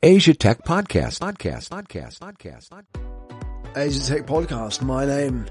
Asia 0.00 0.32
Tech 0.32 0.62
Podcast. 0.62 1.18
Podcast. 1.18 1.70
Podcast. 1.70 2.20
Podcast. 2.20 2.70
Asia 3.76 4.00
Tech 4.00 4.26
Podcast. 4.26 4.80
My 4.80 5.04
name 5.04 5.46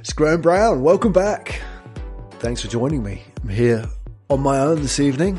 is 0.00 0.14
Graham 0.14 0.40
Brown. 0.40 0.80
Welcome 0.80 1.12
back. 1.12 1.60
Thanks 2.38 2.62
for 2.62 2.68
joining 2.68 3.02
me. 3.02 3.22
I'm 3.42 3.50
here 3.50 3.84
on 4.30 4.40
my 4.40 4.58
own 4.60 4.80
this 4.80 5.00
evening. 5.00 5.38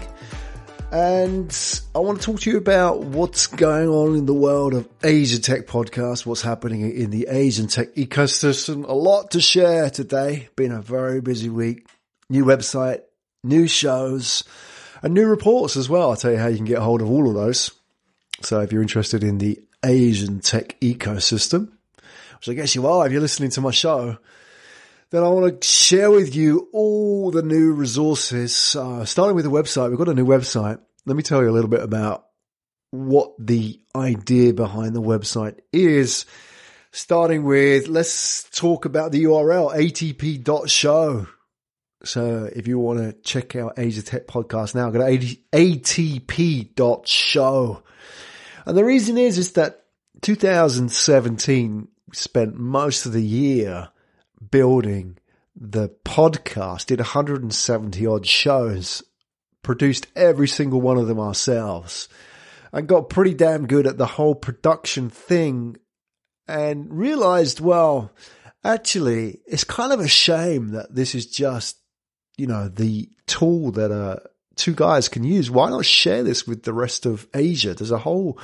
And 0.92 1.82
I 1.96 2.00
want 2.00 2.22
to 2.22 2.26
talk 2.26 2.42
to 2.42 2.52
you 2.52 2.58
about 2.58 3.02
what's 3.02 3.48
going 3.48 3.90
on 3.90 4.16
in 4.16 4.28
the 4.28 4.34
world 4.36 4.76
of 4.76 4.88
Asia 5.04 5.42
Tech 5.42 5.66
Podcast, 5.66 6.28
what's 6.28 6.44
happening 6.44 6.96
in 6.96 7.10
the 7.10 7.26
Asian 7.28 7.66
tech 7.66 7.96
ecosystem. 7.96 8.88
A 8.88 8.94
lot 8.94 9.32
to 9.32 9.42
share 9.42 9.90
today. 9.90 10.50
Been 10.56 10.72
a 10.72 10.84
very 10.84 11.20
busy 11.20 11.50
week. 11.50 11.88
New 12.30 12.46
website, 12.46 13.02
new 13.44 13.68
shows, 13.68 14.44
and 15.02 15.16
new 15.16 15.26
reports 15.26 15.76
as 15.78 15.90
well. 15.90 16.12
I'll 16.12 16.16
tell 16.16 16.32
you 16.32 16.38
how 16.38 16.48
you 16.48 16.58
can 16.58 16.66
get 16.66 16.78
hold 16.78 17.02
of 17.02 17.10
all 17.10 17.28
of 17.28 17.34
those. 17.34 17.72
So 18.46 18.62
if 18.62 18.72
you're 18.72 18.84
interested 18.84 19.24
in 19.24 19.40
the 19.40 19.60
Asian 19.84 20.40
tech 20.40 20.80
ecosystem, 20.80 21.72
which 22.38 22.50
I 22.50 22.54
guess 22.54 22.76
you 22.76 22.86
are 22.86 23.06
if 23.06 23.12
you're 23.12 23.22
listening 23.22 23.50
to 23.52 23.62
my 23.62 23.72
show, 23.72 24.18
then 25.10 25.24
I 25.24 25.30
want 25.30 25.62
to 25.62 25.68
share 25.68 26.12
with 26.12 26.36
you 26.36 26.70
all 26.72 27.32
the 27.32 27.42
new 27.42 27.74
resources. 27.74 28.76
Uh, 28.76 29.04
starting 29.04 29.36
with 29.36 29.46
the 29.46 29.52
website, 29.52 29.90
we've 29.90 29.98
got 29.98 30.10
a 30.10 30.14
new 30.14 30.28
website. 30.28 30.80
Let 31.08 31.18
me 31.18 31.24
tell 31.24 31.42
you 31.42 31.50
a 31.50 31.52
little 31.52 31.70
bit 31.70 31.82
about 31.82 32.28
what 32.92 33.34
the 33.40 33.82
idea 33.96 34.54
behind 34.54 34.96
the 34.96 35.02
website 35.02 35.60
is. 35.74 36.26
Starting 36.92 37.46
with, 37.46 37.88
let's 37.88 38.44
talk 38.52 38.86
about 38.86 39.12
the 39.12 39.24
URL, 39.24 39.76
atp.show. 39.76 41.28
So 42.04 42.50
if 42.56 42.68
you 42.68 42.78
want 42.78 43.00
to 43.00 43.14
check 43.24 43.56
out 43.56 43.80
Asia 43.80 44.04
Tech 44.04 44.28
Podcast 44.28 44.76
now, 44.76 44.92
go 44.92 45.00
to 45.00 45.36
atp.show. 45.52 46.74
And 48.66 48.78
the 48.78 48.86
reason 48.86 49.18
is, 49.18 49.38
is 49.38 49.54
that 49.54 49.86
2017 50.22 51.88
spent 52.14 52.56
most 52.56 53.06
of 53.06 53.14
the 53.14 53.24
year 53.24 53.90
building 54.52 55.18
the 55.56 55.90
podcast, 56.04 56.88
did 56.88 57.00
170 57.00 58.08
odd 58.08 58.26
shows, 58.26 59.04
produced 59.62 60.08
every 60.16 60.48
single 60.48 60.82
one 60.82 60.98
of 60.98 61.08
them 61.08 61.20
ourselves, 61.20 62.08
and 62.72 62.88
got 62.88 63.10
pretty 63.10 63.34
damn 63.34 63.68
good 63.68 63.88
at 63.88 63.98
the 63.98 64.06
whole 64.06 64.36
production 64.36 65.10
thing 65.10 65.78
and 66.48 66.92
realized, 66.92 67.60
well, 67.60 68.12
actually, 68.64 69.40
it's 69.48 69.64
kind 69.64 69.94
of 69.94 70.00
a 70.00 70.08
shame 70.08 70.70
that 70.70 70.94
this 70.94 71.16
is 71.16 71.26
just, 71.26 71.78
you 72.38 72.48
know, 72.48 72.68
the 72.68 73.10
tool 73.28 73.72
that 73.72 73.92
uh, 73.92 74.18
two 74.56 74.74
guys 74.74 75.10
can 75.10 75.24
use. 75.24 75.50
Why 75.50 75.70
not 75.70 75.86
share 75.86 76.24
this 76.24 76.48
with 76.48 76.64
the 76.64 76.74
rest 76.74 77.06
of 77.06 77.28
Asia? 77.34 77.74
There's 77.74 77.92
a 77.92 77.98
whole, 77.98 78.40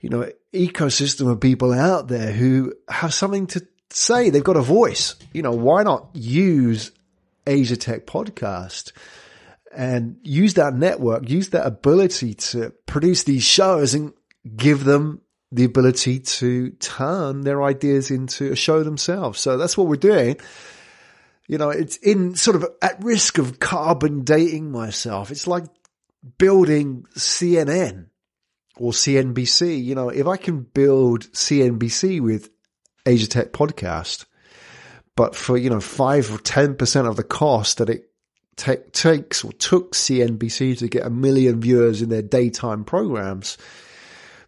you 0.00 0.10
know, 0.10 0.30
ecosystem 0.52 1.30
of 1.30 1.40
people 1.40 1.72
out 1.72 2.08
there 2.08 2.32
who 2.32 2.74
have 2.88 3.14
something 3.14 3.46
to 3.48 3.66
say. 3.90 4.30
They've 4.30 4.42
got 4.44 4.56
a 4.56 4.62
voice. 4.62 5.16
You 5.32 5.42
know, 5.42 5.52
why 5.52 5.82
not 5.82 6.10
use 6.14 6.92
Asia 7.46 7.76
Tech 7.76 8.06
Podcast 8.06 8.92
and 9.72 10.16
use 10.22 10.54
that 10.54 10.74
network, 10.74 11.28
use 11.28 11.50
that 11.50 11.66
ability 11.66 12.34
to 12.34 12.72
produce 12.86 13.24
these 13.24 13.44
shows 13.44 13.94
and 13.94 14.12
give 14.56 14.84
them 14.84 15.20
the 15.52 15.64
ability 15.64 16.20
to 16.20 16.70
turn 16.70 17.42
their 17.42 17.62
ideas 17.62 18.10
into 18.10 18.52
a 18.52 18.56
show 18.56 18.82
themselves. 18.82 19.40
So 19.40 19.56
that's 19.56 19.76
what 19.76 19.86
we're 19.86 19.96
doing. 19.96 20.36
You 21.50 21.58
know, 21.58 21.70
it's 21.70 21.96
in 21.96 22.36
sort 22.36 22.54
of 22.54 22.64
at 22.80 23.02
risk 23.02 23.38
of 23.38 23.58
carbon 23.58 24.22
dating 24.22 24.70
myself. 24.70 25.32
It's 25.32 25.48
like 25.48 25.64
building 26.38 27.06
CNN 27.16 28.06
or 28.76 28.92
CNBC. 28.92 29.82
You 29.82 29.96
know, 29.96 30.10
if 30.10 30.28
I 30.28 30.36
can 30.36 30.60
build 30.60 31.22
CNBC 31.32 32.20
with 32.20 32.50
Asia 33.04 33.26
Tech 33.26 33.52
podcast, 33.52 34.26
but 35.16 35.34
for, 35.34 35.56
you 35.56 35.70
know, 35.70 35.80
five 35.80 36.32
or 36.32 36.38
10% 36.38 37.08
of 37.08 37.16
the 37.16 37.24
cost 37.24 37.78
that 37.78 37.90
it 37.90 38.12
takes 38.54 39.42
or 39.42 39.50
took 39.54 39.92
CNBC 39.92 40.78
to 40.78 40.86
get 40.86 41.04
a 41.04 41.10
million 41.10 41.60
viewers 41.60 42.00
in 42.00 42.10
their 42.10 42.22
daytime 42.22 42.84
programs. 42.84 43.58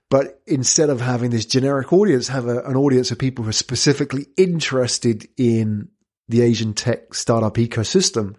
But 0.09 0.41
instead 0.47 0.89
of 0.89 1.01
having 1.01 1.31
this 1.31 1.47
generic 1.47 1.93
audience, 1.93 2.29
have 2.29 2.47
a, 2.47 2.61
an 2.61 2.77
audience 2.77 3.11
of 3.11 3.19
people 3.19 3.43
who 3.43 3.51
are 3.51 3.55
specifically 3.55 4.27
interested 4.37 5.27
in 5.37 5.89
the 6.33 6.43
Asian 6.43 6.73
tech 6.73 7.15
startup 7.15 7.55
ecosystem. 7.55 8.37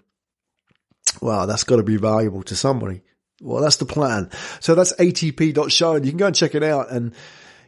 Wow, 1.22 1.46
that's 1.46 1.64
got 1.64 1.78
to 1.78 1.84
be 1.84 1.98
valuable 1.98 2.42
to 2.44 2.56
somebody. 2.56 3.04
Well, 3.42 3.62
that's 3.62 3.78
the 3.78 3.86
plan. 3.86 4.32
So 4.60 4.74
that's 4.74 4.94
atp.show 4.94 5.96
and 5.96 6.06
you 6.06 6.12
can 6.12 6.18
go 6.18 6.28
and 6.28 6.36
check 6.36 6.56
it 6.56 6.64
out 6.64 6.92
and 6.92 7.14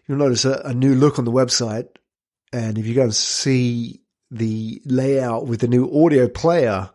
you'll 0.08 0.18
notice 0.18 0.44
a, 0.46 0.62
a 0.66 0.74
new 0.74 0.96
look 0.96 1.20
on 1.20 1.26
the 1.26 1.32
website. 1.32 1.88
And 2.52 2.78
if 2.78 2.88
you 2.88 2.96
go 2.96 3.04
and 3.04 3.14
see 3.14 4.02
the 4.32 4.82
layout 4.86 5.46
with 5.46 5.60
the 5.60 5.68
new 5.68 6.04
audio 6.04 6.28
player, 6.28 6.90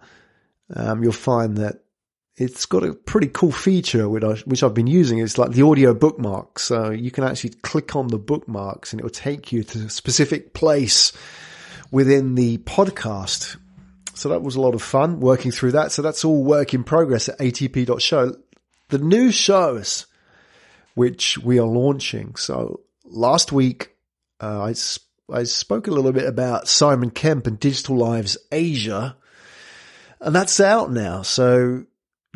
um, 0.75 1.03
you'll 1.03 1.13
find 1.13 1.59
that 1.59 1.85
it's 2.37 2.67
got 2.67 2.83
a 2.83 2.95
pretty 2.95 3.29
cool 3.29 3.53
feature 3.53 4.09
which, 4.09 4.25
I, 4.25 4.35
which 4.47 4.63
I've 4.63 4.75
been 4.75 4.87
using. 4.87 5.19
It's 5.19 5.39
like 5.39 5.53
the 5.53 5.63
audio 5.63 5.95
bookmark. 5.95 6.59
So 6.59 6.91
you 6.91 7.13
can 7.13 7.23
actually 7.23 7.51
click 7.63 7.95
on 7.95 8.09
the 8.09 8.19
bookmarks 8.19 8.93
and 8.93 9.01
it 9.01 9.05
will 9.05 9.11
take 9.11 9.53
you 9.53 9.63
to 9.63 9.87
a 9.87 9.91
specific 9.91 10.53
place 10.53 11.13
within 11.91 12.35
the 12.35 12.59
podcast. 12.59 13.57
So 14.15 14.29
that 14.31 14.43
was 14.43 14.57
a 14.57 14.61
lot 14.61 14.75
of 14.75 14.83
fun 14.83 15.21
working 15.21 15.51
through 15.51 15.73
that. 15.73 15.93
So 15.93 16.03
that's 16.03 16.25
all 16.25 16.43
work 16.43 16.75
in 16.75 16.85
progress 16.85 17.29
at 17.29 17.39
atp.show. 17.39 18.37
The 18.89 18.99
new 18.99 19.31
shows 19.31 20.07
which 20.95 21.39
we 21.39 21.59
are 21.59 21.67
launching. 21.67 22.37
So 22.37 22.81
last 23.05 23.53
week, 23.53 23.95
uh, 24.41 24.73
I, 24.73 24.75
I 25.33 25.45
spoke 25.45 25.87
a 25.87 25.93
little 25.93 26.13
bit 26.13 26.27
about 26.27 26.69
Simon 26.69 27.11
Kemp 27.11 27.47
and 27.47 27.59
Digital 27.59 27.97
Lives 27.97 28.37
Asia 28.51 29.17
and 30.21 30.35
that's 30.35 30.61
out 30.61 30.93
now. 30.93 31.23
So 31.23 31.85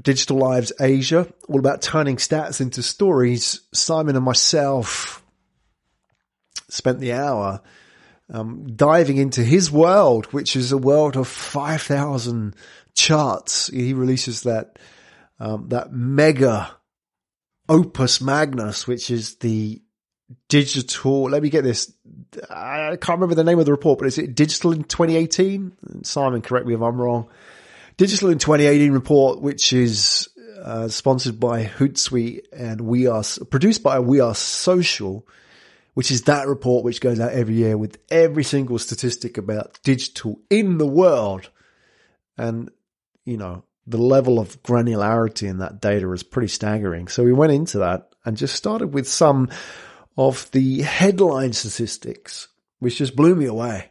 Digital 0.03 0.39
Lives 0.39 0.73
Asia, 0.81 1.29
all 1.49 1.59
about 1.59 1.83
turning 1.83 2.17
stats 2.17 2.61
into 2.61 2.83
stories. 2.83 3.61
Simon 3.73 4.17
and 4.17 4.25
myself 4.25 5.23
spent 6.69 6.99
the 6.99 7.13
hour 7.13 7.61
um, 8.33 8.67
diving 8.75 9.17
into 9.17 9.43
his 9.43 9.71
world, 9.71 10.27
which 10.27 10.57
is 10.57 10.73
a 10.73 10.79
world 10.79 11.17
of 11.17 11.29
5,000 11.29 12.55
charts. 12.95 13.69
He 13.69 13.93
releases 13.93 14.43
that, 14.43 14.79
um, 15.39 15.69
that 15.69 15.93
mega 15.93 16.77
opus 17.69 18.21
magnus, 18.21 18.87
which 18.87 19.11
is 19.11 19.37
the 19.37 19.83
digital, 20.49 21.25
let 21.25 21.43
me 21.43 21.51
get 21.51 21.65
this. 21.65 21.93
I 22.51 22.97
can't 23.01 23.21
remember 23.21 23.35
the 23.35 23.45
name 23.45 23.59
of 23.59 23.67
the 23.67 23.73
report, 23.73 23.99
but 23.99 24.09
is 24.09 24.19
it 24.19 24.35
digital 24.35 24.73
in 24.73 24.85
2018? 24.85 26.03
Simon, 26.03 26.43
correct 26.43 26.67
me 26.67 26.75
if 26.75 26.81
I'm 26.81 27.01
wrong. 27.01 27.29
Digital 27.97 28.31
in 28.31 28.39
2018 28.39 28.93
report, 28.93 29.41
which 29.41 29.73
is 29.73 30.29
uh, 30.63 30.89
sponsored 30.89 31.39
by 31.39 31.65
Hootsuite 31.65 32.47
and 32.53 32.81
we 32.81 33.07
are 33.07 33.23
produced 33.51 33.83
by 33.83 34.01
We 34.01 34.21
Are 34.21 34.35
Social 34.35 35.27
which 35.95 36.11
is 36.11 36.23
that 36.23 36.49
report 36.49 36.85
which 36.85 37.01
goes 37.01 37.21
out 37.21 37.33
every 37.33 37.55
year 37.55 37.79
with 37.79 37.99
every 38.11 38.45
single 38.45 38.79
statistic 38.79 39.39
about 39.39 39.79
digital 39.83 40.41
in 40.51 40.79
the 40.79 40.87
world. 40.87 41.51
And, 42.37 42.71
you 43.25 43.37
know, 43.37 43.65
the 43.87 43.99
level 43.99 44.39
of 44.39 44.63
granularity 44.63 45.49
in 45.49 45.59
that 45.59 45.81
data 45.81 46.11
is 46.13 46.23
pretty 46.23 46.49
staggering. 46.49 47.09
So 47.09 47.23
we 47.23 47.33
went 47.33 47.53
into 47.53 47.79
that 47.79 48.11
and 48.25 48.37
just 48.37 48.57
started 48.57 48.93
with 48.93 49.09
some 49.09 49.51
of 50.17 50.51
the 50.53 50.83
headline 50.83 51.53
statistics, 51.53 52.49
which 52.79 52.99
just 52.99 53.17
blew 53.17 53.35
me 53.35 53.47
away. 53.47 53.91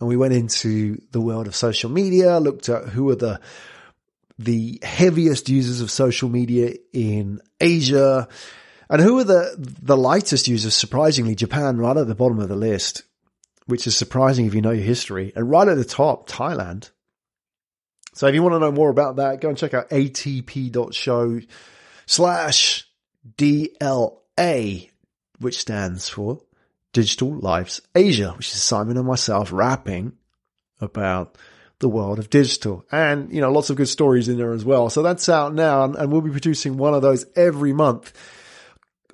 And 0.00 0.08
we 0.08 0.16
went 0.16 0.34
into 0.34 1.00
the 1.10 1.20
world 1.20 1.46
of 1.46 1.56
social 1.56 1.90
media, 1.90 2.38
looked 2.38 2.68
at 2.68 2.88
who 2.88 3.10
are 3.10 3.16
the 3.16 3.40
the 4.38 4.78
heaviest 4.84 5.48
users 5.48 5.80
of 5.80 5.90
social 5.90 6.28
media 6.28 6.72
in 6.92 7.40
Asia, 7.60 8.28
and 8.90 9.02
who 9.02 9.18
are 9.18 9.24
the, 9.24 9.54
the 9.58 9.96
lightest 9.96 10.48
users? 10.48 10.74
Surprisingly, 10.74 11.34
Japan 11.34 11.76
right 11.76 11.96
at 11.96 12.06
the 12.06 12.14
bottom 12.14 12.38
of 12.38 12.48
the 12.48 12.56
list, 12.56 13.02
which 13.66 13.86
is 13.86 13.96
surprising 13.96 14.46
if 14.46 14.54
you 14.54 14.62
know 14.62 14.70
your 14.70 14.84
history. 14.84 15.32
And 15.36 15.50
right 15.50 15.68
at 15.68 15.76
the 15.76 15.84
top, 15.84 16.28
Thailand. 16.28 16.90
So 18.14 18.26
if 18.26 18.34
you 18.34 18.42
want 18.42 18.54
to 18.54 18.60
know 18.60 18.72
more 18.72 18.88
about 18.88 19.16
that, 19.16 19.40
go 19.40 19.50
and 19.50 19.58
check 19.58 19.74
out 19.74 19.90
atp.show 19.90 21.40
slash 22.06 22.88
DLA, 23.36 24.90
which 25.38 25.58
stands 25.58 26.08
for 26.08 26.40
Digital 26.94 27.30
Lives 27.30 27.82
Asia, 27.94 28.32
which 28.36 28.48
is 28.48 28.62
Simon 28.62 28.96
and 28.96 29.06
myself 29.06 29.52
rapping 29.52 30.14
about 30.80 31.36
the 31.80 31.88
world 31.88 32.18
of 32.18 32.30
digital 32.30 32.84
and, 32.90 33.32
you 33.32 33.40
know, 33.40 33.52
lots 33.52 33.70
of 33.70 33.76
good 33.76 33.88
stories 33.88 34.28
in 34.28 34.36
there 34.36 34.52
as 34.52 34.64
well. 34.64 34.90
So 34.90 35.02
that's 35.02 35.28
out 35.28 35.54
now 35.54 35.84
and 35.84 36.10
we'll 36.10 36.22
be 36.22 36.30
producing 36.30 36.76
one 36.76 36.94
of 36.94 37.02
those 37.02 37.24
every 37.36 37.72
month 37.72 38.12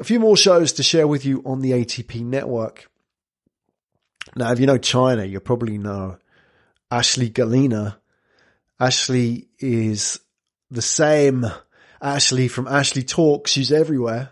a 0.01 0.05
few 0.05 0.19
more 0.19 0.37
shows 0.37 0.73
to 0.75 0.83
share 0.83 1.07
with 1.07 1.25
you 1.25 1.43
on 1.45 1.61
the 1.61 1.73
ATP 1.73 2.25
network. 2.25 2.91
Now, 4.37 4.53
if 4.53 4.59
you 4.59 4.67
know 4.67 4.79
China, 4.79 5.25
you 5.25 5.39
probably 5.41 5.79
know 5.79 6.19
Ashley 6.91 7.31
Galina. 7.31 7.97
Ashley 8.81 9.49
is 9.59 10.19
the 10.71 10.83
same 10.83 11.47
Ashley 12.03 12.49
from 12.49 12.67
Ashley 12.67 13.03
Talks. 13.03 13.53
She's 13.53 13.73
everywhere. 13.73 14.31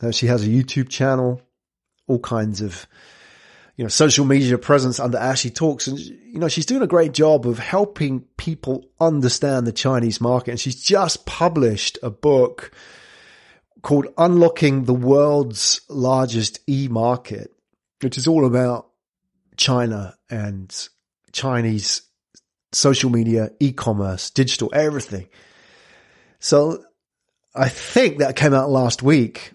Uh, 0.00 0.12
she 0.12 0.26
has 0.26 0.44
a 0.44 0.48
YouTube 0.48 0.88
channel, 0.88 1.40
all 2.06 2.20
kinds 2.20 2.60
of, 2.60 2.86
you 3.76 3.84
know, 3.84 3.88
social 3.88 4.24
media 4.24 4.58
presence 4.58 5.00
under 5.00 5.18
Ashley 5.18 5.50
Talks. 5.50 5.86
And, 5.86 5.98
you 5.98 6.38
know, 6.38 6.48
she's 6.48 6.66
doing 6.66 6.82
a 6.82 6.86
great 6.86 7.12
job 7.12 7.46
of 7.46 7.58
helping 7.58 8.20
people 8.36 8.84
understand 9.00 9.66
the 9.66 9.72
Chinese 9.72 10.20
market. 10.20 10.52
And 10.52 10.60
she's 10.60 10.80
just 10.80 11.26
published 11.26 11.98
a 12.02 12.10
book 12.10 12.70
called 13.82 14.06
Unlocking 14.16 14.84
the 14.84 14.94
World's 14.94 15.80
Largest 15.88 16.60
E-Market, 16.68 17.52
which 18.00 18.18
is 18.18 18.26
all 18.26 18.44
about 18.44 18.88
China 19.56 20.16
and 20.30 20.88
Chinese 21.32 22.02
social 22.72 23.10
media, 23.10 23.50
e-commerce, 23.60 24.30
digital, 24.30 24.70
everything. 24.74 25.28
So 26.38 26.84
I 27.54 27.68
think 27.68 28.18
that 28.18 28.36
came 28.36 28.54
out 28.54 28.70
last 28.70 29.02
week 29.02 29.52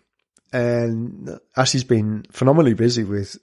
and 0.52 1.40
Ashley's 1.56 1.84
been 1.84 2.26
phenomenally 2.32 2.74
busy 2.74 3.04
with 3.04 3.38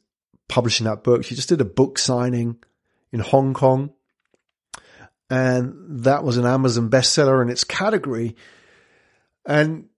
publishing 0.49 0.85
that 0.85 1.05
book. 1.05 1.25
She 1.25 1.35
just 1.35 1.49
did 1.49 1.61
a 1.61 1.65
book 1.65 1.99
signing 1.99 2.57
in 3.13 3.21
Hong 3.21 3.55
Kong 3.55 3.93
and 5.31 5.75
that 6.05 6.25
was 6.25 6.37
an 6.37 6.47
Amazon 6.47 6.91
bestseller 6.91 7.41
in 7.41 7.49
its 7.49 7.63
category. 7.63 8.35
And 9.47 9.90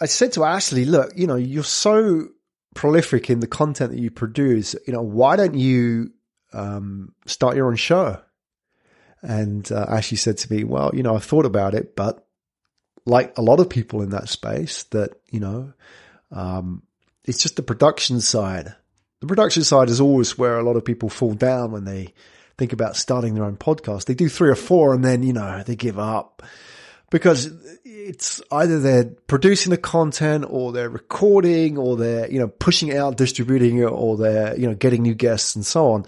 I 0.00 0.06
said 0.06 0.32
to 0.32 0.44
Ashley, 0.44 0.84
look, 0.84 1.12
you 1.16 1.26
know, 1.26 1.36
you're 1.36 1.62
so 1.62 2.28
prolific 2.74 3.28
in 3.28 3.40
the 3.40 3.46
content 3.46 3.92
that 3.92 4.00
you 4.00 4.10
produce. 4.10 4.74
You 4.86 4.92
know, 4.92 5.02
why 5.02 5.36
don't 5.36 5.54
you 5.54 6.12
um, 6.52 7.14
start 7.26 7.56
your 7.56 7.68
own 7.68 7.76
show? 7.76 8.20
And 9.22 9.70
uh, 9.70 9.86
Ashley 9.88 10.16
said 10.16 10.38
to 10.38 10.52
me, 10.52 10.64
well, 10.64 10.90
you 10.94 11.02
know, 11.02 11.14
I've 11.14 11.24
thought 11.24 11.44
about 11.44 11.74
it, 11.74 11.94
but 11.94 12.26
like 13.04 13.36
a 13.36 13.42
lot 13.42 13.60
of 13.60 13.68
people 13.68 14.02
in 14.02 14.10
that 14.10 14.28
space 14.28 14.84
that, 14.84 15.20
you 15.30 15.40
know, 15.40 15.72
um, 16.32 16.82
it's 17.24 17.42
just 17.42 17.56
the 17.56 17.62
production 17.62 18.20
side. 18.20 18.74
The 19.20 19.26
production 19.26 19.64
side 19.64 19.90
is 19.90 20.00
always 20.00 20.38
where 20.38 20.58
a 20.58 20.62
lot 20.62 20.76
of 20.76 20.84
people 20.84 21.10
fall 21.10 21.34
down 21.34 21.72
when 21.72 21.84
they 21.84 22.14
think 22.56 22.72
about 22.72 22.96
starting 22.96 23.34
their 23.34 23.44
own 23.44 23.56
podcast. 23.56 24.06
They 24.06 24.14
do 24.14 24.30
three 24.30 24.48
or 24.48 24.54
four 24.54 24.94
and 24.94 25.04
then, 25.04 25.22
you 25.22 25.34
know, 25.34 25.62
they 25.62 25.76
give 25.76 25.98
up 25.98 26.42
because 27.10 27.50
it's 27.84 28.40
either 28.52 28.78
they're 28.78 29.04
producing 29.04 29.70
the 29.70 29.76
content 29.76 30.46
or 30.48 30.72
they're 30.72 30.88
recording 30.88 31.76
or 31.76 31.96
they're, 31.96 32.30
you 32.30 32.38
know, 32.38 32.48
pushing 32.48 32.96
out, 32.96 33.16
distributing 33.16 33.78
it 33.78 33.90
or 33.90 34.16
they're, 34.16 34.56
you 34.56 34.66
know, 34.66 34.74
getting 34.74 35.02
new 35.02 35.14
guests 35.14 35.56
and 35.56 35.66
so 35.66 35.90
on. 35.90 36.06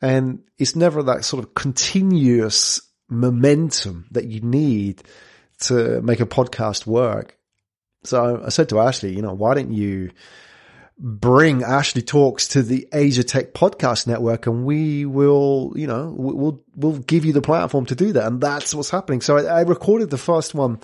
And 0.00 0.40
it's 0.58 0.74
never 0.74 1.02
that 1.04 1.24
sort 1.24 1.44
of 1.44 1.54
continuous 1.54 2.80
momentum 3.08 4.06
that 4.10 4.24
you 4.26 4.40
need 4.40 5.02
to 5.60 6.00
make 6.02 6.20
a 6.20 6.26
podcast 6.26 6.86
work. 6.86 7.36
So 8.04 8.42
I 8.44 8.48
said 8.48 8.70
to 8.70 8.80
Ashley, 8.80 9.14
you 9.14 9.22
know, 9.22 9.34
why 9.34 9.54
don't 9.54 9.72
you 9.72 10.10
bring 11.04 11.64
Ashley 11.64 12.00
Talks 12.00 12.46
to 12.48 12.62
the 12.62 12.88
Asia 12.92 13.24
Tech 13.24 13.54
Podcast 13.54 14.06
Network 14.06 14.46
and 14.46 14.64
we 14.64 15.04
will, 15.04 15.72
you 15.74 15.88
know, 15.88 16.14
we'll, 16.16 16.62
we'll 16.76 16.98
give 16.98 17.24
you 17.24 17.32
the 17.32 17.42
platform 17.42 17.86
to 17.86 17.96
do 17.96 18.12
that. 18.12 18.24
And 18.24 18.40
that's 18.40 18.72
what's 18.72 18.90
happening. 18.90 19.20
So 19.20 19.36
I, 19.36 19.42
I 19.42 19.60
recorded 19.62 20.10
the 20.10 20.16
first 20.16 20.54
one 20.54 20.78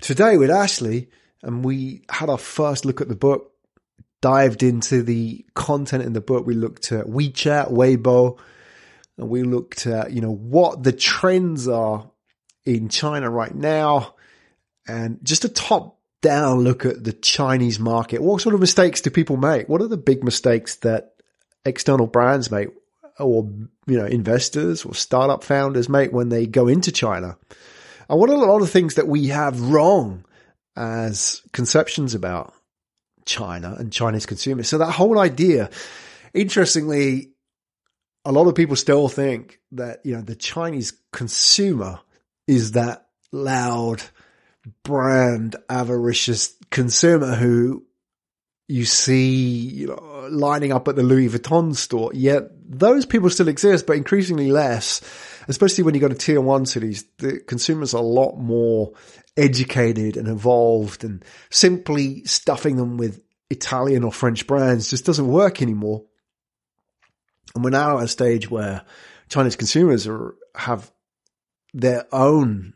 today 0.00 0.36
with 0.36 0.50
Ashley 0.50 1.08
and 1.44 1.64
we 1.64 2.02
had 2.10 2.28
our 2.28 2.36
first 2.36 2.84
look 2.84 3.00
at 3.00 3.08
the 3.08 3.14
book, 3.14 3.52
dived 4.20 4.64
into 4.64 5.04
the 5.04 5.46
content 5.54 6.02
in 6.02 6.14
the 6.14 6.20
book. 6.20 6.44
We 6.44 6.54
looked 6.54 6.90
at 6.90 7.06
WeChat, 7.06 7.70
Weibo, 7.70 8.40
and 9.18 9.28
we 9.28 9.44
looked 9.44 9.86
at, 9.86 10.10
you 10.10 10.20
know, 10.20 10.34
what 10.34 10.82
the 10.82 10.92
trends 10.92 11.68
are 11.68 12.10
in 12.64 12.88
China 12.88 13.30
right 13.30 13.54
now 13.54 14.16
and 14.88 15.20
just 15.22 15.44
a 15.44 15.48
top 15.48 15.99
down 16.22 16.60
look 16.60 16.84
at 16.84 17.02
the 17.02 17.12
Chinese 17.12 17.78
market. 17.78 18.22
What 18.22 18.40
sort 18.40 18.54
of 18.54 18.60
mistakes 18.60 19.00
do 19.00 19.10
people 19.10 19.36
make? 19.36 19.68
What 19.68 19.80
are 19.80 19.88
the 19.88 19.96
big 19.96 20.22
mistakes 20.22 20.76
that 20.76 21.14
external 21.64 22.06
brands 22.06 22.50
make 22.50 22.68
or, 23.18 23.48
you 23.86 23.98
know, 23.98 24.06
investors 24.06 24.84
or 24.84 24.94
startup 24.94 25.44
founders 25.44 25.88
make 25.88 26.12
when 26.12 26.28
they 26.28 26.46
go 26.46 26.68
into 26.68 26.92
China? 26.92 27.36
And 28.08 28.18
what 28.18 28.30
are 28.30 28.34
a 28.34 28.38
lot 28.38 28.62
of 28.62 28.70
things 28.70 28.94
that 28.94 29.06
we 29.06 29.28
have 29.28 29.60
wrong 29.60 30.24
as 30.76 31.42
conceptions 31.52 32.14
about 32.14 32.54
China 33.24 33.76
and 33.78 33.92
Chinese 33.92 34.26
consumers? 34.26 34.68
So 34.68 34.78
that 34.78 34.92
whole 34.92 35.18
idea, 35.18 35.70
interestingly, 36.34 37.30
a 38.24 38.32
lot 38.32 38.48
of 38.48 38.54
people 38.54 38.76
still 38.76 39.08
think 39.08 39.60
that, 39.72 40.00
you 40.04 40.14
know, 40.14 40.22
the 40.22 40.34
Chinese 40.34 40.92
consumer 41.12 42.00
is 42.46 42.72
that 42.72 43.06
loud, 43.32 44.02
brand 44.84 45.56
avaricious 45.68 46.54
consumer 46.70 47.34
who 47.34 47.84
you 48.68 48.84
see 48.84 49.36
you 49.36 49.88
know, 49.88 50.28
lining 50.30 50.72
up 50.72 50.86
at 50.86 50.94
the 50.94 51.02
Louis 51.02 51.28
Vuitton 51.28 51.74
store. 51.74 52.12
Yet 52.14 52.50
those 52.64 53.04
people 53.04 53.28
still 53.28 53.48
exist, 53.48 53.86
but 53.86 53.96
increasingly 53.96 54.52
less, 54.52 55.00
especially 55.48 55.82
when 55.82 55.94
you 55.94 56.00
go 56.00 56.08
to 56.08 56.14
tier 56.14 56.40
one 56.40 56.66
cities. 56.66 57.04
The 57.18 57.40
consumers 57.40 57.94
are 57.94 58.02
a 58.02 58.06
lot 58.06 58.36
more 58.36 58.92
educated 59.36 60.16
and 60.16 60.28
evolved 60.28 61.02
and 61.02 61.24
simply 61.50 62.24
stuffing 62.24 62.76
them 62.76 62.96
with 62.96 63.20
Italian 63.50 64.04
or 64.04 64.12
French 64.12 64.46
brands 64.46 64.90
just 64.90 65.04
doesn't 65.04 65.26
work 65.26 65.60
anymore. 65.60 66.04
And 67.54 67.64
we're 67.64 67.70
now 67.70 67.98
at 67.98 68.04
a 68.04 68.08
stage 68.08 68.48
where 68.48 68.84
Chinese 69.28 69.56
consumers 69.56 70.06
are, 70.06 70.36
have 70.54 70.92
their 71.74 72.06
own 72.12 72.74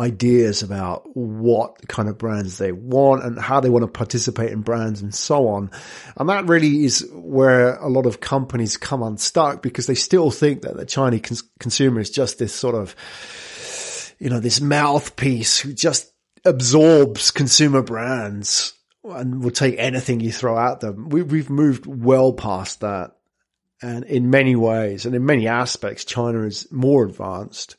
ideas 0.00 0.62
about 0.62 1.14
what 1.14 1.86
kind 1.86 2.08
of 2.08 2.16
brands 2.16 2.56
they 2.56 2.72
want 2.72 3.22
and 3.22 3.38
how 3.38 3.60
they 3.60 3.68
want 3.68 3.82
to 3.82 3.88
participate 3.88 4.50
in 4.50 4.62
brands 4.62 5.02
and 5.02 5.14
so 5.14 5.48
on. 5.48 5.70
And 6.16 6.28
that 6.30 6.46
really 6.46 6.84
is 6.84 7.06
where 7.12 7.76
a 7.76 7.88
lot 7.88 8.06
of 8.06 8.20
companies 8.20 8.78
come 8.78 9.02
unstuck 9.02 9.62
because 9.62 9.86
they 9.86 9.94
still 9.94 10.30
think 10.30 10.62
that 10.62 10.76
the 10.76 10.86
Chinese 10.86 11.20
cons- 11.22 11.44
consumer 11.58 12.00
is 12.00 12.10
just 12.10 12.38
this 12.38 12.54
sort 12.54 12.74
of, 12.74 12.96
you 14.18 14.30
know, 14.30 14.40
this 14.40 14.60
mouthpiece 14.60 15.58
who 15.58 15.74
just 15.74 16.10
absorbs 16.46 17.30
consumer 17.30 17.82
brands 17.82 18.72
and 19.04 19.44
will 19.44 19.50
take 19.50 19.76
anything 19.78 20.20
you 20.20 20.32
throw 20.32 20.58
at 20.58 20.80
them. 20.80 21.10
We, 21.10 21.22
we've 21.22 21.50
moved 21.50 21.84
well 21.84 22.32
past 22.32 22.80
that. 22.80 23.16
And 23.82 24.04
in 24.04 24.30
many 24.30 24.56
ways 24.56 25.06
and 25.06 25.14
in 25.14 25.24
many 25.24 25.48
aspects, 25.48 26.04
China 26.04 26.42
is 26.42 26.70
more 26.70 27.04
advanced 27.04 27.76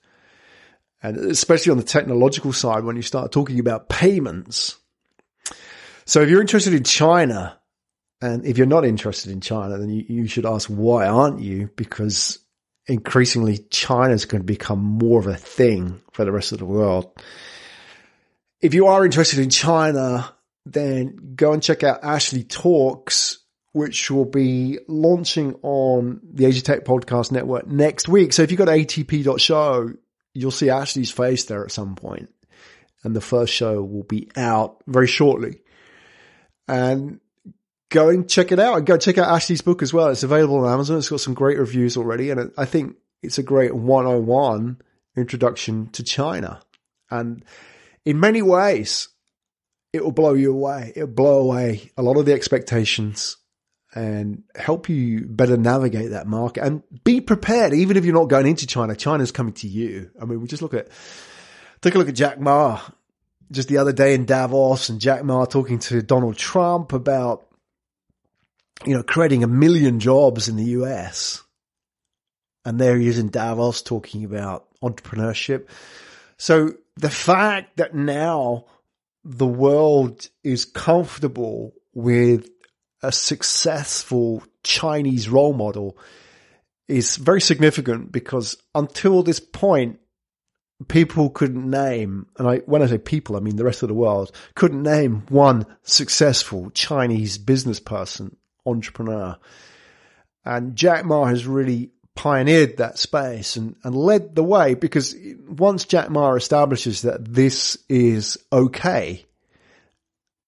and 1.01 1.17
especially 1.17 1.71
on 1.71 1.77
the 1.77 1.83
technological 1.83 2.53
side 2.53 2.83
when 2.83 2.95
you 2.95 3.01
start 3.01 3.31
talking 3.31 3.59
about 3.59 3.89
payments. 3.89 4.77
So 6.05 6.21
if 6.21 6.29
you're 6.29 6.41
interested 6.41 6.73
in 6.73 6.83
China, 6.83 7.57
and 8.21 8.45
if 8.45 8.57
you're 8.57 8.67
not 8.67 8.85
interested 8.85 9.31
in 9.31 9.41
China, 9.41 9.77
then 9.77 9.89
you, 9.89 10.05
you 10.07 10.27
should 10.27 10.45
ask 10.45 10.69
why 10.69 11.07
aren't 11.07 11.41
you? 11.41 11.69
Because 11.75 12.39
increasingly 12.87 13.59
China 13.69 14.13
is 14.13 14.25
going 14.25 14.41
to 14.41 14.45
become 14.45 14.79
more 14.79 15.19
of 15.19 15.27
a 15.27 15.35
thing 15.35 16.01
for 16.11 16.25
the 16.25 16.31
rest 16.31 16.51
of 16.51 16.59
the 16.59 16.65
world. 16.65 17.11
If 18.59 18.73
you 18.73 18.87
are 18.87 19.03
interested 19.03 19.39
in 19.39 19.49
China, 19.49 20.35
then 20.65 21.33
go 21.35 21.53
and 21.53 21.63
check 21.63 21.83
out 21.83 22.03
Ashley 22.03 22.43
Talks, 22.43 23.39
which 23.71 24.11
will 24.11 24.25
be 24.25 24.77
launching 24.87 25.55
on 25.63 26.19
the 26.23 26.45
Asia 26.45 26.61
Tech 26.61 26.85
Podcast 26.85 27.31
Network 27.31 27.65
next 27.65 28.07
week. 28.07 28.33
So 28.33 28.43
if 28.43 28.51
you 28.51 28.57
go 28.57 28.65
to 28.65 28.71
atp.show, 28.71 29.93
you'll 30.33 30.51
see 30.51 30.69
Ashley's 30.69 31.11
face 31.11 31.45
there 31.45 31.63
at 31.63 31.71
some 31.71 31.95
point, 31.95 32.29
and 33.03 33.15
the 33.15 33.21
first 33.21 33.53
show 33.53 33.83
will 33.83 34.03
be 34.03 34.29
out 34.35 34.81
very 34.87 35.07
shortly. 35.07 35.61
And 36.67 37.19
go 37.89 38.09
and 38.09 38.29
check 38.29 38.51
it 38.51 38.59
out. 38.59 38.77
And 38.77 38.85
go 38.85 38.97
check 38.97 39.17
out 39.17 39.29
Ashley's 39.29 39.61
book 39.61 39.81
as 39.81 39.93
well. 39.93 40.07
It's 40.07 40.23
available 40.23 40.65
on 40.65 40.71
Amazon. 40.71 40.97
It's 40.97 41.09
got 41.09 41.19
some 41.19 41.33
great 41.33 41.59
reviews 41.59 41.97
already, 41.97 42.29
and 42.29 42.51
I 42.57 42.65
think 42.65 42.95
it's 43.21 43.37
a 43.37 43.43
great 43.43 43.75
101 43.75 44.81
introduction 45.17 45.89
to 45.89 46.03
China. 46.03 46.61
And 47.09 47.43
in 48.05 48.19
many 48.19 48.41
ways, 48.41 49.09
it 49.93 50.03
will 50.03 50.13
blow 50.13 50.33
you 50.33 50.53
away. 50.53 50.93
It'll 50.95 51.07
blow 51.07 51.39
away 51.39 51.91
a 51.97 52.01
lot 52.01 52.17
of 52.17 52.25
the 52.25 52.33
expectations 52.33 53.37
and 53.93 54.43
help 54.55 54.87
you 54.89 55.25
better 55.25 55.57
navigate 55.57 56.11
that 56.11 56.27
market 56.27 56.63
and 56.63 56.81
be 57.03 57.19
prepared. 57.19 57.73
Even 57.73 57.97
if 57.97 58.05
you're 58.05 58.13
not 58.13 58.29
going 58.29 58.47
into 58.47 58.65
China, 58.65 58.95
China's 58.95 59.31
coming 59.31 59.53
to 59.53 59.67
you. 59.67 60.11
I 60.21 60.25
mean, 60.25 60.41
we 60.41 60.47
just 60.47 60.61
look 60.61 60.73
at, 60.73 60.87
take 61.81 61.95
a 61.95 61.97
look 61.97 62.09
at 62.09 62.15
Jack 62.15 62.39
Ma 62.39 62.79
just 63.51 63.67
the 63.67 63.77
other 63.77 63.91
day 63.91 64.13
in 64.13 64.25
Davos 64.25 64.89
and 64.89 65.01
Jack 65.01 65.23
Ma 65.23 65.45
talking 65.45 65.79
to 65.79 66.01
Donald 66.01 66.37
Trump 66.37 66.93
about, 66.93 67.47
you 68.85 68.95
know, 68.95 69.03
creating 69.03 69.43
a 69.43 69.47
million 69.47 69.99
jobs 69.99 70.47
in 70.47 70.55
the 70.55 70.63
US. 70.63 71.43
And 72.63 72.79
there 72.79 72.97
he 72.97 73.07
is 73.07 73.19
in 73.19 73.29
Davos 73.29 73.81
talking 73.81 74.23
about 74.23 74.67
entrepreneurship. 74.81 75.67
So 76.37 76.75
the 76.95 77.09
fact 77.09 77.77
that 77.77 77.93
now 77.93 78.65
the 79.23 79.47
world 79.47 80.29
is 80.43 80.65
comfortable 80.65 81.73
with 81.93 82.49
a 83.01 83.11
successful 83.11 84.43
Chinese 84.63 85.29
role 85.29 85.53
model 85.53 85.97
is 86.87 87.15
very 87.15 87.41
significant 87.41 88.11
because 88.11 88.57
until 88.75 89.23
this 89.23 89.39
point, 89.39 89.99
people 90.87 91.29
couldn't 91.29 91.69
name, 91.69 92.27
and 92.37 92.47
I, 92.47 92.57
when 92.59 92.81
I 92.81 92.87
say 92.87 92.97
people, 92.97 93.35
I 93.35 93.39
mean 93.39 93.55
the 93.55 93.63
rest 93.63 93.83
of 93.83 93.89
the 93.89 93.95
world, 93.95 94.31
couldn't 94.55 94.83
name 94.83 95.23
one 95.29 95.65
successful 95.83 96.69
Chinese 96.71 97.37
business 97.37 97.79
person, 97.79 98.35
entrepreneur. 98.65 99.37
And 100.43 100.75
Jack 100.75 101.05
Ma 101.05 101.25
has 101.25 101.45
really 101.45 101.91
pioneered 102.15 102.77
that 102.77 102.97
space 102.97 103.55
and, 103.55 103.75
and 103.83 103.95
led 103.95 104.35
the 104.35 104.43
way 104.43 104.73
because 104.73 105.15
once 105.47 105.85
Jack 105.85 106.09
Ma 106.09 106.33
establishes 106.33 107.03
that 107.03 107.33
this 107.33 107.77
is 107.87 108.37
okay 108.51 109.25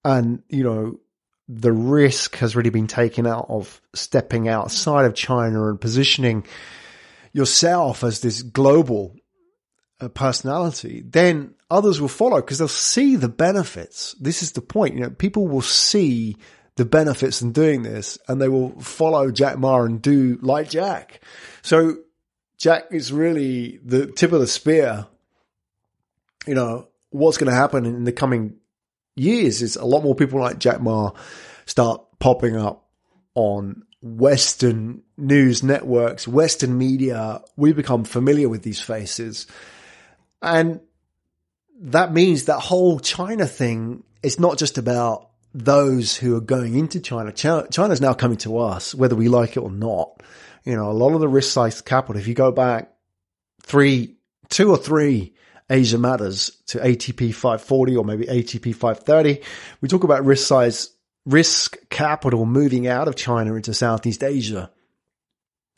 and, 0.04 0.44
you 0.50 0.64
know, 0.64 1.00
the 1.48 1.72
risk 1.72 2.38
has 2.38 2.56
really 2.56 2.70
been 2.70 2.88
taken 2.88 3.28
out 3.28 3.48
of 3.50 3.82
stepping 3.94 4.48
outside 4.48 5.06
of 5.06 5.14
China 5.14 5.68
and 5.68 5.80
positioning 5.80 6.46
yourself 7.34 8.04
as 8.04 8.22
this 8.22 8.42
global 8.42 9.16
uh, 10.00 10.08
personality, 10.10 11.04
then 11.06 11.56
others 11.70 12.00
will 12.00 12.08
follow 12.08 12.38
because 12.38 12.60
they'll 12.60 12.68
see 12.68 13.16
the 13.16 13.30
benefits. 13.30 14.16
This 14.20 14.44
is 14.44 14.54
the 14.54 14.62
point. 14.62 14.96
You 14.96 15.02
know, 15.02 15.10
people 15.10 15.48
will 15.48 15.62
see 15.62 16.38
the 16.76 16.86
benefits 16.86 17.42
in 17.42 17.52
doing 17.52 17.84
this 17.84 18.18
and 18.28 18.42
they 18.42 18.50
will 18.50 18.80
follow 18.80 19.32
Jack 19.32 19.58
Ma 19.58 19.82
and 19.82 20.02
do 20.02 20.40
like 20.42 20.70
Jack. 20.70 21.22
So 21.62 21.98
Jack 22.58 22.86
is 22.92 23.12
really 23.12 23.80
the 23.84 24.08
tip 24.08 24.32
of 24.32 24.40
the 24.40 24.48
spear. 24.48 25.08
You 26.48 26.56
know, 26.56 26.88
what's 27.10 27.38
going 27.38 27.50
to 27.50 27.56
happen 27.56 27.86
in 27.86 28.04
the 28.04 28.12
coming 28.12 28.56
years 29.16 29.62
is 29.62 29.76
a 29.76 29.86
lot 29.86 30.04
more 30.04 30.16
people 30.16 30.40
like 30.40 30.60
Jack 30.60 30.82
Ma 30.82 31.12
start 31.66 32.02
popping 32.20 32.56
up 32.56 32.88
on 33.36 33.84
Western 34.02 35.02
news 35.18 35.64
networks, 35.64 36.28
Western 36.28 36.78
media. 36.78 37.42
We 37.56 37.74
become 37.74 38.04
familiar 38.04 38.50
with 38.50 38.64
these 38.64 38.82
faces. 38.82 39.48
And 40.42 40.82
that 41.80 42.14
means 42.14 42.46
that 42.46 42.60
whole 42.60 43.00
China 43.00 43.46
thing 43.46 44.04
is 44.22 44.40
not 44.40 44.58
just 44.58 44.78
about 44.78 45.30
those 45.54 46.18
who 46.18 46.36
are 46.36 46.42
going 46.42 46.78
into 46.78 47.00
China. 47.00 47.32
China. 47.32 47.68
China's 47.70 48.02
now 48.02 48.14
coming 48.14 48.38
to 48.38 48.58
us, 48.58 48.94
whether 48.94 49.16
we 49.16 49.30
like 49.30 49.56
it 49.56 49.62
or 49.62 49.72
not. 49.72 50.22
You 50.64 50.76
know, 50.76 50.90
a 50.90 50.94
lot 50.94 51.14
of 51.14 51.20
the 51.20 51.28
risk 51.28 51.52
size 51.52 51.82
capital, 51.82 52.20
if 52.20 52.28
you 52.28 52.34
go 52.34 52.52
back 52.52 52.92
three, 53.62 54.16
two 54.50 54.70
or 54.70 54.78
three 54.78 55.34
Asia 55.70 55.98
matters 55.98 56.52
to 56.68 56.80
ATP 56.80 57.34
540 57.34 57.96
or 57.96 58.06
maybe 58.06 58.26
ATP 58.26 58.76
530, 58.76 59.42
we 59.82 59.88
talk 59.88 60.04
about 60.04 60.26
risk 60.26 60.48
size, 60.48 60.90
risk 61.26 61.78
capital 61.90 62.46
moving 62.46 62.88
out 62.88 63.08
of 63.08 63.16
China 63.16 63.56
into 63.56 63.74
Southeast 63.74 64.24
Asia. 64.24 64.70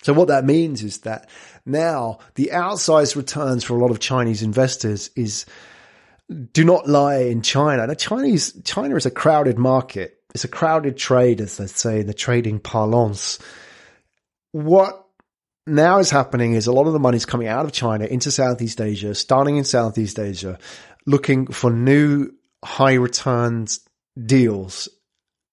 So 0.04 0.14
what 0.14 0.28
that 0.28 0.46
means 0.46 0.84
is 0.84 1.00
that 1.00 1.30
now 1.66 2.20
the 2.36 2.52
outsized 2.54 3.16
returns 3.16 3.64
for 3.64 3.76
a 3.76 3.80
lot 3.80 3.92
of 3.92 4.00
Chinese 4.00 4.44
investors 4.44 5.10
is 5.16 5.46
do 6.54 6.64
not 6.64 6.88
lie 6.88 7.18
in 7.18 7.42
China. 7.42 7.86
Now, 7.88 7.94
Chinese 7.94 8.60
China 8.64 8.96
is 8.96 9.06
a 9.06 9.12
crowded 9.12 9.58
market. 9.58 10.20
It's 10.34 10.44
a 10.44 10.50
crowded 10.50 10.98
trade, 10.98 11.40
as 11.40 11.58
they 11.58 11.68
say 11.68 12.02
in 12.02 12.08
the 12.08 12.14
trading 12.14 12.60
parlance. 12.60 13.40
What 14.52 15.05
now 15.68 16.00
is 16.00 16.10
happening 16.12 16.54
is 16.54 16.68
a 16.68 16.72
lot 16.72 16.88
of 16.88 16.94
the 16.94 17.00
money 17.00 17.18
is 17.18 17.26
coming 17.26 17.48
out 17.48 17.66
of 17.66 17.72
China 17.72 18.06
into 18.06 18.32
Southeast 18.32 18.82
Asia, 18.82 19.16
starting 19.16 19.58
in 19.58 19.64
Southeast 19.64 20.20
Asia, 20.20 20.60
looking 21.06 21.48
for 21.48 21.72
new 21.72 22.32
high 22.64 22.94
returns 22.94 23.80
deals. 24.24 24.88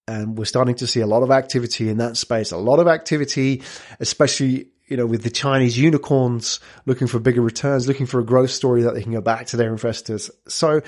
And 0.07 0.37
we're 0.37 0.45
starting 0.45 0.75
to 0.75 0.87
see 0.87 0.99
a 0.99 1.07
lot 1.07 1.23
of 1.23 1.31
activity 1.31 1.89
in 1.89 1.97
that 1.97 2.17
space, 2.17 2.51
a 2.51 2.57
lot 2.57 2.79
of 2.79 2.87
activity, 2.87 3.63
especially 3.99 4.67
you 4.87 4.97
know, 4.97 5.05
with 5.05 5.23
the 5.23 5.29
Chinese 5.29 5.77
unicorns 5.77 6.59
looking 6.85 7.07
for 7.07 7.19
bigger 7.19 7.41
returns, 7.41 7.87
looking 7.87 8.05
for 8.05 8.19
a 8.19 8.25
growth 8.25 8.51
story 8.51 8.83
that 8.83 8.93
they 8.93 9.01
can 9.01 9.13
go 9.13 9.21
back 9.21 9.47
to 9.47 9.57
their 9.57 9.71
investors. 9.71 10.29
So 10.47 10.81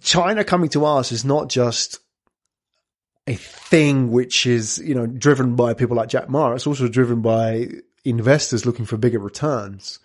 China 0.00 0.44
coming 0.44 0.70
to 0.70 0.84
us 0.84 1.12
is 1.12 1.24
not 1.24 1.48
just 1.48 2.00
a 3.26 3.34
thing 3.34 4.10
which 4.10 4.46
is, 4.46 4.78
you 4.78 4.94
know, 4.94 5.06
driven 5.06 5.56
by 5.56 5.74
people 5.74 5.96
like 5.96 6.08
Jack 6.08 6.28
Ma. 6.28 6.52
It's 6.52 6.66
also 6.66 6.88
driven 6.88 7.20
by 7.20 7.68
investors 8.06 8.64
looking 8.64 8.84
for 8.86 8.96
bigger 8.96 9.18
returns. 9.18 9.98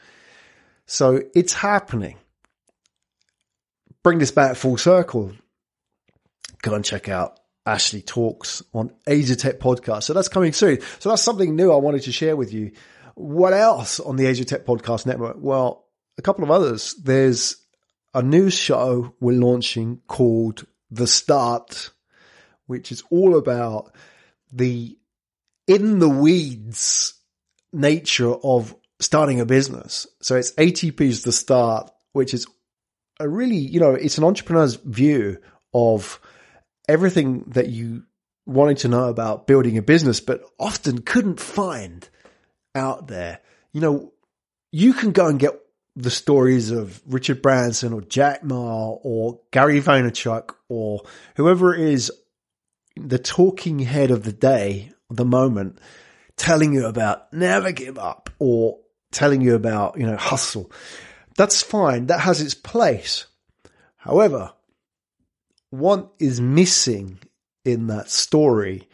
So 0.86 1.22
it's 1.36 1.54
happening. 1.54 2.18
Bring 4.04 4.20
this 4.20 4.32
back 4.32 4.56
full 4.56 4.78
circle. 4.78 5.34
Go 6.62 6.74
and 6.74 6.84
check 6.84 7.08
out 7.08 7.40
Ashley 7.66 8.02
Talks 8.02 8.64
on 8.74 8.92
Asia 9.08 9.36
Tech 9.36 9.60
Podcast. 9.60 10.04
So 10.04 10.14
that's 10.14 10.28
coming 10.28 10.54
soon. 10.54 10.80
So 11.00 11.10
that's 11.10 11.22
something 11.22 11.56
new 11.56 11.72
I 11.72 11.78
wanted 11.78 12.04
to 12.04 12.12
share 12.12 12.36
with 12.36 12.52
you. 12.54 12.72
What 13.16 13.54
else 13.54 14.00
on 14.00 14.16
the 14.16 14.26
Asia 14.26 14.46
Tech 14.46 14.66
Podcast 14.66 15.06
Network? 15.06 15.38
Well, 15.40 15.86
a 16.18 16.22
couple 16.22 16.44
of 16.44 16.52
others. 16.52 16.96
There's 16.96 17.58
a 18.14 18.22
new 18.22 18.50
show 18.50 19.14
we're 19.20 19.40
launching 19.40 20.02
called 20.08 20.66
The 20.90 21.08
Start, 21.08 21.92
which 22.66 22.92
is 22.92 23.04
all 23.12 23.38
about 23.38 23.96
the 24.52 24.98
in 25.68 26.00
the 26.00 26.10
weeds 26.10 27.14
nature 27.74 28.34
of 28.34 28.76
starting 29.00 29.40
a 29.40 29.46
business. 29.46 30.08
So 30.22 30.36
it's 30.36 30.52
ATP's 30.54 31.24
The 31.24 31.32
Start, 31.32 31.92
which 32.14 32.34
is 32.34 32.48
a 33.20 33.28
really, 33.28 33.58
you 33.58 33.80
know, 33.80 33.94
it's 33.94 34.18
an 34.18 34.24
entrepreneur's 34.24 34.76
view 34.76 35.38
of 35.74 36.20
everything 36.88 37.44
that 37.50 37.70
you 37.70 38.04
wanted 38.46 38.78
to 38.78 38.88
know 38.88 39.06
about 39.06 39.48
building 39.48 39.78
a 39.78 39.82
business, 39.82 40.20
but 40.20 40.44
often 40.60 41.02
couldn't 41.02 41.40
find 41.40 42.08
out 42.76 43.08
there. 43.08 43.40
You 43.74 43.82
know, 43.82 44.14
you 44.72 44.94
can 44.94 45.12
go 45.12 45.28
and 45.28 45.40
get 45.40 45.60
the 45.96 46.10
stories 46.10 46.72
of 46.72 47.02
Richard 47.06 47.42
Branson 47.42 47.94
or 47.94 48.02
Jack 48.02 48.44
Ma 48.44 48.90
or 48.90 49.40
Gary 49.52 49.82
Vaynerchuk 49.82 50.52
or 50.70 51.02
whoever 51.36 51.76
it 51.76 51.82
is, 51.82 52.12
the 52.96 53.20
talking 53.20 53.80
head 53.80 54.12
of 54.12 54.24
the 54.24 54.32
day, 54.32 54.92
the 55.10 55.26
moment, 55.26 55.80
telling 56.42 56.74
you 56.74 56.88
about 56.88 57.32
never 57.32 57.72
give 57.72 58.00
up 58.00 58.32
or 58.40 58.80
telling 59.12 59.42
you 59.42 59.54
about, 59.54 60.00
you 60.00 60.08
know, 60.08 60.18
hustle. 60.18 60.72
That's 61.38 61.62
fine. 61.62 62.08
That 62.08 62.22
has 62.22 62.42
its 62.42 62.56
place. 62.56 63.28
However, 63.98 64.52
what 65.70 66.12
is 66.18 66.42
missing 66.42 67.20
in 67.64 67.86
that 67.88 68.10
story 68.10 68.90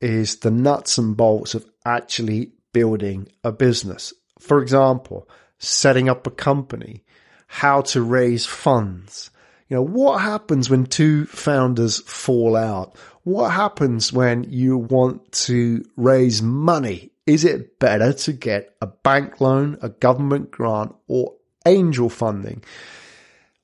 is 0.00 0.36
the 0.36 0.52
nuts 0.52 0.96
and 0.96 1.16
bolts 1.16 1.54
of 1.54 1.66
actually 1.84 2.52
building 2.72 3.26
a 3.42 3.50
business. 3.50 4.14
For 4.38 4.62
example, 4.62 5.28
setting 5.58 6.08
up 6.08 6.24
a 6.28 6.30
company, 6.30 7.02
how 7.48 7.80
to 7.80 8.00
raise 8.00 8.46
funds. 8.46 9.32
You 9.72 9.78
know, 9.78 9.84
what 9.84 10.20
happens 10.20 10.68
when 10.68 10.84
two 10.84 11.24
founders 11.24 11.98
fall 12.02 12.56
out? 12.56 12.94
What 13.22 13.52
happens 13.52 14.12
when 14.12 14.44
you 14.50 14.76
want 14.76 15.32
to 15.46 15.82
raise 15.96 16.42
money? 16.42 17.12
Is 17.24 17.46
it 17.46 17.78
better 17.78 18.12
to 18.12 18.34
get 18.34 18.76
a 18.82 18.86
bank 18.86 19.40
loan, 19.40 19.78
a 19.80 19.88
government 19.88 20.50
grant, 20.50 20.94
or 21.08 21.36
angel 21.64 22.10
funding? 22.10 22.62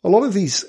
A 0.03 0.09
lot 0.09 0.25
of 0.25 0.33
these 0.33 0.65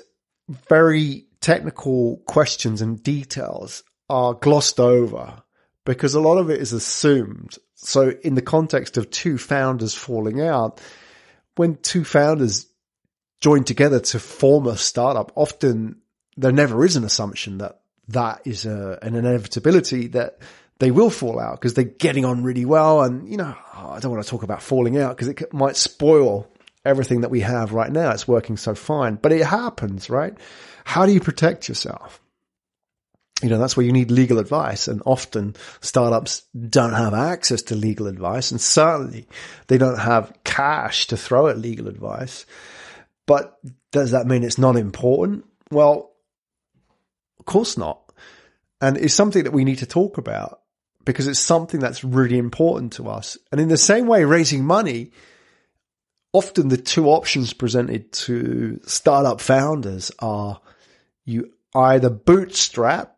very 0.68 1.24
technical 1.40 2.18
questions 2.26 2.82
and 2.82 3.02
details 3.02 3.82
are 4.10 4.34
glossed 4.34 4.78
over 4.78 5.42
because 5.86 6.12
a 6.12 6.20
lot 6.20 6.36
of 6.36 6.50
it 6.50 6.60
is 6.60 6.74
assumed. 6.74 7.56
So 7.76 8.10
in 8.22 8.34
the 8.34 8.42
context 8.42 8.98
of 8.98 9.10
two 9.10 9.38
founders 9.38 9.94
falling 9.94 10.42
out, 10.42 10.82
when 11.56 11.76
two 11.76 12.04
founders 12.04 12.66
join 13.40 13.64
together 13.64 14.00
to 14.00 14.18
form 14.18 14.66
a 14.66 14.76
startup, 14.76 15.32
often 15.34 15.96
there 16.36 16.52
never 16.52 16.84
is 16.84 16.96
an 16.96 17.04
assumption 17.04 17.58
that 17.58 17.80
that 18.08 18.42
is 18.44 18.66
a, 18.66 18.98
an 19.02 19.14
inevitability 19.14 20.08
that 20.08 20.38
they 20.78 20.90
will 20.90 21.10
fall 21.10 21.38
out 21.38 21.60
because 21.60 21.74
they're 21.74 21.84
getting 21.84 22.24
on 22.24 22.42
really 22.42 22.64
well. 22.64 23.02
And, 23.02 23.28
you 23.28 23.36
know, 23.36 23.54
oh, 23.76 23.90
I 23.90 24.00
don't 24.00 24.10
want 24.10 24.24
to 24.24 24.30
talk 24.30 24.42
about 24.42 24.62
falling 24.62 24.98
out 24.98 25.16
because 25.16 25.28
it 25.28 25.52
might 25.52 25.76
spoil 25.76 26.50
everything 26.84 27.20
that 27.20 27.30
we 27.30 27.40
have 27.40 27.72
right 27.72 27.90
now. 27.90 28.10
It's 28.10 28.26
working 28.26 28.56
so 28.56 28.74
fine, 28.74 29.16
but 29.16 29.32
it 29.32 29.44
happens, 29.44 30.08
right? 30.10 30.34
How 30.84 31.06
do 31.06 31.12
you 31.12 31.20
protect 31.20 31.68
yourself? 31.68 32.20
You 33.42 33.48
know, 33.48 33.58
that's 33.58 33.76
where 33.76 33.86
you 33.86 33.92
need 33.92 34.10
legal 34.10 34.38
advice. 34.38 34.88
And 34.88 35.02
often 35.06 35.54
startups 35.80 36.42
don't 36.68 36.92
have 36.92 37.14
access 37.14 37.62
to 37.62 37.74
legal 37.74 38.06
advice. 38.06 38.50
And 38.50 38.60
certainly 38.60 39.26
they 39.66 39.78
don't 39.78 39.98
have 39.98 40.32
cash 40.44 41.06
to 41.08 41.16
throw 41.16 41.48
at 41.48 41.58
legal 41.58 41.88
advice. 41.88 42.44
But 43.30 43.56
does 43.92 44.10
that 44.10 44.26
mean 44.26 44.42
it's 44.42 44.58
not 44.58 44.74
important? 44.74 45.44
Well, 45.70 46.10
of 47.38 47.46
course 47.46 47.78
not. 47.78 48.12
And 48.80 48.96
it's 48.96 49.14
something 49.14 49.44
that 49.44 49.52
we 49.52 49.64
need 49.64 49.78
to 49.78 49.86
talk 49.86 50.18
about 50.18 50.62
because 51.04 51.28
it's 51.28 51.38
something 51.38 51.78
that's 51.78 52.02
really 52.02 52.38
important 52.38 52.94
to 52.94 53.08
us. 53.08 53.38
And 53.52 53.60
in 53.60 53.68
the 53.68 53.76
same 53.76 54.08
way, 54.08 54.24
raising 54.24 54.64
money, 54.64 55.12
often 56.32 56.70
the 56.70 56.76
two 56.76 57.06
options 57.06 57.52
presented 57.52 58.10
to 58.26 58.80
startup 58.84 59.40
founders 59.40 60.10
are 60.18 60.60
you 61.24 61.52
either 61.72 62.10
bootstrap 62.10 63.16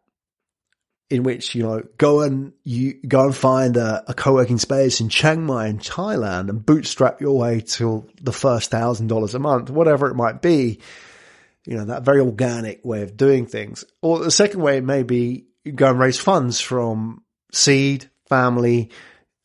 in 1.13 1.25
which, 1.25 1.55
you 1.55 1.63
know, 1.63 1.83
go 1.99 2.23
and 2.23 2.55
you 2.65 2.95
go 3.07 3.27
and 3.27 3.37
find 3.37 3.77
a, 3.77 4.03
a 4.09 4.15
co-working 4.15 4.57
space 4.57 4.99
in 5.03 5.11
Chiang 5.11 5.45
Mai 5.45 5.67
in 5.67 5.79
Thailand 5.79 6.49
and 6.49 6.65
bootstrap 6.65 7.21
your 7.21 7.39
way 7.39 7.61
to 7.61 8.09
the 8.23 8.33
first 8.33 8.71
thousand 8.71 9.09
dollars 9.09 9.35
a 9.35 9.39
month, 9.39 9.69
whatever 9.69 10.09
it 10.09 10.15
might 10.15 10.41
be. 10.41 10.81
You 11.67 11.77
know, 11.77 11.85
that 11.85 12.03
very 12.03 12.21
organic 12.21 12.83
way 12.83 13.03
of 13.03 13.15
doing 13.15 13.45
things. 13.45 13.85
Or 14.01 14.21
the 14.21 14.31
second 14.31 14.63
way 14.63 14.81
may 14.81 15.03
be 15.03 15.49
go 15.75 15.91
and 15.91 15.99
raise 15.99 16.19
funds 16.19 16.63
from 16.63 17.23
seed, 17.53 18.11
family, 18.31 18.91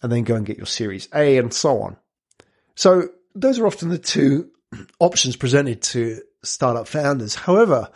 and 0.01 0.09
then 0.09 0.23
go 0.23 0.35
and 0.35 0.45
get 0.45 0.57
your 0.57 0.65
series 0.65 1.09
A 1.13 1.37
and 1.37 1.53
so 1.53 1.81
on. 1.81 1.97
So 2.75 3.09
those 3.35 3.59
are 3.59 3.67
often 3.67 3.89
the 3.89 3.97
two 3.97 4.51
options 4.99 5.35
presented 5.35 5.81
to 5.81 6.21
startup 6.43 6.87
founders. 6.87 7.35
However, 7.35 7.89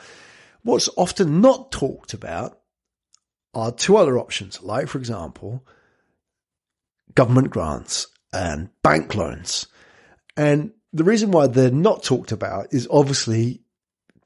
what's 0.62 0.90
often 0.98 1.40
not 1.40 1.72
talked 1.72 2.14
about 2.14 2.61
are 3.54 3.72
two 3.72 3.98
other 3.98 4.18
options, 4.18 4.62
like, 4.62 4.88
for 4.88 4.98
example, 4.98 5.66
government 7.14 7.50
grants 7.50 8.08
and 8.34 8.70
bank 8.82 9.16
loans. 9.16 9.68
And 10.38 10.72
the 10.94 11.04
reason 11.04 11.32
why 11.32 11.48
they're 11.48 11.72
not 11.72 12.04
talked 12.04 12.32
about 12.32 12.68
is 12.72 12.88
obviously 12.90 13.62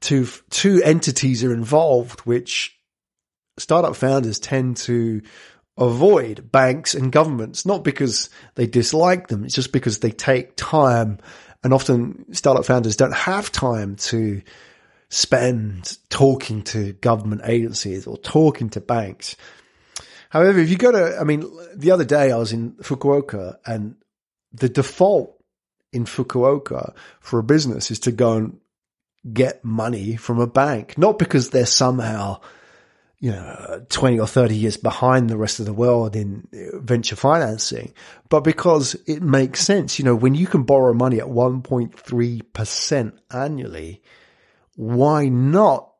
two, 0.00 0.28
two 0.50 0.80
entities 0.84 1.42
are 1.44 1.52
involved, 1.52 2.20
which 2.20 2.78
startup 3.58 3.96
founders 3.96 4.38
tend 4.38 4.76
to 4.76 5.22
avoid 5.78 6.50
banks 6.52 6.94
and 6.94 7.12
governments, 7.12 7.66
not 7.66 7.84
because 7.84 8.30
they 8.54 8.66
dislike 8.66 9.28
them. 9.28 9.44
It's 9.44 9.54
just 9.54 9.72
because 9.72 9.98
they 9.98 10.10
take 10.10 10.56
time 10.56 11.18
and 11.62 11.74
often 11.74 12.32
startup 12.32 12.64
founders 12.64 12.96
don't 12.96 13.14
have 13.14 13.50
time 13.50 13.96
to 13.96 14.42
spend 15.16 15.96
talking 16.10 16.62
to 16.62 16.92
government 16.92 17.40
agencies 17.44 18.06
or 18.06 18.18
talking 18.18 18.68
to 18.68 18.82
banks. 18.82 19.34
However, 20.28 20.58
if 20.58 20.68
you 20.68 20.76
go 20.76 20.92
to, 20.92 21.18
I 21.18 21.24
mean, 21.24 21.50
the 21.74 21.92
other 21.92 22.04
day 22.04 22.30
I 22.30 22.36
was 22.36 22.52
in 22.52 22.72
Fukuoka 22.82 23.56
and 23.64 23.96
the 24.52 24.68
default 24.68 25.42
in 25.90 26.04
Fukuoka 26.04 26.94
for 27.20 27.38
a 27.38 27.42
business 27.42 27.90
is 27.90 28.00
to 28.00 28.12
go 28.12 28.36
and 28.36 28.60
get 29.32 29.64
money 29.64 30.16
from 30.16 30.38
a 30.38 30.46
bank, 30.46 30.98
not 30.98 31.18
because 31.18 31.48
they're 31.48 31.64
somehow, 31.64 32.40
you 33.18 33.30
know, 33.30 33.86
20 33.88 34.20
or 34.20 34.26
30 34.26 34.54
years 34.54 34.76
behind 34.76 35.30
the 35.30 35.38
rest 35.38 35.60
of 35.60 35.66
the 35.66 35.72
world 35.72 36.14
in 36.14 36.46
venture 36.74 37.16
financing, 37.16 37.94
but 38.28 38.40
because 38.40 38.94
it 39.06 39.22
makes 39.22 39.60
sense. 39.60 39.98
You 39.98 40.04
know, 40.04 40.14
when 40.14 40.34
you 40.34 40.46
can 40.46 40.64
borrow 40.64 40.92
money 40.92 41.20
at 41.20 41.26
1.3% 41.26 43.12
annually, 43.30 44.02
why 44.76 45.28
not 45.28 45.92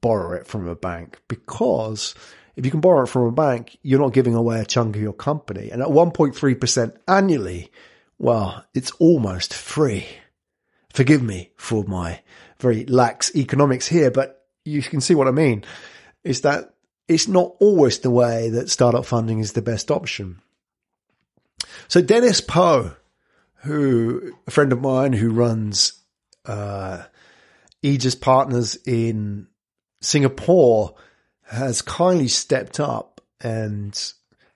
borrow 0.00 0.36
it 0.36 0.46
from 0.46 0.68
a 0.68 0.76
bank? 0.76 1.20
Because 1.28 2.14
if 2.56 2.64
you 2.64 2.70
can 2.70 2.80
borrow 2.80 3.02
it 3.02 3.08
from 3.08 3.22
a 3.22 3.32
bank, 3.32 3.78
you're 3.82 4.00
not 4.00 4.12
giving 4.12 4.34
away 4.34 4.60
a 4.60 4.66
chunk 4.66 4.96
of 4.96 5.02
your 5.02 5.12
company. 5.12 5.70
And 5.70 5.80
at 5.80 5.88
1.3% 5.88 6.96
annually, 7.08 7.70
well, 8.18 8.64
it's 8.74 8.92
almost 8.92 9.54
free. 9.54 10.06
Forgive 10.92 11.22
me 11.22 11.52
for 11.56 11.84
my 11.84 12.20
very 12.58 12.84
lax 12.86 13.34
economics 13.34 13.88
here, 13.88 14.10
but 14.10 14.44
you 14.64 14.82
can 14.82 15.00
see 15.00 15.14
what 15.14 15.28
I 15.28 15.32
mean. 15.32 15.64
Is 16.22 16.42
that 16.42 16.74
it's 17.08 17.28
not 17.28 17.54
always 17.60 17.98
the 17.98 18.10
way 18.10 18.50
that 18.50 18.70
startup 18.70 19.04
funding 19.04 19.40
is 19.40 19.52
the 19.52 19.62
best 19.62 19.90
option. 19.90 20.40
So 21.88 22.00
Dennis 22.00 22.40
Poe, 22.40 22.96
who 23.62 24.32
a 24.46 24.50
friend 24.50 24.72
of 24.72 24.80
mine 24.80 25.12
who 25.12 25.30
runs 25.30 26.00
uh, 26.46 27.02
Aegis 27.84 28.14
Partners 28.14 28.76
in 28.86 29.46
Singapore 30.00 30.94
has 31.42 31.82
kindly 31.82 32.28
stepped 32.28 32.80
up 32.80 33.20
and 33.42 34.12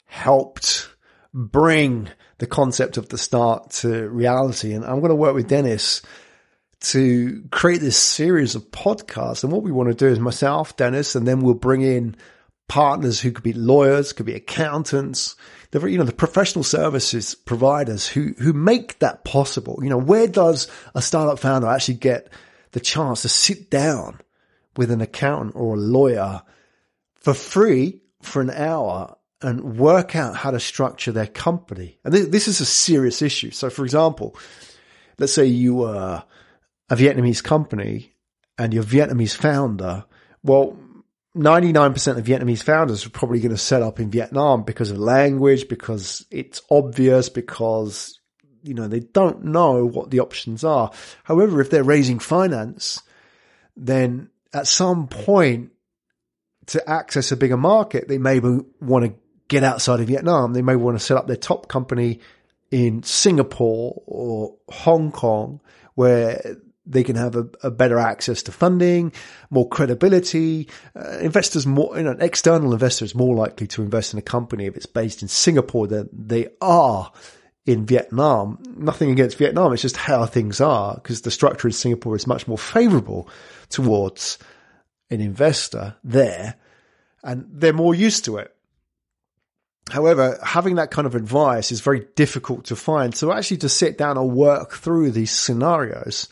helped 0.06 0.88
bring 1.34 2.08
the 2.38 2.46
concept 2.46 2.96
of 2.96 3.10
the 3.10 3.18
start 3.18 3.70
to 3.70 4.08
reality. 4.08 4.72
And 4.72 4.82
I'm 4.82 5.00
going 5.00 5.10
to 5.10 5.14
work 5.14 5.34
with 5.34 5.48
Dennis 5.48 6.00
to 6.80 7.44
create 7.50 7.82
this 7.82 7.98
series 7.98 8.54
of 8.54 8.70
podcasts. 8.70 9.44
And 9.44 9.52
what 9.52 9.62
we 9.62 9.72
want 9.72 9.90
to 9.90 9.94
do 9.94 10.06
is 10.06 10.18
myself, 10.18 10.76
Dennis, 10.76 11.14
and 11.14 11.28
then 11.28 11.40
we'll 11.40 11.54
bring 11.54 11.82
in 11.82 12.16
partners 12.66 13.20
who 13.20 13.32
could 13.32 13.44
be 13.44 13.52
lawyers, 13.52 14.14
could 14.14 14.26
be 14.26 14.34
accountants, 14.34 15.36
the 15.70 15.86
you 15.86 15.98
know 15.98 16.04
the 16.04 16.12
professional 16.12 16.62
services 16.62 17.34
providers 17.34 18.06
who 18.08 18.34
who 18.38 18.54
make 18.54 18.98
that 19.00 19.24
possible. 19.24 19.80
You 19.82 19.90
know, 19.90 19.98
where 19.98 20.26
does 20.26 20.68
a 20.94 21.02
startup 21.02 21.38
founder 21.38 21.66
actually 21.66 21.94
get 21.94 22.32
the 22.72 22.80
chance 22.80 23.22
to 23.22 23.28
sit 23.28 23.70
down 23.70 24.20
with 24.76 24.90
an 24.90 25.00
accountant 25.00 25.56
or 25.56 25.74
a 25.74 25.80
lawyer 25.80 26.42
for 27.16 27.34
free 27.34 28.02
for 28.22 28.40
an 28.40 28.50
hour 28.50 29.16
and 29.40 29.78
work 29.78 30.16
out 30.16 30.36
how 30.36 30.50
to 30.50 30.60
structure 30.60 31.12
their 31.12 31.26
company. 31.26 31.98
And 32.04 32.12
this 32.12 32.48
is 32.48 32.60
a 32.60 32.66
serious 32.66 33.22
issue. 33.22 33.50
So, 33.50 33.70
for 33.70 33.84
example, 33.84 34.36
let's 35.18 35.32
say 35.32 35.46
you 35.46 35.76
were 35.76 36.24
a 36.90 36.96
Vietnamese 36.96 37.42
company 37.42 38.12
and 38.56 38.74
your 38.74 38.82
Vietnamese 38.82 39.36
founder, 39.36 40.04
well, 40.42 40.76
99% 41.36 42.18
of 42.18 42.24
Vietnamese 42.24 42.62
founders 42.62 43.06
are 43.06 43.10
probably 43.10 43.38
going 43.38 43.52
to 43.52 43.58
set 43.58 43.82
up 43.82 44.00
in 44.00 44.10
Vietnam 44.10 44.64
because 44.64 44.90
of 44.90 44.98
language, 44.98 45.68
because 45.68 46.26
it's 46.30 46.62
obvious, 46.70 47.28
because 47.28 48.17
you 48.62 48.74
know, 48.74 48.88
they 48.88 49.00
don't 49.00 49.44
know 49.44 49.84
what 49.84 50.10
the 50.10 50.20
options 50.20 50.64
are. 50.64 50.90
However, 51.24 51.60
if 51.60 51.70
they're 51.70 51.84
raising 51.84 52.18
finance, 52.18 53.02
then 53.76 54.30
at 54.52 54.66
some 54.66 55.08
point 55.08 55.72
to 56.66 56.88
access 56.88 57.32
a 57.32 57.36
bigger 57.36 57.56
market, 57.56 58.08
they 58.08 58.18
may 58.18 58.40
want 58.40 59.04
to 59.06 59.14
get 59.48 59.64
outside 59.64 60.00
of 60.00 60.08
Vietnam. 60.08 60.52
They 60.52 60.62
may 60.62 60.76
want 60.76 60.98
to 60.98 61.04
set 61.04 61.16
up 61.16 61.26
their 61.26 61.36
top 61.36 61.68
company 61.68 62.20
in 62.70 63.02
Singapore 63.02 64.02
or 64.06 64.56
Hong 64.68 65.10
Kong 65.10 65.60
where 65.94 66.56
they 66.88 67.04
can 67.04 67.16
have 67.16 67.36
a, 67.36 67.48
a 67.62 67.70
better 67.70 67.98
access 67.98 68.42
to 68.44 68.52
funding, 68.52 69.12
more 69.50 69.68
credibility. 69.68 70.68
Uh, 70.96 71.18
investors 71.18 71.66
more, 71.66 71.96
you 71.96 72.02
know, 72.02 72.16
external 72.18 72.72
investors 72.72 73.14
more 73.14 73.34
likely 73.34 73.66
to 73.66 73.82
invest 73.82 74.12
in 74.12 74.18
a 74.18 74.22
company 74.22 74.66
if 74.66 74.76
it's 74.76 74.86
based 74.86 75.22
in 75.22 75.28
Singapore 75.28 75.86
than 75.86 76.08
they 76.12 76.48
are 76.60 77.12
in 77.68 77.84
Vietnam. 77.84 78.58
Nothing 78.78 79.10
against 79.10 79.36
Vietnam. 79.36 79.74
It's 79.74 79.82
just 79.82 79.98
how 79.98 80.24
things 80.24 80.58
are 80.58 80.94
because 80.94 81.20
the 81.20 81.30
structure 81.30 81.68
in 81.68 81.72
Singapore 81.72 82.16
is 82.16 82.26
much 82.26 82.48
more 82.48 82.56
favorable 82.56 83.28
towards 83.68 84.38
an 85.10 85.20
investor 85.20 85.94
there 86.02 86.54
and 87.22 87.46
they're 87.52 87.74
more 87.74 87.94
used 87.94 88.24
to 88.24 88.38
it. 88.38 88.54
However, 89.90 90.38
having 90.42 90.76
that 90.76 90.90
kind 90.90 91.06
of 91.06 91.14
advice 91.14 91.70
is 91.70 91.82
very 91.82 92.06
difficult 92.16 92.64
to 92.66 92.76
find. 92.76 93.14
So 93.14 93.30
actually 93.32 93.58
to 93.58 93.68
sit 93.68 93.98
down 93.98 94.16
and 94.16 94.32
work 94.32 94.72
through 94.72 95.10
these 95.10 95.30
scenarios 95.30 96.26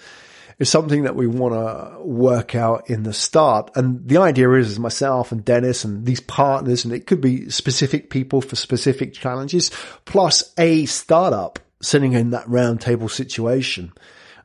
is 0.59 0.71
something 0.71 1.03
that 1.03 1.17
we 1.17 1.27
want 1.27 1.55
to 1.55 2.03
work 2.03 2.55
out 2.55 2.89
in 2.89 3.03
the 3.03 3.13
start. 3.13 3.71
And 3.75 4.09
the 4.09 4.19
idea 4.19 4.51
is, 4.53 4.71
is 4.71 4.79
myself 4.79 5.31
and 5.33 5.45
Dennis 5.45 5.85
and 5.85 6.07
these 6.07 6.21
partners, 6.21 6.85
and 6.85 6.95
it 6.95 7.07
could 7.07 7.21
be 7.21 7.51
specific 7.51 8.09
people 8.09 8.41
for 8.41 8.57
specific 8.57 9.13
challenges, 9.13 9.71
plus 10.07 10.53
a 10.57 10.87
startup 10.87 11.59
sitting 11.83 12.15
in 12.15 12.31
that 12.31 12.47
roundtable 12.47 13.11
situation. 13.11 13.93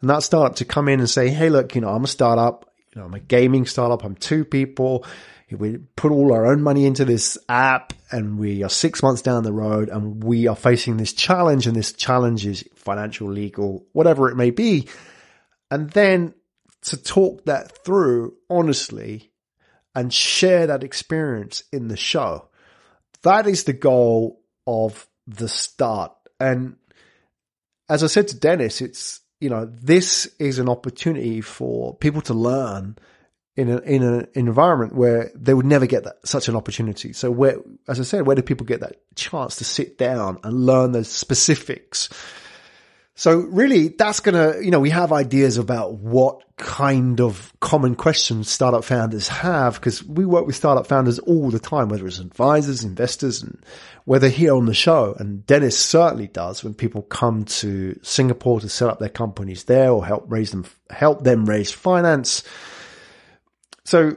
And 0.02 0.10
that 0.10 0.24
startup 0.24 0.58
to 0.58 0.66
come 0.66 0.90
in 0.90 1.00
and 1.00 1.10
say, 1.10 1.30
Hey, 1.30 1.50
look, 1.50 1.76
you 1.76 1.82
know, 1.82 1.90
I'm 1.90 2.04
a 2.04 2.08
startup. 2.08 2.70
You 2.94 3.00
know, 3.00 3.08
I'm 3.08 3.14
a 3.14 3.20
gaming 3.20 3.66
startup. 3.66 4.04
I'm 4.04 4.16
two 4.16 4.44
people. 4.44 5.06
We 5.50 5.78
put 5.78 6.12
all 6.12 6.34
our 6.34 6.46
own 6.46 6.62
money 6.62 6.86
into 6.86 7.04
this 7.04 7.38
app 7.50 7.94
and 8.10 8.40
we 8.40 8.64
are 8.64 8.70
six 8.70 9.04
months 9.04 9.22
down 9.22 9.44
the 9.44 9.52
road 9.52 9.90
and 9.90 10.24
we 10.24 10.48
are 10.48 10.56
facing 10.56 10.96
this 10.96 11.12
challenge 11.12 11.68
and 11.68 11.76
this 11.76 11.92
challenge 11.92 12.46
is 12.46 12.64
financial, 12.76 13.30
legal, 13.30 13.86
whatever 13.92 14.30
it 14.30 14.36
may 14.36 14.52
be 14.52 14.88
and 15.72 15.90
then 15.92 16.34
to 16.84 17.02
talk 17.02 17.46
that 17.46 17.84
through 17.84 18.36
honestly 18.50 19.32
and 19.96 20.14
share 20.14 20.68
that 20.68 20.84
experience 20.84 21.64
in 21.72 21.88
the 21.88 21.98
show. 21.98 22.50
That 23.24 23.48
is 23.48 23.64
the 23.64 23.74
goal 23.74 24.42
of 24.68 25.08
the 25.28 25.48
start. 25.48 26.14
And 26.40 26.76
as 27.90 28.04
I 28.04 28.08
said 28.08 28.28
to 28.30 28.40
Dennis, 28.40 28.82
it's, 28.82 29.22
you 29.40 29.50
know, 29.50 29.66
this 29.66 30.28
is 30.40 30.60
an 30.60 30.70
opportunity 30.70 31.42
for 31.42 31.96
people 31.96 32.22
to 32.24 32.34
learn 32.34 32.98
in 33.56 33.70
a, 33.70 33.78
in 33.80 34.02
an 34.02 34.28
environment 34.34 34.96
where 34.96 35.30
they 35.36 35.54
would 35.54 35.66
never 35.66 35.86
get 35.86 36.06
that, 36.06 36.26
such 36.26 36.48
an 36.48 36.56
opportunity. 36.56 37.14
So 37.14 37.30
where, 37.30 37.58
as 37.88 38.00
I 38.00 38.04
said, 38.04 38.26
where 38.26 38.36
do 38.36 38.42
people 38.42 38.66
get 38.66 38.80
that 38.80 39.02
chance 39.16 39.58
to 39.58 39.66
sit 39.66 39.98
down 39.98 40.40
and 40.44 40.66
learn 40.66 40.94
the 40.94 41.04
specifics 41.04 42.10
so 43.16 43.36
really 43.36 43.90
that's 43.90 44.20
going 44.22 44.36
to, 44.36 44.64
you 44.64 44.72
know, 44.72 44.80
we 44.80 44.90
have 44.90 45.12
ideas 45.12 45.58
about 45.58 45.96
what 45.96 46.44
kind 46.58 47.20
of 47.20 47.52
common 47.60 47.96
questions 47.96 48.50
startup 48.50 48.84
founders 48.84 49.28
have 49.28 49.76
because 49.76 50.04
we 50.04 50.26
work 50.26 50.46
with 50.46 50.56
startup 50.56 50.88
founders 50.88 51.20
all 51.20 51.50
the 51.50 51.60
time, 51.60 51.90
whether 51.90 52.08
it's 52.08 52.20
advisors, 52.20 52.84
investors, 52.84 53.44
and 53.44 53.62
whether 54.06 54.30
here 54.30 54.56
on 54.56 54.66
the 54.66 54.74
show. 54.74 55.16
And 55.20 55.46
Dennis 55.46 55.78
certainly 55.78 56.28
does 56.28 56.64
when 56.64 56.74
people 56.74 57.02
come 57.02 57.44
to 57.46 58.00
Singapore 58.02 58.62
to 58.62 58.70
set 58.70 58.90
up 58.90 59.00
their 59.00 59.10
companies 59.10 59.66
there 59.66 59.92
or 59.92 60.06
help 60.06 60.26
raise 60.28 60.52
them, 60.52 60.66
help 60.90 61.24
them 61.24 61.46
raise 61.46 61.72
finance. 61.72 62.44
So 63.84 64.16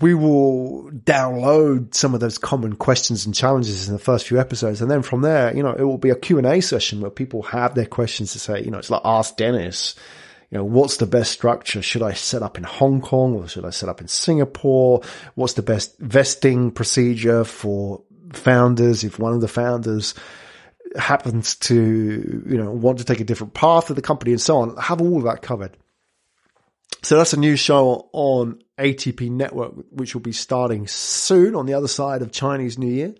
we 0.00 0.14
will 0.14 0.90
download 0.90 1.94
some 1.94 2.14
of 2.14 2.20
those 2.20 2.38
common 2.38 2.76
questions 2.76 3.26
and 3.26 3.34
challenges 3.34 3.88
in 3.88 3.94
the 3.94 4.00
first 4.00 4.26
few 4.26 4.38
episodes. 4.38 4.80
And 4.80 4.90
then 4.90 5.02
from 5.02 5.22
there, 5.22 5.54
you 5.56 5.62
know, 5.62 5.72
it 5.72 5.82
will 5.82 5.98
be 5.98 6.10
a 6.10 6.16
Q&A 6.16 6.60
session 6.60 7.00
where 7.00 7.10
people 7.10 7.42
have 7.42 7.74
their 7.74 7.86
questions 7.86 8.32
to 8.32 8.38
say, 8.38 8.62
you 8.62 8.70
know, 8.70 8.78
it's 8.78 8.90
like 8.90 9.02
ask 9.04 9.36
Dennis, 9.36 9.94
you 10.50 10.58
know, 10.58 10.64
what's 10.64 10.96
the 10.98 11.06
best 11.06 11.32
structure? 11.32 11.82
Should 11.82 12.02
I 12.02 12.12
set 12.12 12.42
up 12.42 12.56
in 12.56 12.64
Hong 12.64 13.00
Kong 13.00 13.34
or 13.34 13.48
should 13.48 13.64
I 13.64 13.70
set 13.70 13.88
up 13.88 14.00
in 14.00 14.08
Singapore? 14.08 15.02
What's 15.34 15.54
the 15.54 15.62
best 15.62 15.98
vesting 15.98 16.70
procedure 16.70 17.44
for 17.44 18.02
founders 18.32 19.04
if 19.04 19.18
one 19.18 19.32
of 19.32 19.40
the 19.40 19.48
founders 19.48 20.14
happens 20.96 21.56
to, 21.56 22.44
you 22.46 22.56
know, 22.56 22.70
want 22.70 22.98
to 22.98 23.04
take 23.04 23.20
a 23.20 23.24
different 23.24 23.54
path 23.54 23.90
of 23.90 23.96
the 23.96 24.02
company 24.02 24.32
and 24.32 24.40
so 24.40 24.58
on? 24.58 24.76
Have 24.76 25.00
all 25.00 25.18
of 25.18 25.24
that 25.24 25.42
covered. 25.42 25.76
So 27.02 27.16
that's 27.16 27.32
a 27.32 27.38
new 27.38 27.56
show 27.56 28.08
on 28.12 28.60
ATP 28.78 29.30
Network, 29.30 29.74
which 29.90 30.14
will 30.14 30.22
be 30.22 30.32
starting 30.32 30.86
soon 30.86 31.54
on 31.54 31.66
the 31.66 31.74
other 31.74 31.88
side 31.88 32.22
of 32.22 32.32
Chinese 32.32 32.78
New 32.78 32.92
Year. 32.92 33.14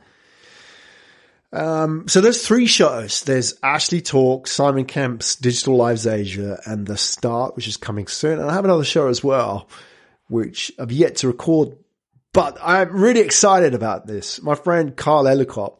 Um, 1.53 2.07
so 2.09 2.21
there's 2.21 2.47
three 2.47 2.67
shows. 2.67 3.23
There's 3.23 3.59
Ashley 3.63 4.01
Talk, 4.01 4.47
Simon 4.47 4.85
Kemp's 4.85 5.37
Digital 5.37 5.77
Lives 5.77 6.07
Asia, 6.07 6.61
and 6.67 6.87
The 6.87 6.97
Start, 6.97 7.57
which 7.57 7.69
is 7.69 7.77
coming 7.77 8.07
soon. 8.07 8.39
And 8.39 8.51
I 8.51 8.55
have 8.55 8.65
another 8.65 8.85
show 8.85 9.09
as 9.09 9.25
well, 9.25 9.69
which 10.29 10.73
I've 10.79 10.93
yet 10.93 11.17
to 11.17 11.29
record, 11.29 11.77
but 12.33 12.59
I'm 12.61 12.93
really 12.93 13.21
excited 13.21 13.75
about 13.75 14.07
this. 14.07 14.43
My 14.43 14.55
friend 14.55 14.95
Carl 14.95 15.29
Ellicott, 15.29 15.79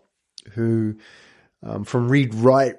who 0.53 0.97
um, 1.63 1.85
from 1.85 2.09
Read 2.09 2.35
Write 2.35 2.77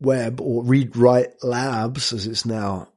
Web 0.00 0.40
or 0.40 0.64
Read 0.64 0.96
Write 0.96 1.42
Labs, 1.42 2.12
as 2.12 2.26
it's 2.26 2.44
now 2.44 2.88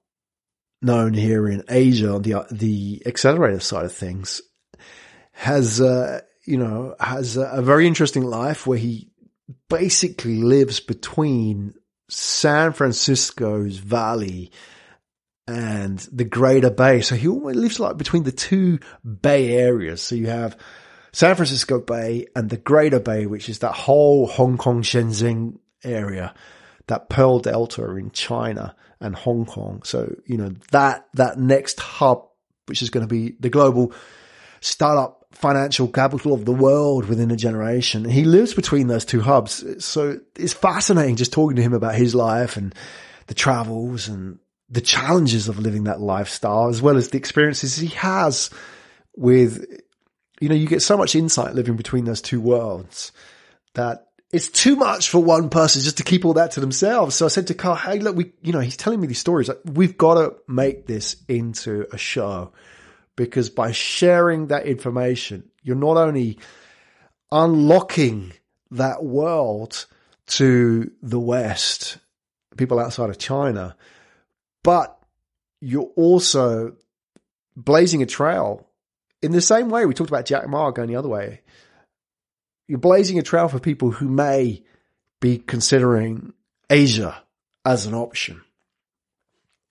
known 0.82 1.14
here 1.14 1.48
in 1.48 1.64
Asia 1.70 2.14
on 2.14 2.22
the 2.22 2.46
the 2.52 3.02
accelerator 3.06 3.60
side 3.60 3.86
of 3.86 3.94
things, 3.94 4.42
has 5.32 5.82
uh, 5.82 6.22
you 6.46 6.58
know 6.58 6.96
has 7.00 7.38
a, 7.38 7.44
a 7.44 7.62
very 7.62 7.88
interesting 7.88 8.24
life 8.24 8.68
where 8.68 8.78
he 8.78 9.12
basically 9.70 10.42
lives 10.42 10.80
between 10.80 11.74
San 12.10 12.74
Francisco's 12.74 13.78
valley 13.78 14.52
and 15.48 16.00
the 16.12 16.26
Greater 16.26 16.70
Bay. 16.70 17.02
So 17.02 17.16
he 17.16 17.28
lives 17.28 17.80
like 17.80 17.98
between 17.98 18.24
the 18.24 18.32
two 18.32 18.80
Bay 19.04 19.54
areas. 19.54 20.02
So 20.02 20.16
you 20.16 20.28
have 20.28 20.58
San 21.14 21.36
Francisco 21.36 21.80
Bay 21.80 22.28
and 22.36 22.50
the 22.50 22.58
Greater 22.58 23.00
Bay, 23.00 23.26
which 23.26 23.50
is 23.50 23.60
that 23.60 23.74
whole 23.74 24.28
Hong 24.28 24.58
Kong 24.58 24.84
Shenzhen 24.84 25.58
area, 25.84 26.34
that 26.88 27.10
Pearl 27.10 27.40
Delta 27.40 27.96
in 27.96 28.12
China 28.12 28.76
and 29.00 29.16
Hong 29.16 29.46
Kong. 29.46 29.82
So, 29.84 30.16
you 30.26 30.38
know, 30.38 30.54
that, 30.72 31.06
that 31.14 31.38
next 31.38 31.80
hub, 31.80 32.28
which 32.66 32.82
is 32.82 32.90
going 32.90 33.06
to 33.06 33.14
be 33.14 33.36
the 33.40 33.50
global 33.50 33.94
startup 34.62 35.26
financial 35.32 35.88
capital 35.88 36.34
of 36.34 36.46
the 36.46 36.54
world 36.54 37.06
within 37.06 37.30
a 37.30 37.36
generation. 37.36 38.06
He 38.06 38.24
lives 38.24 38.54
between 38.54 38.88
those 38.88 39.06
two 39.06 39.22
hubs. 39.22 39.86
So 39.86 40.20
it's 40.36 40.54
fascinating 40.54 41.16
just 41.16 41.34
talking 41.34 41.58
to 41.58 41.62
him 41.62 41.74
about 41.74 41.96
his 41.96 42.16
life 42.16 42.58
and 42.58 42.74
the 43.28 43.36
travels 43.36 44.08
and 44.08 44.40
the 44.70 44.82
challenges 44.82 45.48
of 45.48 45.60
living 45.60 45.84
that 45.84 46.02
lifestyle, 46.02 46.70
as 46.70 46.82
well 46.82 46.98
as 46.98 47.10
the 47.10 47.18
experiences 47.18 47.78
he 47.78 47.88
has 47.88 48.50
with, 49.16 49.64
you 50.40 50.50
know, 50.50 50.56
you 50.56 50.68
get 50.68 50.82
so 50.82 50.98
much 50.98 51.16
insight 51.16 51.56
living 51.56 51.76
between 51.76 52.06
those 52.06 52.22
two 52.22 52.42
worlds 52.42 53.12
that 53.76 54.07
it's 54.32 54.50
too 54.50 54.76
much 54.76 55.10
for 55.10 55.24
one 55.24 55.50
person 55.50 55.82
just 55.82 55.98
to 55.98 56.04
keep 56.04 56.26
all 56.26 56.34
that 56.34 56.52
to 56.52 56.60
themselves. 56.60 57.16
So 57.16 57.26
I 57.26 57.30
said 57.30 57.48
to 57.48 57.54
Carl, 57.54 57.76
Hey, 57.76 58.00
look, 58.00 58.16
we, 58.16 58.34
you 58.42 58.52
know, 58.52 58.60
he's 58.60 58.78
telling 58.78 59.00
me 59.00 59.08
these 59.08 59.20
stories. 59.20 59.50
We've 59.66 59.98
got 59.98 60.16
to 60.16 60.36
make 60.48 60.86
this 60.86 61.16
into 61.28 61.88
a 61.94 61.98
show 61.98 62.52
because 63.16 63.50
by 63.50 63.72
sharing 63.72 64.48
that 64.48 64.66
information, 64.66 65.50
you're 65.64 65.76
not 65.76 65.98
only 65.98 66.40
unlocking 67.32 68.34
that 68.72 69.04
world 69.04 69.86
to 70.28 70.92
the 71.02 71.20
West, 71.20 71.98
people 72.58 72.80
outside 72.80 73.10
of 73.10 73.18
China, 73.18 73.76
but 74.64 74.98
you're 75.62 75.92
also 75.96 76.76
blazing 77.56 78.04
a 78.04 78.06
trail 78.06 78.68
in 79.22 79.32
the 79.32 79.42
same 79.42 79.70
way 79.70 79.86
we 79.86 79.94
talked 79.94 80.10
about 80.10 80.26
Jack 80.26 80.48
Ma 80.48 80.72
going 80.72 80.90
the 80.90 80.96
other 80.96 81.10
way. 81.10 81.42
You're 82.68 82.80
blazing 82.80 83.18
a 83.18 83.24
trail 83.24 83.48
for 83.48 83.60
people 83.60 83.92
who 83.92 84.10
may 84.10 84.64
be 85.20 85.38
considering 85.38 86.34
Asia 86.70 87.22
as 87.66 87.86
an 87.86 87.94
option. 87.94 88.42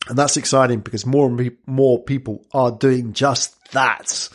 And 0.08 0.16
that's 0.16 0.36
exciting 0.36 0.80
because 0.80 1.04
more 1.04 1.26
and 1.26 1.56
more 1.66 2.02
people 2.02 2.44
are 2.52 2.70
doing 2.70 3.12
just 3.12 3.54
that. 3.72 4.28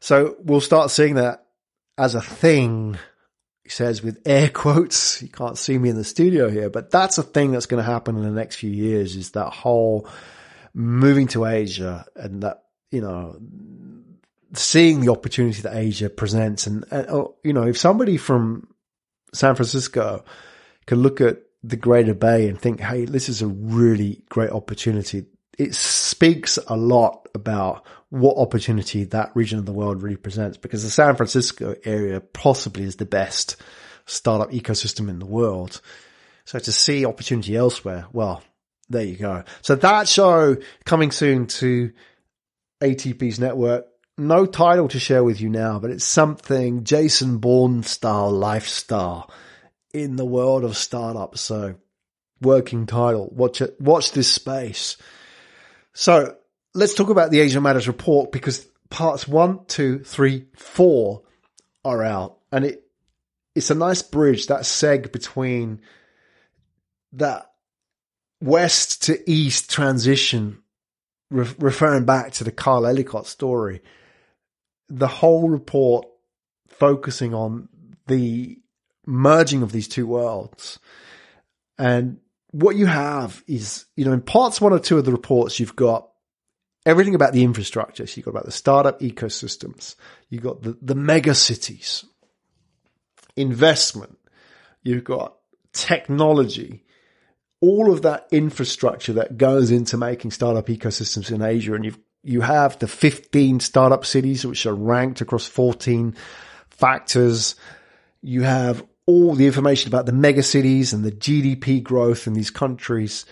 So 0.00 0.36
we'll 0.42 0.60
start 0.60 0.90
seeing 0.90 1.16
that 1.16 1.46
as 1.98 2.14
a 2.14 2.22
thing. 2.22 2.98
He 3.62 3.68
says 3.68 4.02
with 4.02 4.22
air 4.24 4.48
quotes. 4.54 5.22
You 5.22 5.28
can't 5.28 5.58
see 5.58 5.78
me 5.78 5.90
in 5.90 5.96
the 5.96 6.04
studio 6.04 6.48
here, 6.48 6.70
but 6.70 6.90
that's 6.90 7.18
a 7.18 7.22
thing 7.22 7.52
that's 7.52 7.66
going 7.66 7.82
to 7.82 7.90
happen 7.90 8.16
in 8.16 8.22
the 8.22 8.30
next 8.30 8.56
few 8.56 8.70
years 8.70 9.16
is 9.16 9.32
that 9.32 9.50
whole 9.50 10.08
moving 10.72 11.28
to 11.28 11.44
Asia 11.44 12.06
and 12.16 12.42
that, 12.42 12.64
you 12.90 13.00
know, 13.00 13.36
seeing 14.54 15.00
the 15.00 15.10
opportunity 15.10 15.62
that 15.62 15.76
Asia 15.76 16.10
presents. 16.10 16.66
And, 16.66 16.84
and 16.90 17.06
oh, 17.08 17.36
you 17.44 17.52
know, 17.52 17.66
if 17.66 17.78
somebody 17.78 18.16
from 18.16 18.68
San 19.32 19.54
Francisco 19.54 20.24
can 20.86 20.98
look 20.98 21.20
at 21.20 21.38
the 21.62 21.76
Greater 21.76 22.14
Bay 22.14 22.48
and 22.48 22.60
think, 22.60 22.80
hey, 22.80 23.04
this 23.04 23.28
is 23.28 23.42
a 23.42 23.46
really 23.46 24.22
great 24.28 24.50
opportunity. 24.50 25.26
It 25.58 25.74
speaks 25.74 26.58
a 26.66 26.76
lot 26.76 27.28
about 27.34 27.86
what 28.08 28.38
opportunity 28.38 29.04
that 29.04 29.30
region 29.34 29.58
of 29.58 29.66
the 29.66 29.72
world 29.72 30.02
really 30.02 30.16
presents 30.16 30.56
because 30.56 30.82
the 30.82 30.90
San 30.90 31.16
Francisco 31.16 31.76
area 31.84 32.20
possibly 32.20 32.84
is 32.84 32.96
the 32.96 33.04
best 33.04 33.56
startup 34.06 34.50
ecosystem 34.50 35.08
in 35.08 35.18
the 35.18 35.26
world. 35.26 35.80
So 36.44 36.58
to 36.58 36.72
see 36.72 37.04
opportunity 37.04 37.56
elsewhere, 37.56 38.06
well, 38.12 38.42
there 38.88 39.04
you 39.04 39.16
go. 39.16 39.44
So 39.62 39.76
that 39.76 40.08
show 40.08 40.56
coming 40.84 41.12
soon 41.12 41.46
to 41.46 41.92
ATP's 42.80 43.38
network. 43.38 43.86
No 44.20 44.44
title 44.44 44.86
to 44.88 45.00
share 45.00 45.24
with 45.24 45.40
you 45.40 45.48
now, 45.48 45.78
but 45.78 45.90
it's 45.90 46.04
something 46.04 46.84
Jason 46.84 47.38
Bourne 47.38 47.82
style 47.82 48.30
lifestyle 48.30 49.30
in 49.94 50.16
the 50.16 50.26
world 50.26 50.62
of 50.62 50.76
startups. 50.76 51.40
So 51.40 51.76
working 52.42 52.84
title, 52.84 53.30
watch 53.32 53.62
it, 53.62 53.80
watch 53.80 54.12
this 54.12 54.30
space. 54.30 54.98
So 55.94 56.36
let's 56.74 56.92
talk 56.92 57.08
about 57.08 57.30
the 57.30 57.40
Asia 57.40 57.62
Matters 57.62 57.88
report 57.88 58.30
because 58.30 58.68
parts 58.90 59.26
one, 59.26 59.64
two, 59.64 60.00
three, 60.00 60.48
four 60.54 61.22
are 61.82 62.04
out 62.04 62.36
and 62.52 62.66
it, 62.66 62.84
it's 63.54 63.70
a 63.70 63.74
nice 63.74 64.02
bridge, 64.02 64.48
that 64.48 64.64
seg 64.64 65.12
between 65.12 65.80
that 67.14 67.50
west 68.42 69.04
to 69.04 69.18
east 69.30 69.70
transition, 69.70 70.58
re- 71.30 71.48
referring 71.58 72.04
back 72.04 72.32
to 72.32 72.44
the 72.44 72.52
Carl 72.52 72.86
Ellicott 72.86 73.26
story. 73.26 73.80
The 74.90 75.08
whole 75.08 75.48
report 75.48 76.06
focusing 76.68 77.32
on 77.34 77.68
the 78.06 78.58
merging 79.06 79.62
of 79.62 79.72
these 79.72 79.88
two 79.88 80.06
worlds. 80.06 80.78
And 81.78 82.18
what 82.50 82.76
you 82.76 82.86
have 82.86 83.42
is, 83.46 83.86
you 83.96 84.04
know, 84.04 84.12
in 84.12 84.20
parts 84.20 84.60
one 84.60 84.72
or 84.72 84.78
two 84.78 84.98
of 84.98 85.04
the 85.04 85.12
reports, 85.12 85.60
you've 85.60 85.76
got 85.76 86.08
everything 86.84 87.14
about 87.14 87.32
the 87.32 87.44
infrastructure. 87.44 88.06
So 88.06 88.16
you've 88.16 88.24
got 88.24 88.32
about 88.32 88.46
the 88.46 88.52
startup 88.52 89.00
ecosystems. 89.00 89.94
You've 90.28 90.42
got 90.42 90.62
the, 90.62 90.76
the 90.82 90.94
mega 90.94 91.34
cities, 91.34 92.04
investment. 93.36 94.18
You've 94.82 95.04
got 95.04 95.36
technology, 95.72 96.84
all 97.60 97.92
of 97.92 98.02
that 98.02 98.26
infrastructure 98.32 99.12
that 99.14 99.36
goes 99.36 99.70
into 99.70 99.96
making 99.96 100.30
startup 100.30 100.66
ecosystems 100.66 101.30
in 101.30 101.42
Asia. 101.42 101.74
And 101.74 101.84
you've, 101.84 101.98
you 102.22 102.42
have 102.42 102.78
the 102.78 102.86
15 102.86 103.60
startup 103.60 104.04
cities, 104.04 104.46
which 104.46 104.66
are 104.66 104.74
ranked 104.74 105.20
across 105.20 105.46
14 105.46 106.16
factors. 106.68 107.54
You 108.20 108.42
have 108.42 108.84
all 109.06 109.34
the 109.34 109.46
information 109.46 109.88
about 109.88 110.06
the 110.06 110.12
mega 110.12 110.42
cities 110.42 110.92
and 110.92 111.04
the 111.04 111.12
GDP 111.12 111.80
growth 111.82 112.26
in 112.26 112.34
these 112.34 112.50
countries. 112.50 113.24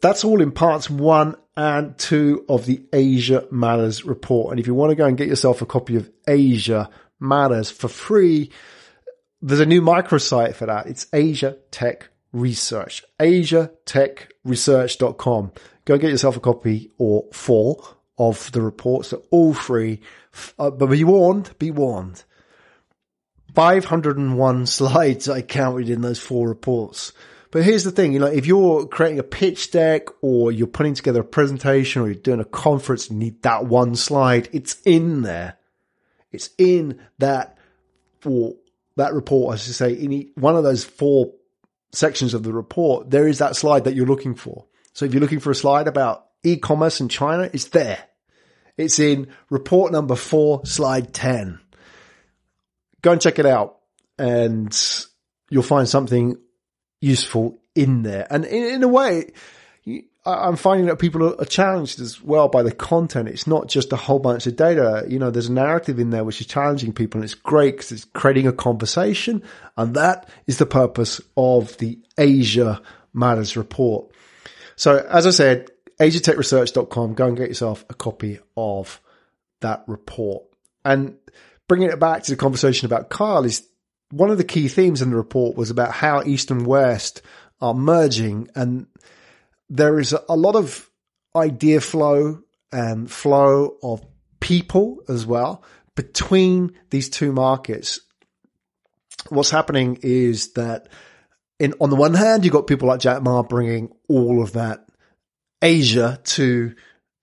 That's 0.00 0.24
all 0.24 0.40
in 0.40 0.52
parts 0.52 0.88
one 0.88 1.36
and 1.56 1.98
two 1.98 2.46
of 2.48 2.66
the 2.66 2.84
Asia 2.92 3.46
Matters 3.50 4.04
report. 4.04 4.52
And 4.52 4.60
if 4.60 4.66
you 4.66 4.74
want 4.74 4.90
to 4.90 4.96
go 4.96 5.06
and 5.06 5.16
get 5.16 5.28
yourself 5.28 5.62
a 5.62 5.66
copy 5.66 5.96
of 5.96 6.10
Asia 6.26 6.90
Matters 7.20 7.70
for 7.70 7.86
free, 7.88 8.50
there's 9.42 9.60
a 9.60 9.66
new 9.66 9.82
microsite 9.82 10.54
for 10.54 10.66
that. 10.66 10.86
It's 10.86 11.06
Asia 11.12 11.58
Tech 11.70 12.08
Research, 12.32 13.04
asiatechresearch.com. 13.20 15.52
Go 15.84 15.98
get 15.98 16.10
yourself 16.10 16.36
a 16.36 16.40
copy 16.40 16.90
or 16.96 17.26
four 17.32 17.96
of 18.28 18.50
the 18.52 18.62
reports. 18.62 19.10
They're 19.10 19.20
all 19.30 19.54
free. 19.54 20.00
Uh, 20.58 20.70
but 20.70 20.86
be 20.86 21.04
warned, 21.04 21.56
be 21.58 21.70
warned. 21.70 22.24
501 23.54 24.66
slides 24.66 25.28
I 25.28 25.42
counted 25.42 25.90
in 25.90 26.00
those 26.00 26.20
four 26.20 26.48
reports. 26.48 27.12
But 27.50 27.64
here's 27.64 27.84
the 27.84 27.90
thing, 27.90 28.14
you 28.14 28.18
know, 28.18 28.26
if 28.26 28.46
you're 28.46 28.86
creating 28.86 29.18
a 29.18 29.24
pitch 29.24 29.72
deck 29.72 30.06
or 30.22 30.50
you're 30.50 30.66
putting 30.66 30.94
together 30.94 31.20
a 31.20 31.24
presentation 31.24 32.00
or 32.00 32.06
you're 32.06 32.14
doing 32.14 32.40
a 32.40 32.46
conference 32.46 33.10
you 33.10 33.16
need 33.16 33.42
that 33.42 33.66
one 33.66 33.94
slide, 33.94 34.48
it's 34.52 34.80
in 34.86 35.20
there. 35.20 35.58
It's 36.30 36.48
in 36.56 36.98
that 37.18 37.58
for 38.20 38.54
that 38.96 39.12
report, 39.12 39.52
I 39.52 39.56
should 39.58 39.74
say, 39.74 39.92
in 39.92 40.30
one 40.34 40.56
of 40.56 40.64
those 40.64 40.84
four 40.84 41.34
sections 41.92 42.32
of 42.32 42.42
the 42.42 42.54
report, 42.54 43.10
there 43.10 43.28
is 43.28 43.38
that 43.38 43.54
slide 43.54 43.84
that 43.84 43.94
you're 43.94 44.06
looking 44.06 44.34
for. 44.34 44.64
So 44.94 45.04
if 45.04 45.12
you're 45.12 45.20
looking 45.20 45.40
for 45.40 45.50
a 45.50 45.54
slide 45.54 45.88
about 45.88 46.26
e-commerce 46.42 47.00
in 47.00 47.10
China, 47.10 47.50
it's 47.52 47.66
there. 47.66 47.98
It's 48.76 48.98
in 48.98 49.28
report 49.50 49.92
number 49.92 50.16
four, 50.16 50.64
slide 50.64 51.12
10. 51.12 51.60
Go 53.02 53.12
and 53.12 53.20
check 53.20 53.38
it 53.38 53.46
out 53.46 53.78
and 54.18 54.76
you'll 55.50 55.62
find 55.62 55.88
something 55.88 56.36
useful 57.00 57.58
in 57.74 58.02
there. 58.02 58.26
And 58.30 58.44
in, 58.44 58.74
in 58.74 58.82
a 58.82 58.88
way, 58.88 59.32
I'm 60.24 60.54
finding 60.54 60.86
that 60.86 61.00
people 61.00 61.34
are 61.40 61.44
challenged 61.44 62.00
as 62.00 62.22
well 62.22 62.48
by 62.48 62.62
the 62.62 62.70
content. 62.70 63.28
It's 63.28 63.48
not 63.48 63.66
just 63.66 63.92
a 63.92 63.96
whole 63.96 64.20
bunch 64.20 64.46
of 64.46 64.54
data. 64.54 65.04
You 65.08 65.18
know, 65.18 65.30
there's 65.30 65.48
a 65.48 65.52
narrative 65.52 65.98
in 65.98 66.10
there 66.10 66.22
which 66.22 66.40
is 66.40 66.46
challenging 66.46 66.92
people 66.92 67.18
and 67.18 67.24
it's 67.24 67.34
great 67.34 67.72
because 67.72 67.90
it's 67.90 68.04
creating 68.04 68.46
a 68.46 68.52
conversation. 68.52 69.42
And 69.76 69.94
that 69.96 70.28
is 70.46 70.58
the 70.58 70.66
purpose 70.66 71.20
of 71.36 71.76
the 71.78 71.98
Asia 72.16 72.80
Matters 73.12 73.56
report. 73.56 74.12
So 74.76 74.98
as 75.10 75.26
I 75.26 75.30
said, 75.30 75.71
asiatechresearch.com, 76.00 77.14
go 77.14 77.26
and 77.26 77.36
get 77.36 77.48
yourself 77.48 77.84
a 77.88 77.94
copy 77.94 78.38
of 78.56 79.00
that 79.60 79.84
report. 79.86 80.44
And 80.84 81.16
bringing 81.68 81.90
it 81.90 82.00
back 82.00 82.24
to 82.24 82.32
the 82.32 82.36
conversation 82.36 82.86
about 82.86 83.10
Kyle 83.10 83.44
is 83.44 83.66
one 84.10 84.30
of 84.30 84.38
the 84.38 84.44
key 84.44 84.68
themes 84.68 85.00
in 85.00 85.10
the 85.10 85.16
report 85.16 85.56
was 85.56 85.70
about 85.70 85.92
how 85.92 86.22
East 86.22 86.50
and 86.50 86.66
West 86.66 87.22
are 87.60 87.74
merging 87.74 88.48
and 88.54 88.86
there 89.70 89.98
is 89.98 90.14
a 90.28 90.36
lot 90.36 90.54
of 90.54 90.90
idea 91.34 91.80
flow 91.80 92.42
and 92.70 93.10
flow 93.10 93.76
of 93.82 94.04
people 94.38 94.98
as 95.08 95.24
well 95.24 95.62
between 95.96 96.72
these 96.90 97.08
two 97.08 97.32
markets. 97.32 98.00
What's 99.30 99.50
happening 99.50 99.98
is 100.02 100.52
that 100.54 100.88
in, 101.58 101.74
on 101.80 101.90
the 101.90 101.96
one 101.96 102.14
hand, 102.14 102.44
you've 102.44 102.52
got 102.52 102.66
people 102.66 102.88
like 102.88 103.00
Jack 103.00 103.22
Ma 103.22 103.42
bringing 103.42 103.92
all 104.08 104.42
of 104.42 104.52
that 104.52 104.84
Asia 105.62 106.20
to 106.24 106.74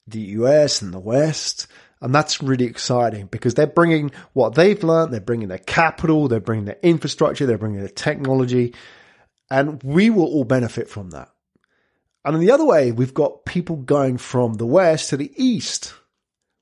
the 0.08 0.20
US 0.20 0.82
and 0.82 0.94
the 0.94 1.00
West. 1.00 1.68
And 2.02 2.16
that's 2.16 2.42
really 2.42 2.66
exciting 2.66 3.28
because 3.28 3.54
they're 3.54 3.68
bringing 3.68 4.12
what 4.34 4.56
they've 4.56 4.82
learned. 4.82 5.14
They're 5.14 5.20
bringing 5.20 5.50
their 5.50 5.58
capital. 5.58 6.28
They're 6.28 6.40
bringing 6.40 6.66
their 6.66 6.80
infrastructure. 6.82 7.46
They're 7.46 7.58
bringing 7.58 7.80
their 7.80 7.90
technology 7.90 8.74
and 9.50 9.82
we 9.84 10.10
will 10.10 10.26
all 10.26 10.44
benefit 10.44 10.90
from 10.90 11.12
that. 11.12 11.30
And 12.24 12.36
on 12.36 12.42
the 12.42 12.52
other 12.52 12.66
way, 12.66 12.92
we've 12.92 13.14
got 13.14 13.46
people 13.46 13.78
going 13.78 14.18
from 14.18 14.56
the 14.56 14.66
West 14.66 15.10
to 15.10 15.18
the 15.18 15.32
East, 15.36 15.94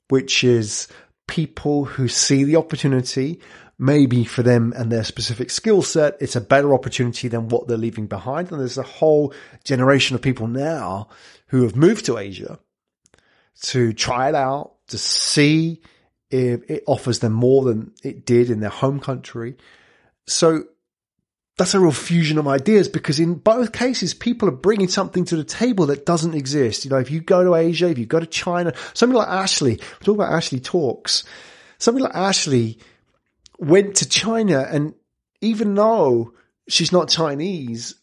which 0.10 0.44
is 0.44 0.88
people 1.28 1.86
who 1.86 2.08
see 2.08 2.44
the 2.44 2.56
opportunity, 2.56 3.42
maybe 3.80 4.24
for 4.24 4.44
them 4.44 4.74
and 4.76 4.92
their 4.92 5.04
specific 5.04 5.52
skill 5.52 5.82
set, 5.82 6.18
it's 6.20 6.36
a 6.36 6.42
better 6.42 6.74
opportunity 6.74 7.28
than 7.28 7.50
what 7.50 7.68
they're 7.68 7.78
leaving 7.78 8.08
behind. 8.08 8.52
And 8.52 8.60
there's 8.60 8.78
a 8.78 8.84
whole 8.84 9.34
generation 9.64 10.16
of 10.16 10.22
people 10.22 10.48
now 10.48 11.10
who 11.48 11.64
have 11.64 11.76
moved 11.76 12.06
to 12.06 12.18
Asia 12.18 12.60
to 13.62 13.94
try 13.94 14.30
it 14.30 14.36
out, 14.36 14.74
to 14.88 14.98
see 14.98 15.82
if 16.30 16.70
it 16.70 16.84
offers 16.88 17.20
them 17.20 17.34
more 17.34 17.64
than 17.64 17.94
it 18.04 18.26
did 18.26 18.50
in 18.50 18.60
their 18.60 18.70
home 18.70 19.00
country. 19.00 19.56
So 20.26 20.66
that's 21.58 21.74
a 21.74 21.80
real 21.80 21.92
fusion 21.92 22.38
of 22.38 22.48
ideas 22.48 22.88
because 22.88 23.20
in 23.20 23.36
both 23.36 23.72
cases, 23.72 24.14
people 24.14 24.48
are 24.48 24.52
bringing 24.52 24.88
something 24.88 25.26
to 25.26 25.36
the 25.36 25.44
table 25.44 25.88
that 25.88 26.06
doesn't 26.06 26.36
exist. 26.36 26.86
You 26.86 26.92
know, 26.92 26.98
if 26.98 27.10
you 27.10 27.22
go 27.22 27.44
to 27.44 27.56
Asia, 27.56 27.90
if 27.90 27.98
you 27.98 28.06
go 28.06 28.20
to 28.20 28.28
China, 28.28 28.74
somebody 28.94 29.20
like 29.20 29.30
Ashley, 29.30 29.74
we 29.74 30.06
talk 30.06 30.16
about 30.16 30.34
Ashley 30.34 30.60
talks, 30.60 31.24
somebody 31.80 32.04
like 32.04 32.16
Ashley 32.16 32.80
went 33.58 33.98
to 33.98 34.10
China 34.10 34.68
and 34.70 34.94
even 35.42 35.76
though 35.76 36.34
she's 36.68 36.92
not 36.92 37.10
Chinese, 37.10 37.96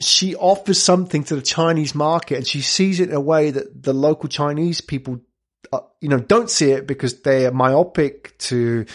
she 0.00 0.36
offers 0.36 0.80
something 0.80 1.24
to 1.24 1.36
the 1.36 1.42
Chinese 1.42 1.94
market 1.94 2.36
and 2.36 2.46
she 2.46 2.60
sees 2.60 3.00
it 3.00 3.08
in 3.08 3.14
a 3.14 3.20
way 3.20 3.50
that 3.50 3.82
the 3.82 3.92
local 3.92 4.28
Chinese 4.28 4.80
people, 4.80 5.20
uh, 5.72 5.80
you 6.00 6.08
know, 6.08 6.20
don't 6.20 6.50
see 6.50 6.70
it 6.70 6.86
because 6.86 7.22
they 7.22 7.46
are 7.46 7.52
myopic 7.52 8.36
to, 8.38 8.86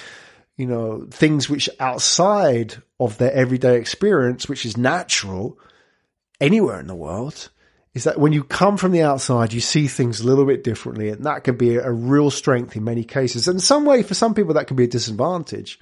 you 0.56 0.66
know, 0.66 1.06
things 1.12 1.50
which 1.50 1.70
outside 1.80 2.76
of 3.00 3.18
their 3.18 3.34
everyday 3.34 3.78
experience, 3.78 4.48
which 4.48 4.66
is 4.66 4.78
natural 4.78 5.58
anywhere 6.40 6.80
in 6.80 6.88
the 6.88 6.96
world, 6.96 7.50
is 7.94 8.06
that 8.06 8.20
when 8.20 8.34
you 8.34 8.44
come 8.44 8.78
from 8.78 8.92
the 8.92 9.04
outside, 9.04 9.54
you 9.54 9.62
see 9.62 9.88
things 9.88 10.20
a 10.20 10.26
little 10.26 10.46
bit 10.46 10.64
differently. 10.64 11.10
And 11.10 11.26
that 11.26 11.44
can 11.44 11.58
be 11.58 11.76
a 11.76 11.92
real 11.92 12.32
strength 12.32 12.76
in 12.76 12.84
many 12.84 13.04
cases. 13.04 13.48
And 13.48 13.62
some 13.62 13.86
way, 13.86 14.02
for 14.02 14.16
some 14.16 14.34
people, 14.34 14.56
that 14.56 14.68
can 14.68 14.76
be 14.76 14.86
a 14.86 14.88
disadvantage. 14.88 15.80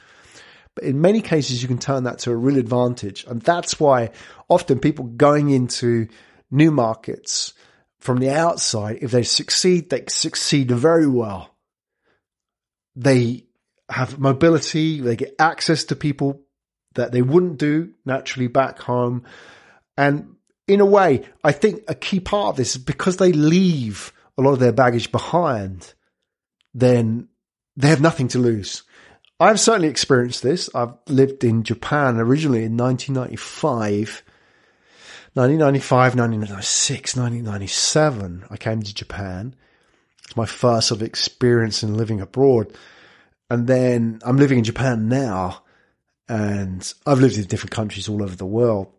But 0.75 0.83
in 0.83 0.99
many 0.99 1.21
cases, 1.21 1.61
you 1.61 1.67
can 1.67 1.79
turn 1.79 2.03
that 2.03 2.19
to 2.19 2.31
a 2.31 2.35
real 2.35 2.57
advantage. 2.57 3.25
And 3.25 3.41
that's 3.41 3.79
why 3.79 4.11
often 4.49 4.79
people 4.79 5.05
going 5.05 5.49
into 5.49 6.07
new 6.49 6.71
markets 6.71 7.53
from 7.99 8.17
the 8.17 8.31
outside, 8.31 8.99
if 9.01 9.11
they 9.11 9.23
succeed, 9.23 9.89
they 9.89 10.03
succeed 10.09 10.71
very 10.71 11.07
well. 11.07 11.55
They 12.95 13.45
have 13.89 14.19
mobility, 14.19 14.99
they 15.01 15.15
get 15.15 15.35
access 15.39 15.85
to 15.85 15.95
people 15.95 16.41
that 16.95 17.11
they 17.11 17.21
wouldn't 17.21 17.57
do 17.57 17.93
naturally 18.05 18.47
back 18.47 18.79
home. 18.79 19.23
And 19.97 20.35
in 20.67 20.79
a 20.79 20.85
way, 20.85 21.23
I 21.43 21.51
think 21.51 21.83
a 21.87 21.95
key 21.95 22.19
part 22.19 22.49
of 22.49 22.55
this 22.57 22.75
is 22.75 22.81
because 22.81 23.17
they 23.17 23.31
leave 23.31 24.13
a 24.37 24.41
lot 24.41 24.53
of 24.53 24.59
their 24.59 24.71
baggage 24.71 25.11
behind, 25.11 25.93
then 26.73 27.27
they 27.75 27.89
have 27.89 28.01
nothing 28.01 28.27
to 28.29 28.39
lose. 28.39 28.83
I've 29.39 29.59
certainly 29.59 29.87
experienced 29.87 30.43
this. 30.43 30.69
I've 30.75 30.93
lived 31.07 31.43
in 31.43 31.63
Japan 31.63 32.17
originally 32.17 32.63
in 32.63 32.77
1995. 32.77 34.23
1995, 35.33 36.15
1996, 36.15 37.15
1997, 37.15 38.45
I 38.49 38.57
came 38.57 38.83
to 38.83 38.93
Japan. 38.93 39.55
It's 40.25 40.35
my 40.35 40.45
first 40.45 40.89
sort 40.89 41.01
of 41.01 41.07
experience 41.07 41.83
in 41.83 41.95
living 41.95 42.19
abroad. 42.21 42.75
And 43.49 43.65
then 43.65 44.19
I'm 44.23 44.37
living 44.37 44.59
in 44.59 44.63
Japan 44.63 45.07
now 45.07 45.63
and 46.29 46.93
I've 47.05 47.19
lived 47.19 47.37
in 47.37 47.45
different 47.45 47.71
countries 47.71 48.07
all 48.07 48.23
over 48.23 48.35
the 48.35 48.45
world. 48.45 48.93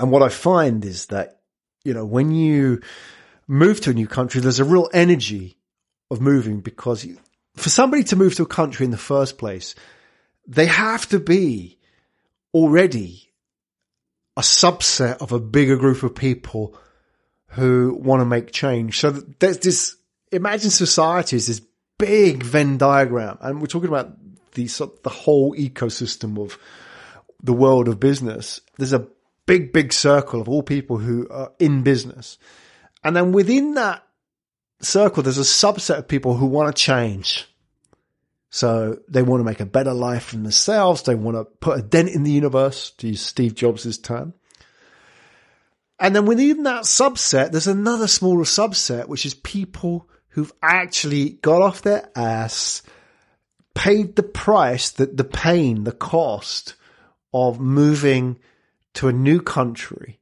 And 0.00 0.10
what 0.10 0.22
I 0.22 0.28
find 0.28 0.84
is 0.84 1.06
that, 1.06 1.40
you 1.84 1.94
know, 1.94 2.04
when 2.04 2.30
you 2.30 2.80
move 3.46 3.80
to 3.82 3.90
a 3.90 3.94
new 3.94 4.06
country, 4.06 4.40
there's 4.40 4.60
a 4.60 4.64
real 4.64 4.88
energy 4.92 5.56
of 6.10 6.20
moving 6.20 6.60
because 6.60 7.04
you, 7.04 7.18
for 7.54 7.68
somebody 7.68 8.04
to 8.04 8.16
move 8.16 8.34
to 8.36 8.42
a 8.42 8.46
country 8.46 8.84
in 8.84 8.90
the 8.90 8.96
first 8.96 9.38
place, 9.38 9.74
they 10.46 10.66
have 10.66 11.08
to 11.08 11.18
be 11.18 11.78
already 12.54 13.30
a 14.36 14.40
subset 14.40 15.18
of 15.20 15.32
a 15.32 15.40
bigger 15.40 15.76
group 15.76 16.02
of 16.02 16.14
people 16.14 16.76
who 17.48 17.98
want 18.00 18.20
to 18.20 18.24
make 18.24 18.50
change. 18.50 18.98
So 18.98 19.10
there's 19.10 19.58
this, 19.58 19.96
imagine 20.30 20.70
society 20.70 21.36
is 21.36 21.46
this 21.46 21.60
big 21.98 22.42
Venn 22.42 22.78
diagram. 22.78 23.38
And 23.40 23.60
we're 23.60 23.66
talking 23.66 23.88
about 23.88 24.16
the, 24.54 24.64
the 25.02 25.10
whole 25.10 25.54
ecosystem 25.54 26.42
of 26.42 26.58
the 27.42 27.52
world 27.52 27.88
of 27.88 28.00
business. 28.00 28.60
There's 28.78 28.94
a 28.94 29.06
big, 29.46 29.72
big 29.72 29.92
circle 29.92 30.40
of 30.40 30.48
all 30.48 30.62
people 30.62 30.98
who 30.98 31.28
are 31.30 31.52
in 31.58 31.82
business. 31.82 32.38
And 33.04 33.16
then 33.16 33.32
within 33.32 33.74
that 33.74 34.06
circle, 34.80 35.22
there's 35.22 35.38
a 35.38 35.42
subset 35.42 35.98
of 35.98 36.08
people 36.08 36.36
who 36.36 36.46
want 36.46 36.74
to 36.74 36.82
change. 36.82 37.46
So 38.50 38.98
they 39.08 39.22
want 39.22 39.40
to 39.40 39.44
make 39.44 39.60
a 39.60 39.66
better 39.66 39.94
life 39.94 40.24
for 40.26 40.36
themselves. 40.36 41.02
They 41.02 41.14
want 41.14 41.36
to 41.36 41.44
put 41.44 41.78
a 41.78 41.82
dent 41.82 42.10
in 42.10 42.22
the 42.22 42.30
universe, 42.30 42.90
to 42.98 43.08
use 43.08 43.22
Steve 43.22 43.54
Jobs' 43.54 43.98
term. 43.98 44.34
And 45.98 46.14
then 46.14 46.26
within 46.26 46.64
that 46.64 46.82
subset, 46.82 47.52
there's 47.52 47.66
another 47.66 48.08
smaller 48.08 48.44
subset, 48.44 49.08
which 49.08 49.24
is 49.24 49.34
people 49.34 50.08
who've 50.30 50.52
actually 50.62 51.30
got 51.30 51.62
off 51.62 51.82
their 51.82 52.10
ass, 52.16 52.82
paid 53.74 54.16
the 54.16 54.22
price, 54.22 54.90
the, 54.90 55.06
the 55.06 55.24
pain, 55.24 55.84
the 55.84 55.92
cost 55.92 56.74
of 57.32 57.60
moving 57.60 58.38
to 58.94 59.08
a 59.08 59.12
new 59.12 59.40
country 59.40 60.20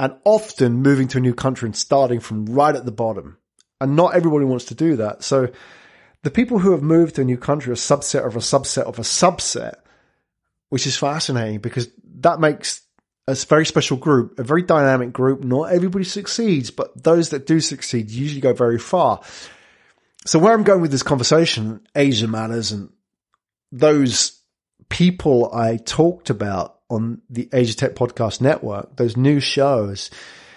and 0.00 0.14
often 0.24 0.82
moving 0.82 1.08
to 1.08 1.18
a 1.18 1.20
new 1.20 1.34
country 1.34 1.66
and 1.66 1.76
starting 1.76 2.20
from 2.20 2.46
right 2.46 2.74
at 2.74 2.84
the 2.84 2.92
bottom. 2.92 3.38
And 3.80 3.96
not 3.96 4.14
everybody 4.14 4.44
wants 4.44 4.66
to 4.66 4.74
do 4.74 4.96
that. 4.96 5.22
So 5.22 5.48
the 6.22 6.30
people 6.30 6.58
who 6.58 6.72
have 6.72 6.82
moved 6.82 7.16
to 7.16 7.22
a 7.22 7.24
new 7.24 7.38
country 7.38 7.70
are 7.70 7.74
a 7.74 7.76
subset 7.76 8.26
of 8.26 8.36
a 8.36 8.40
subset 8.40 8.82
of 8.82 8.98
a 8.98 9.02
subset, 9.02 9.74
which 10.68 10.86
is 10.86 10.96
fascinating 10.96 11.60
because 11.60 11.88
that 12.20 12.40
makes 12.40 12.82
a 13.26 13.34
very 13.34 13.66
special 13.66 13.96
group, 13.96 14.38
a 14.38 14.42
very 14.42 14.62
dynamic 14.62 15.12
group. 15.12 15.44
Not 15.44 15.72
everybody 15.72 16.04
succeeds, 16.04 16.70
but 16.70 17.02
those 17.02 17.30
that 17.30 17.46
do 17.46 17.60
succeed 17.60 18.10
usually 18.10 18.40
go 18.40 18.52
very 18.52 18.78
far. 18.78 19.20
So 20.26 20.38
where 20.38 20.52
I'm 20.52 20.64
going 20.64 20.80
with 20.80 20.90
this 20.90 21.02
conversation, 21.02 21.80
Asia 21.94 22.26
matters 22.26 22.72
and 22.72 22.90
those 23.70 24.40
people 24.88 25.52
I 25.52 25.76
talked 25.76 26.30
about 26.30 26.77
on 26.88 27.20
the 27.28 27.48
Asia 27.52 27.76
Tech 27.76 27.94
Podcast 27.94 28.40
Network, 28.40 28.96
those 28.96 29.16
new 29.16 29.40
shows, 29.40 30.10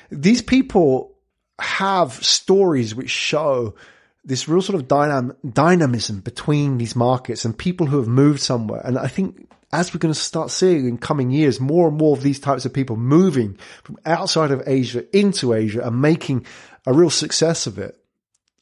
these 0.09 0.41
people 0.41 1.15
have 1.59 2.13
stories 2.13 2.95
which 2.95 3.09
show 3.09 3.75
this 4.23 4.47
real 4.47 4.61
sort 4.61 4.79
of 4.79 4.87
dynam- 4.87 5.35
dynamism 5.53 6.19
between 6.19 6.77
these 6.77 6.95
markets 6.95 7.45
and 7.45 7.57
people 7.57 7.87
who 7.87 7.97
have 7.97 8.07
moved 8.07 8.39
somewhere. 8.39 8.81
And 8.83 8.97
I 8.97 9.07
think 9.07 9.47
as 9.73 9.93
we're 9.93 9.99
going 9.99 10.13
to 10.13 10.19
start 10.19 10.51
seeing 10.51 10.87
in 10.87 10.97
coming 10.97 11.31
years, 11.31 11.59
more 11.59 11.87
and 11.87 11.97
more 11.97 12.15
of 12.15 12.23
these 12.23 12.39
types 12.39 12.65
of 12.65 12.73
people 12.73 12.97
moving 12.97 13.57
from 13.83 13.97
outside 14.05 14.51
of 14.51 14.63
Asia 14.67 15.05
into 15.17 15.53
Asia 15.53 15.81
and 15.85 16.01
making 16.01 16.45
a 16.85 16.93
real 16.93 17.09
success 17.09 17.67
of 17.67 17.79
it. 17.79 17.97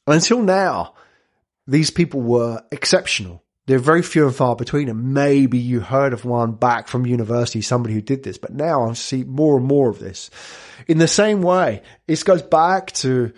Until 0.06 0.42
now, 0.42 0.94
these 1.68 1.90
people 1.90 2.22
were 2.22 2.64
exceptional. 2.72 3.44
They're 3.70 3.78
very 3.78 4.02
few 4.02 4.26
and 4.26 4.36
far 4.36 4.56
between, 4.56 4.90
and 4.90 5.14
maybe 5.14 5.60
you 5.60 5.80
heard 5.80 6.12
of 6.12 6.26
one 6.26 6.54
back 6.54 6.88
from 6.88 7.06
university, 7.06 7.62
somebody 7.62 7.94
who 7.94 8.02
did 8.02 8.24
this, 8.24 8.40
but 8.40 8.52
now 8.52 8.90
I 8.90 8.94
see 8.94 9.24
more 9.24 9.58
and 9.58 9.66
more 9.68 9.90
of 9.90 10.00
this. 10.00 10.32
In 10.88 10.98
the 10.98 11.08
same 11.08 11.44
way, 11.44 11.84
this 12.08 12.24
goes 12.24 12.42
back 12.42 12.92
to 12.94 13.32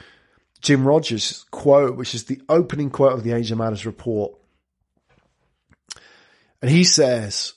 Jim 0.61 0.87
Rogers' 0.87 1.43
quote, 1.51 1.97
which 1.97 2.15
is 2.15 2.23
the 2.23 2.41
opening 2.47 2.91
quote 2.91 3.11
of 3.11 3.25
the 3.25 3.33
Asia 3.33 3.57
Matters 3.57 3.85
report. 3.85 4.39
And 6.61 6.71
he 6.71 6.85
says, 6.85 7.51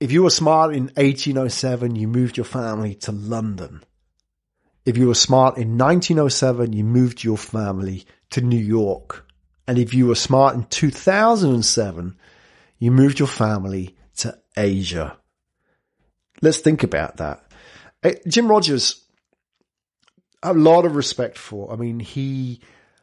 if 0.00 0.10
you 0.10 0.22
were 0.22 0.30
smart 0.30 0.74
in 0.74 0.84
1807, 0.94 1.96
you 1.96 2.08
moved 2.08 2.38
your 2.38 2.44
family 2.44 2.94
to 2.94 3.12
London. 3.12 3.84
If 4.86 4.96
you 4.96 5.08
were 5.08 5.14
smart 5.14 5.58
in 5.58 5.76
1907, 5.76 6.72
you 6.72 6.82
moved 6.82 7.22
your 7.22 7.36
family 7.36 8.06
to 8.30 8.40
New 8.40 8.56
York. 8.56 9.25
And 9.66 9.78
if 9.78 9.94
you 9.94 10.06
were 10.06 10.14
smart 10.14 10.54
in 10.54 10.64
2007, 10.64 12.16
you 12.78 12.90
moved 12.90 13.18
your 13.18 13.28
family 13.28 13.96
to 14.18 14.38
Asia. 14.56 15.16
Let's 16.42 16.58
think 16.58 16.82
about 16.82 17.16
that. 17.16 17.42
Jim 18.28 18.48
Rogers, 18.48 19.04
a 20.42 20.52
lot 20.52 20.84
of 20.84 20.94
respect 20.94 21.38
for. 21.38 21.72
I 21.72 21.76
mean, 21.76 21.98
he 21.98 22.60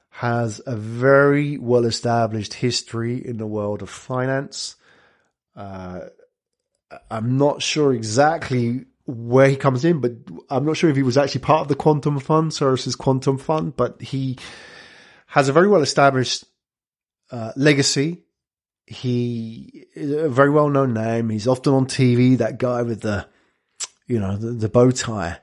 has 0.10 0.62
a 0.66 0.76
very 0.76 1.58
well 1.58 1.86
established 1.86 2.54
history 2.54 3.26
in 3.26 3.38
the 3.38 3.48
world 3.48 3.82
of 3.82 3.90
finance. 3.90 4.76
Uh, 5.56 6.02
I'm 7.10 7.38
not 7.38 7.62
sure 7.62 7.94
exactly 7.94 8.86
where 9.06 9.50
he 9.50 9.56
comes 9.56 9.84
in, 9.84 10.00
but 10.00 10.12
I'm 10.50 10.66
not 10.66 10.78
sure 10.78 10.90
if 10.90 10.96
he 10.96 11.04
was 11.04 11.18
actually 11.18 11.42
part 11.42 11.62
of 11.62 11.68
the 11.68 11.76
Quantum 11.76 12.20
Fund, 12.20 12.52
Soros's 12.52 12.96
Quantum 12.96 13.38
Fund, 13.38 13.76
but 13.76 14.02
he 14.02 14.38
has 15.28 15.50
a 15.50 15.54
very 15.54 15.68
well 15.68 15.82
established 15.82 16.46
uh, 17.34 17.52
legacy. 17.56 18.24
He 18.86 19.86
is 19.96 20.12
a 20.12 20.30
very 20.30 20.52
well 20.52 20.70
known 20.70 20.94
name. 20.94 21.30
He's 21.30 21.48
often 21.48 21.74
on 21.74 21.88
TV, 21.88 22.38
that 22.38 22.60
guy 22.60 22.84
with 22.84 23.02
the, 23.02 23.28
you 24.08 24.20
know, 24.20 24.38
the, 24.38 24.52
the 24.52 24.70
bow 24.70 24.92
tie. 24.92 25.40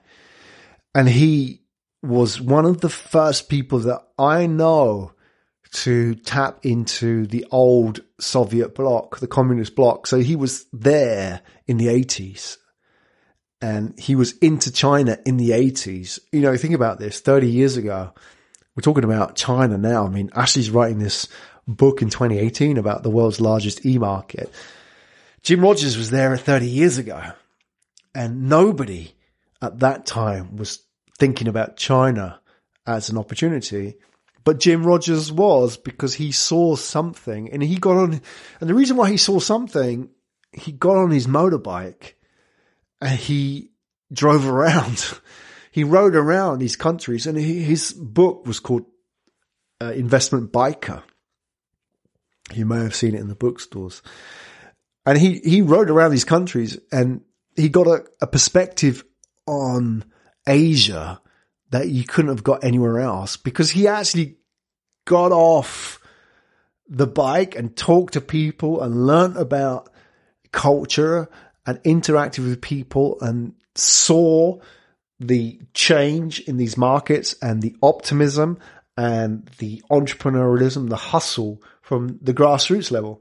And 0.95 1.09
he 1.09 1.63
was 2.03 2.41
one 2.41 2.65
of 2.65 2.81
the 2.81 2.89
first 2.89 3.49
people 3.49 3.81
that 3.81 4.03
I 4.19 4.47
know 4.47 5.13
to 5.73 6.15
tap 6.15 6.61
into 6.65 7.27
the 7.27 7.47
old 7.51 8.01
Soviet 8.21 8.75
bloc, 8.75 9.19
the 9.19 9.27
communist 9.27 9.75
bloc. 9.75 10.07
So 10.07 10.19
he 10.19 10.37
was 10.37 10.67
there 10.73 11.43
in 11.67 11.77
the 11.77 11.87
80s 11.87 12.57
and 13.61 13.99
he 13.99 14.15
was 14.15 14.37
into 14.39 14.73
China 14.73 15.19
in 15.25 15.37
the 15.37 15.51
80s. 15.51 16.19
You 16.33 16.41
know, 16.41 16.57
think 16.57 16.75
about 16.75 16.99
this 16.99 17.21
30 17.21 17.49
years 17.49 17.77
ago. 17.77 18.13
We're 18.77 18.83
talking 18.83 19.05
about 19.05 19.37
China 19.37 19.77
now. 19.77 20.07
I 20.07 20.09
mean, 20.09 20.31
Ashley's 20.35 20.71
writing 20.71 20.99
this 20.99 21.29
book 21.75 22.03
in 22.03 22.11
2018 22.11 22.79
about 22.79 23.03
the 23.03 23.11
world's 23.11 23.41
largest 23.41 23.85
e-market. 23.87 24.53
Jim 25.43 25.61
Rogers 25.61 25.97
was 25.97 26.11
there 26.11 26.37
30 26.37 26.67
years 26.67 26.99
ago 26.99 27.33
and 28.15 28.49
nobody 28.49 29.13
at 29.63 29.81
that 29.81 30.07
time 30.07 30.57
was 30.57 30.83
thinking 31.19 31.49
about 31.49 31.77
China 31.77 32.41
as 32.87 33.11
an 33.11 33.19
opportunity. 33.19 33.95
But 34.45 34.59
Jim 34.59 34.85
Rogers 34.85 35.31
was 35.31 35.77
because 35.77 36.15
he 36.15 36.33
saw 36.33 36.77
something 36.77 37.51
and 37.53 37.63
he 37.63 37.77
got 37.77 37.97
on, 37.97 38.21
and 38.61 38.71
the 38.71 38.75
reason 38.75 38.97
why 38.97 39.11
he 39.11 39.17
saw 39.17 39.39
something, 39.39 40.09
he 40.53 40.73
got 40.73 40.97
on 40.97 41.11
his 41.11 41.27
motorbike 41.27 42.15
and 43.01 43.19
he 43.19 43.71
drove 44.13 44.49
around. 44.49 45.07
he 45.71 45.85
rode 45.85 46.17
around 46.17 46.59
these 46.59 46.77
countries 46.77 47.27
and 47.27 47.39
he, 47.39 47.63
his 47.63 47.93
book 47.93 48.47
was 48.47 48.61
called 48.61 48.87
uh, 49.81 49.93
Investment 49.93 50.53
Biker. 50.53 51.03
You 52.55 52.67
may 52.67 52.83
have 52.83 52.95
seen 52.95 53.15
it 53.15 53.21
in 53.21 53.29
the 53.29 53.35
bookstores. 53.35 54.03
And 55.07 55.19
he, 55.19 55.39
he 55.39 55.63
rode 55.63 55.91
around 55.91 56.11
these 56.11 56.25
countries 56.25 56.79
and 56.93 57.23
he 57.57 57.69
got 57.69 57.87
a, 57.87 58.05
a 58.21 58.27
perspective 58.27 59.05
on 59.47 60.05
Asia 60.47 61.21
that 61.71 61.89
you 61.89 62.05
couldn't 62.05 62.31
have 62.31 62.45
got 62.45 62.65
anywhere 62.65 63.01
else 63.01 63.37
because 63.37 63.71
he 63.71 63.87
actually 63.87 64.37
got 65.05 65.33
off 65.33 66.01
the 66.89 67.07
bike 67.07 67.55
and 67.55 67.77
talked 67.77 68.15
to 68.15 68.21
people 68.21 68.83
and 68.83 69.07
learned 69.07 69.37
about 69.37 69.91
culture 70.53 71.29
and 71.67 71.83
interacted 71.85 72.41
with 72.41 72.61
people 72.61 73.19
and 73.21 73.55
saw 73.77 74.59
the 75.21 75.61
change 75.75 76.41
in 76.41 76.57
these 76.57 76.77
markets 76.77 77.35
and 77.41 77.63
the 77.63 77.77
optimism 77.83 78.59
and 78.97 79.49
the 79.59 79.83
entrepreneurialism, 79.91 80.89
the 80.89 80.97
hustle 80.97 81.63
from 81.91 82.21
the 82.23 82.33
grassroots 82.33 82.93
level. 82.93 83.21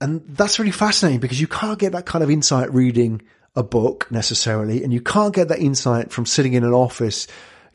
And 0.00 0.20
that's 0.26 0.58
really 0.58 0.72
fascinating 0.72 1.20
because 1.20 1.40
you 1.40 1.46
can't 1.46 1.78
get 1.78 1.92
that 1.92 2.04
kind 2.04 2.24
of 2.24 2.28
insight 2.28 2.74
reading 2.74 3.22
a 3.54 3.62
book 3.62 4.10
necessarily, 4.10 4.82
and 4.82 4.92
you 4.92 5.00
can't 5.00 5.32
get 5.32 5.46
that 5.46 5.60
insight 5.60 6.10
from 6.10 6.26
sitting 6.26 6.54
in 6.54 6.64
an 6.64 6.72
office 6.72 7.28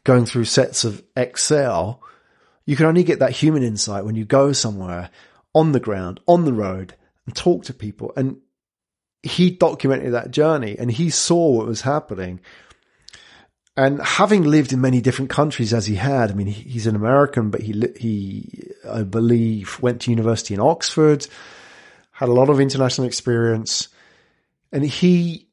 going 0.04 0.26
through 0.26 0.44
sets 0.44 0.84
of 0.84 1.02
Excel. 1.16 2.04
You 2.66 2.76
can 2.76 2.86
only 2.86 3.06
get 3.06 3.20
that 3.20 3.32
human 3.32 3.64
insight 3.64 4.04
when 4.04 4.16
you 4.16 4.26
go 4.26 4.52
somewhere 4.52 5.10
on 5.54 5.72
the 5.72 5.80
ground, 5.80 6.20
on 6.28 6.44
the 6.44 6.52
road, 6.52 6.94
and 7.26 7.34
talk 7.34 7.64
to 7.64 7.74
people. 7.74 8.12
And 8.18 8.42
he 9.24 9.52
documented 9.52 10.12
that 10.12 10.32
journey 10.32 10.76
and 10.78 10.92
he 10.92 11.10
saw 11.10 11.52
what 11.52 11.66
was 11.66 11.82
happening. 11.82 12.42
And 13.78 14.02
having 14.02 14.44
lived 14.44 14.74
in 14.74 14.82
many 14.82 15.00
different 15.00 15.30
countries 15.30 15.74
as 15.74 15.86
he 15.86 15.96
had, 15.96 16.32
I 16.32 16.34
mean, 16.34 16.48
he's 16.48 16.88
an 16.88 16.96
American, 16.98 17.52
but 17.52 17.62
he, 17.62 17.74
he, 17.98 18.72
I 18.88 19.04
believe, 19.04 19.82
went 19.82 20.02
to 20.02 20.12
university 20.12 20.54
in 20.54 20.60
Oxford, 20.60 21.28
had 22.12 22.30
a 22.30 22.34
lot 22.34 22.50
of 22.50 22.60
international 22.60 23.08
experience, 23.08 23.90
and 24.72 24.84
he 24.84 25.48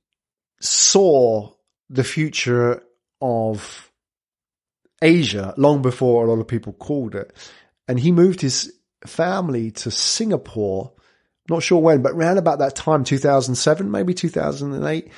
saw 0.60 1.52
the 1.90 2.04
future 2.04 2.82
of 3.20 3.90
Asia 5.02 5.54
long 5.56 5.82
before 5.82 6.24
a 6.24 6.30
lot 6.30 6.40
of 6.40 6.48
people 6.48 6.72
called 6.72 7.14
it. 7.14 7.32
And 7.88 7.98
he 7.98 8.12
moved 8.12 8.40
his 8.40 8.72
family 9.04 9.72
to 9.72 9.90
Singapore, 9.90 10.92
not 11.50 11.62
sure 11.62 11.80
when, 11.80 12.02
but 12.02 12.12
around 12.12 12.38
about 12.38 12.60
that 12.60 12.76
time, 12.76 13.04
2007, 13.04 13.90
maybe 13.90 14.14
2008, 14.14 15.10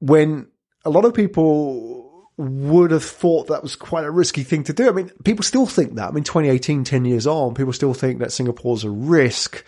when 0.00 0.48
a 0.84 0.90
lot 0.90 1.04
of 1.04 1.14
people 1.14 2.07
would 2.38 2.92
have 2.92 3.04
thought 3.04 3.48
that 3.48 3.62
was 3.64 3.74
quite 3.74 4.04
a 4.04 4.10
risky 4.10 4.44
thing 4.44 4.62
to 4.64 4.72
do. 4.72 4.88
I 4.88 4.92
mean, 4.92 5.10
people 5.24 5.42
still 5.42 5.66
think 5.66 5.96
that. 5.96 6.08
I 6.08 6.10
mean, 6.12 6.22
2018, 6.22 6.84
10 6.84 7.04
years 7.04 7.26
on, 7.26 7.54
people 7.54 7.72
still 7.72 7.94
think 7.94 8.20
that 8.20 8.32
Singapore's 8.32 8.84
a 8.84 8.90
risk. 8.90 9.64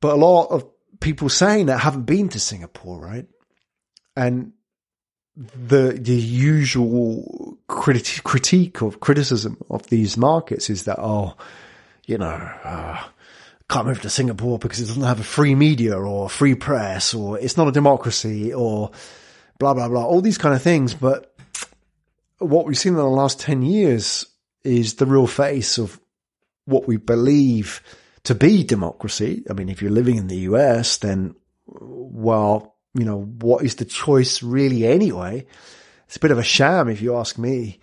But 0.00 0.14
a 0.14 0.16
lot 0.16 0.48
of 0.48 0.66
people 1.00 1.28
saying 1.28 1.66
that 1.66 1.78
haven't 1.78 2.02
been 2.02 2.28
to 2.30 2.40
Singapore, 2.40 3.00
right? 3.00 3.26
And 4.16 4.52
the 5.36 5.98
the 6.00 6.14
usual 6.14 7.58
criti- 7.68 8.22
critique 8.22 8.82
of 8.82 9.00
criticism 9.00 9.56
of 9.68 9.84
these 9.88 10.16
markets 10.16 10.70
is 10.70 10.84
that 10.84 10.98
oh, 11.00 11.34
you 12.06 12.18
know, 12.18 12.26
uh, 12.26 13.02
can't 13.68 13.86
move 13.86 14.00
to 14.02 14.10
Singapore 14.10 14.58
because 14.58 14.80
it 14.80 14.86
doesn't 14.86 15.02
have 15.02 15.20
a 15.20 15.24
free 15.24 15.54
media 15.54 15.96
or 15.96 16.28
free 16.28 16.54
press 16.54 17.14
or 17.14 17.38
it's 17.38 17.56
not 17.56 17.66
a 17.66 17.72
democracy 17.72 18.52
or 18.52 18.90
blah 19.58 19.74
blah 19.74 19.88
blah, 19.88 20.04
all 20.04 20.20
these 20.20 20.38
kind 20.38 20.54
of 20.54 20.62
things. 20.62 20.94
But 20.94 21.33
what 22.48 22.66
we've 22.66 22.78
seen 22.78 22.92
in 22.92 22.98
the 22.98 23.04
last 23.04 23.40
ten 23.40 23.62
years 23.62 24.26
is 24.62 24.94
the 24.94 25.06
real 25.06 25.26
face 25.26 25.78
of 25.78 26.00
what 26.64 26.86
we 26.86 26.96
believe 26.96 27.82
to 28.24 28.34
be 28.34 28.64
democracy. 28.64 29.44
I 29.48 29.52
mean, 29.52 29.68
if 29.68 29.82
you're 29.82 29.90
living 29.90 30.16
in 30.16 30.28
the 30.28 30.48
US, 30.50 30.98
then, 30.98 31.34
well, 31.66 32.76
you 32.94 33.04
know, 33.04 33.22
what 33.22 33.64
is 33.64 33.76
the 33.76 33.84
choice 33.84 34.42
really 34.42 34.86
anyway? 34.86 35.46
It's 36.06 36.16
a 36.16 36.20
bit 36.20 36.30
of 36.30 36.38
a 36.38 36.44
sham 36.44 36.88
if 36.88 37.02
you 37.02 37.16
ask 37.16 37.38
me. 37.38 37.80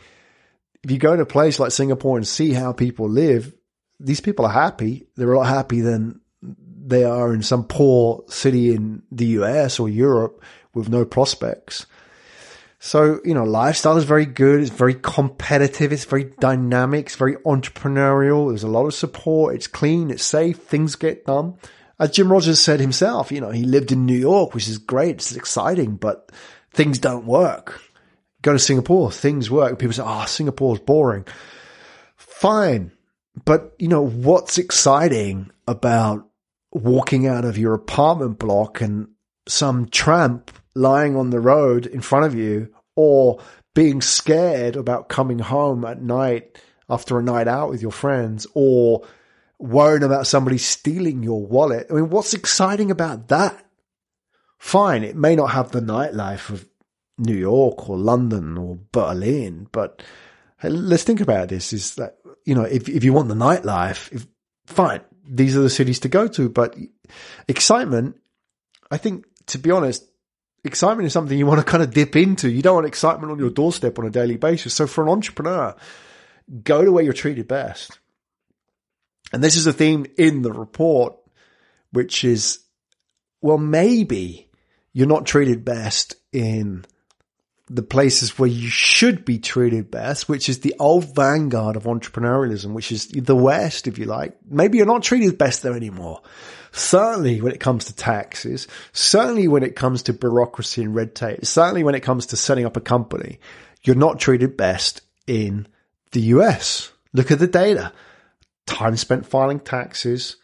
If 0.83 0.89
you 0.89 0.97
go 0.97 1.15
to 1.15 1.21
a 1.21 1.27
place 1.27 1.59
like 1.59 1.71
Singapore 1.71 2.17
and 2.17 2.27
see 2.27 2.53
how 2.53 2.73
people 2.73 3.07
live, 3.07 3.53
these 3.99 4.21
people 4.21 4.45
are 4.45 4.51
happy. 4.51 5.07
They're 5.15 5.33
a 5.33 5.37
lot 5.37 5.47
happier 5.47 5.83
than 5.83 6.21
they 6.41 7.03
are 7.03 7.33
in 7.33 7.43
some 7.43 7.65
poor 7.65 8.23
city 8.27 8.73
in 8.73 9.03
the 9.11 9.25
US 9.27 9.79
or 9.79 9.87
Europe 9.87 10.43
with 10.73 10.89
no 10.89 11.05
prospects. 11.05 11.85
So, 12.83 13.19
you 13.23 13.35
know, 13.35 13.43
lifestyle 13.43 13.97
is 13.97 14.05
very 14.05 14.25
good. 14.25 14.59
It's 14.59 14.71
very 14.71 14.95
competitive. 14.95 15.93
It's 15.93 16.05
very 16.05 16.33
dynamic. 16.39 17.05
It's 17.05 17.15
very 17.15 17.35
entrepreneurial. 17.35 18.49
There's 18.49 18.63
a 18.63 18.67
lot 18.67 18.87
of 18.87 18.95
support. 18.95 19.53
It's 19.53 19.67
clean. 19.67 20.09
It's 20.09 20.23
safe. 20.23 20.57
Things 20.57 20.95
get 20.95 21.27
done. 21.27 21.59
As 21.99 22.09
Jim 22.09 22.31
Rogers 22.31 22.59
said 22.59 22.79
himself, 22.79 23.31
you 23.31 23.39
know, 23.39 23.51
he 23.51 23.65
lived 23.65 23.91
in 23.91 24.07
New 24.07 24.17
York, 24.17 24.55
which 24.55 24.67
is 24.67 24.79
great. 24.79 25.17
It's 25.17 25.35
exciting, 25.35 25.97
but 25.97 26.31
things 26.71 26.97
don't 26.97 27.27
work. 27.27 27.79
Go 28.41 28.53
to 28.53 28.57
Singapore, 28.59 29.11
things 29.11 29.51
work. 29.51 29.77
People 29.77 29.93
say, 29.93 30.03
oh, 30.03 30.25
Singapore's 30.25 30.79
boring. 30.79 31.25
fine. 32.17 32.91
But, 33.45 33.75
you 33.77 33.89
know, 33.89 34.01
what's 34.07 34.57
exciting 34.57 35.51
about 35.67 36.27
walking 36.71 37.27
out 37.27 37.45
of 37.45 37.59
your 37.59 37.75
apartment 37.75 38.39
block 38.39 38.81
and 38.81 39.09
some 39.47 39.87
tramp 39.87 40.51
lying 40.75 41.15
on 41.15 41.29
the 41.29 41.39
road 41.39 41.85
in 41.85 42.01
front 42.01 42.25
of 42.25 42.35
you 42.35 42.73
or 42.95 43.39
being 43.73 44.01
scared 44.01 44.75
about 44.75 45.09
coming 45.09 45.39
home 45.39 45.85
at 45.85 46.01
night 46.01 46.57
after 46.89 47.17
a 47.17 47.23
night 47.23 47.47
out 47.47 47.69
with 47.69 47.81
your 47.81 47.91
friends 47.91 48.45
or 48.53 49.05
worrying 49.59 50.03
about 50.03 50.27
somebody 50.27 50.57
stealing 50.57 51.23
your 51.23 51.45
wallet. 51.45 51.87
I 51.89 51.93
mean, 51.93 52.09
what's 52.09 52.33
exciting 52.33 52.91
about 52.91 53.29
that? 53.29 53.65
Fine, 54.57 55.03
it 55.03 55.15
may 55.15 55.35
not 55.35 55.51
have 55.51 55.71
the 55.71 55.81
nightlife 55.81 56.49
of 56.49 56.67
New 57.17 57.35
York 57.35 57.89
or 57.89 57.97
London 57.97 58.57
or 58.57 58.79
Berlin, 58.91 59.67
but 59.71 60.03
let's 60.63 61.03
think 61.03 61.21
about 61.21 61.49
this 61.49 61.73
is 61.73 61.95
that, 61.95 62.17
you 62.45 62.55
know, 62.55 62.63
if, 62.63 62.89
if 62.89 63.03
you 63.03 63.13
want 63.13 63.29
the 63.29 63.35
nightlife, 63.35 64.11
if, 64.11 64.27
fine, 64.65 65.01
these 65.27 65.55
are 65.55 65.61
the 65.61 65.69
cities 65.69 65.99
to 65.99 66.09
go 66.09 66.27
to, 66.27 66.49
but 66.49 66.75
excitement, 67.47 68.17
I 68.89 68.97
think, 68.97 69.25
to 69.51 69.59
be 69.59 69.71
honest, 69.71 70.05
excitement 70.63 71.07
is 71.07 71.13
something 71.13 71.37
you 71.37 71.45
want 71.45 71.59
to 71.59 71.65
kind 71.65 71.83
of 71.83 71.93
dip 71.93 72.15
into. 72.15 72.49
You 72.49 72.61
don't 72.61 72.75
want 72.75 72.87
excitement 72.87 73.31
on 73.31 73.39
your 73.39 73.49
doorstep 73.49 73.99
on 73.99 74.05
a 74.05 74.09
daily 74.09 74.37
basis. 74.37 74.73
So 74.73 74.87
for 74.87 75.03
an 75.03 75.09
entrepreneur, 75.09 75.75
go 76.63 76.83
to 76.83 76.91
where 76.91 77.03
you're 77.03 77.13
treated 77.13 77.47
best. 77.47 77.99
And 79.33 79.43
this 79.43 79.55
is 79.55 79.67
a 79.67 79.73
theme 79.73 80.05
in 80.17 80.41
the 80.41 80.51
report, 80.51 81.15
which 81.91 82.23
is, 82.23 82.59
well, 83.41 83.57
maybe 83.57 84.49
you're 84.93 85.07
not 85.07 85.25
treated 85.25 85.63
best 85.63 86.15
in 86.33 86.85
the 87.69 87.81
places 87.81 88.37
where 88.37 88.49
you 88.49 88.67
should 88.67 89.23
be 89.23 89.39
treated 89.39 89.89
best, 89.89 90.27
which 90.27 90.49
is 90.49 90.59
the 90.59 90.75
old 90.77 91.15
vanguard 91.15 91.77
of 91.77 91.83
entrepreneurialism, 91.83 92.73
which 92.73 92.91
is 92.91 93.07
the 93.07 93.35
West, 93.35 93.87
if 93.87 93.97
you 93.97 94.05
like. 94.05 94.37
Maybe 94.45 94.77
you're 94.77 94.85
not 94.85 95.03
treated 95.03 95.37
best 95.37 95.63
there 95.63 95.75
anymore. 95.75 96.21
Certainly 96.71 97.41
when 97.41 97.51
it 97.51 97.59
comes 97.59 97.85
to 97.85 97.95
taxes, 97.95 98.67
certainly 98.93 99.47
when 99.47 99.63
it 99.63 99.75
comes 99.75 100.03
to 100.03 100.13
bureaucracy 100.13 100.81
and 100.83 100.95
red 100.95 101.15
tape, 101.15 101.45
certainly 101.45 101.83
when 101.83 101.95
it 101.95 102.01
comes 102.01 102.27
to 102.27 102.37
setting 102.37 102.65
up 102.65 102.77
a 102.77 102.81
company, 102.81 103.39
you're 103.83 103.95
not 103.95 104.19
treated 104.19 104.55
best 104.55 105.01
in 105.27 105.67
the 106.11 106.21
US. 106.21 106.91
Look 107.13 107.31
at 107.31 107.39
the 107.39 107.47
data. 107.47 107.91
Time 108.65 108.95
spent 108.95 109.25
filing 109.25 109.59
taxes. 109.59 110.37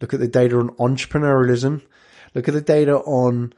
Look 0.00 0.12
at 0.12 0.20
the 0.20 0.28
data 0.28 0.58
on 0.58 0.70
entrepreneurialism. 0.76 1.82
Look 2.34 2.48
at 2.48 2.54
the 2.54 2.60
data 2.60 2.98
on 2.98 3.54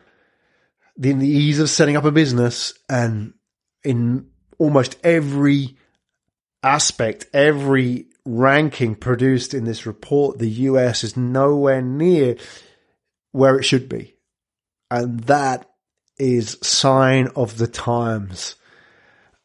the, 0.97 1.13
the 1.13 1.29
ease 1.29 1.59
of 1.59 1.71
setting 1.71 1.97
up 1.97 2.05
a 2.05 2.13
business 2.13 2.75
and 2.89 3.35
in 3.83 4.29
almost 4.59 4.97
every 5.03 5.77
aspect, 6.63 7.27
every 7.33 8.07
ranking 8.25 8.95
produced 8.95 9.55
in 9.55 9.65
this 9.65 9.87
report, 9.87 10.39
the 10.39 10.49
US 10.49 11.05
is 11.05 11.17
nowhere 11.17 11.83
near 11.83 12.37
where 13.33 13.59
it 13.59 13.65
should 13.65 13.89
be. 13.89 14.15
And 14.91 15.21
that 15.25 15.71
is 16.19 16.59
sign 16.63 17.29
of 17.37 17.59
the 17.59 17.67
times. 17.67 18.57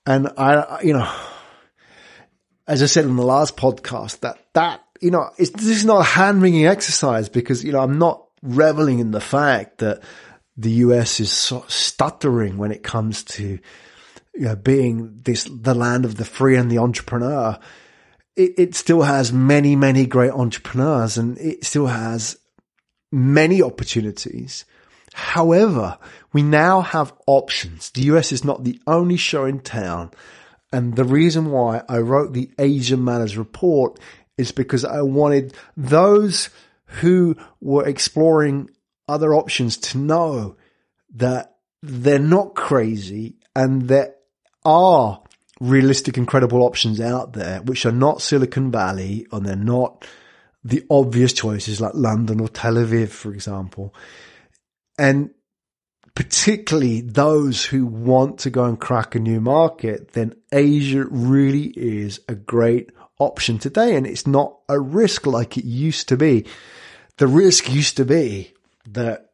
And 0.06 0.30
I, 0.38 0.82
you 0.84 0.94
know, 0.94 1.12
as 2.68 2.84
I 2.84 2.86
said 2.86 3.06
in 3.06 3.16
the 3.16 3.24
last 3.24 3.58
podcast, 3.58 4.20
that, 4.22 4.38
that, 4.54 4.84
you 5.02 5.12
know, 5.12 5.30
this 5.38 5.52
is 5.66 5.86
not 5.86 6.02
a 6.02 6.04
hand 6.04 6.42
wringing 6.42 6.66
exercise 6.66 7.30
because, 7.30 7.64
you 7.64 7.72
know, 7.72 7.80
I'm 7.80 7.98
not 7.98 8.26
reveling 8.42 9.00
in 9.00 9.12
the 9.12 9.22
fact 9.22 9.80
that 9.80 10.02
the 10.56 10.72
US 10.72 11.20
is 11.20 11.32
so 11.32 11.66
stuttering 11.68 12.58
when 12.58 12.72
it 12.72 12.84
comes 12.84 13.24
to 13.24 13.60
you 14.40 14.46
know, 14.46 14.56
being 14.56 15.20
this, 15.24 15.44
the 15.52 15.74
land 15.74 16.06
of 16.06 16.16
the 16.16 16.24
free 16.24 16.56
and 16.56 16.72
the 16.72 16.78
entrepreneur. 16.78 17.60
It, 18.40 18.54
it 18.58 18.76
still 18.76 19.02
has 19.02 19.34
many, 19.34 19.76
many 19.76 20.06
great 20.06 20.32
entrepreneurs 20.32 21.18
and 21.18 21.38
it 21.38 21.66
still 21.66 21.88
has 21.88 22.38
many 23.12 23.62
opportunities. 23.62 24.64
However, 25.14 25.98
we 26.32 26.42
now 26.42 26.80
have 26.80 27.14
options. 27.28 27.90
The 27.90 28.04
US 28.14 28.32
is 28.32 28.46
not 28.46 28.64
the 28.64 28.80
only 28.88 29.18
show 29.18 29.44
in 29.44 29.60
town. 29.60 30.12
And 30.72 30.96
the 30.96 31.04
reason 31.04 31.52
why 31.52 31.82
I 31.90 31.98
wrote 31.98 32.32
the 32.32 32.50
Asia 32.58 32.96
Matters 32.96 33.38
report 33.38 34.00
is 34.38 34.54
because 34.54 34.86
I 34.86 35.02
wanted 35.02 35.54
those 35.76 36.50
who 37.02 37.36
were 37.60 37.86
exploring 37.86 38.70
other 39.10 39.34
options 39.34 39.76
to 39.78 39.98
know 39.98 40.56
that 41.16 41.58
they're 41.82 42.20
not 42.20 42.56
crazy 42.56 43.36
and 43.54 43.90
there 43.90 44.16
are 44.64 45.22
realistic 45.60 46.18
incredible 46.18 46.64
options 46.64 47.02
out 47.02 47.34
there, 47.34 47.62
which 47.62 47.86
are 47.86 47.92
not 47.92 48.22
Silicon 48.22 48.72
Valley 48.72 49.28
and 49.32 49.46
they're 49.46 49.56
not 49.56 50.06
the 50.64 50.86
obvious 50.90 51.34
choices 51.34 51.80
like 51.80 51.94
London 51.94 52.40
or 52.40 52.48
Tel 52.48 52.76
Aviv, 52.76 53.10
for 53.10 53.34
example. 53.34 53.94
And 54.98 55.32
particularly 56.16 57.02
those 57.02 57.64
who 57.66 57.86
want 57.86 58.40
to 58.40 58.50
go 58.50 58.66
and 58.66 58.80
crack 58.80 59.16
a 59.16 59.20
new 59.20 59.40
market, 59.40 60.12
then 60.12 60.36
Asia 60.52 61.06
really 61.10 61.74
is 61.76 62.20
a 62.28 62.36
great 62.36 62.92
option 63.20 63.58
today. 63.58 63.96
And 63.96 64.06
it's 64.06 64.28
not 64.28 64.58
a 64.68 64.80
risk 64.80 65.26
like 65.26 65.58
it 65.58 65.66
used 65.66 66.10
to 66.10 66.18
be. 66.18 66.46
The 67.18 67.28
risk 67.28 67.70
used 67.70 67.98
to 67.98 68.06
be 68.06 68.54
that 68.90 69.32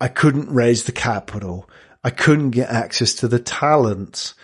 I 0.00 0.08
couldn't 0.08 0.50
raise 0.50 0.84
the 0.84 0.92
capital. 0.92 1.68
I 2.04 2.10
couldn't 2.10 2.50
get 2.50 2.68
access 2.68 3.14
to 3.16 3.28
the 3.28 3.38
talent. 3.38 4.34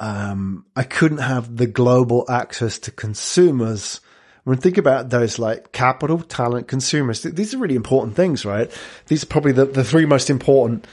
Um, 0.00 0.64
I 0.74 0.82
couldn't 0.82 1.18
have 1.18 1.56
the 1.56 1.66
global 1.66 2.24
access 2.28 2.78
to 2.80 2.90
consumers. 2.90 4.00
When 4.44 4.56
think 4.56 4.78
about 4.78 5.10
those 5.10 5.38
like 5.38 5.72
capital, 5.72 6.20
talent, 6.20 6.66
consumers, 6.66 7.22
these 7.22 7.52
are 7.52 7.58
really 7.58 7.74
important 7.74 8.16
things, 8.16 8.46
right? 8.46 8.70
These 9.08 9.24
are 9.24 9.26
probably 9.26 9.52
the, 9.52 9.66
the 9.66 9.84
three 9.84 10.06
most 10.06 10.30
important 10.30 10.86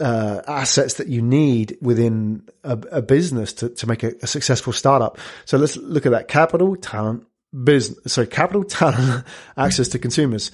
uh, 0.00 0.40
assets 0.46 0.94
that 0.94 1.08
you 1.08 1.20
need 1.20 1.76
within 1.82 2.48
a, 2.64 2.78
a 2.90 3.02
business 3.02 3.52
to, 3.52 3.68
to 3.68 3.86
make 3.86 4.02
a, 4.02 4.12
a, 4.22 4.26
successful 4.26 4.72
startup. 4.72 5.18
So 5.44 5.56
let's 5.56 5.76
look 5.76 6.06
at 6.06 6.12
that 6.12 6.26
capital, 6.26 6.74
talent, 6.74 7.26
business, 7.62 8.12
So 8.12 8.26
capital, 8.26 8.64
talent, 8.64 9.24
access 9.56 9.88
to 9.88 9.98
consumers. 9.98 10.50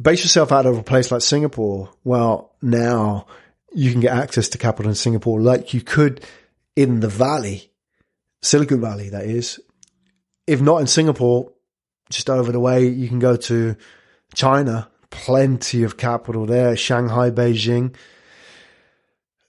Base 0.00 0.22
yourself 0.22 0.52
out 0.52 0.66
of 0.66 0.78
a 0.78 0.82
place 0.82 1.10
like 1.10 1.22
Singapore. 1.22 1.90
Well, 2.04 2.54
now 2.62 3.26
you 3.72 3.92
can 3.92 4.00
get 4.00 4.16
access 4.16 4.48
to 4.50 4.58
capital 4.58 4.90
in 4.90 4.94
Singapore 4.94 5.40
like 5.40 5.74
you 5.74 5.80
could 5.80 6.24
in 6.74 7.00
the 7.00 7.08
valley, 7.08 7.70
Silicon 8.42 8.80
Valley, 8.80 9.10
that 9.10 9.24
is. 9.24 9.60
If 10.46 10.60
not 10.60 10.78
in 10.80 10.86
Singapore, 10.86 11.52
just 12.10 12.30
over 12.30 12.50
the 12.52 12.60
way, 12.60 12.86
you 12.86 13.08
can 13.08 13.18
go 13.18 13.36
to 13.36 13.76
China. 14.34 14.90
Plenty 15.10 15.84
of 15.84 15.96
capital 15.96 16.46
there. 16.46 16.76
Shanghai, 16.76 17.30
Beijing. 17.30 17.94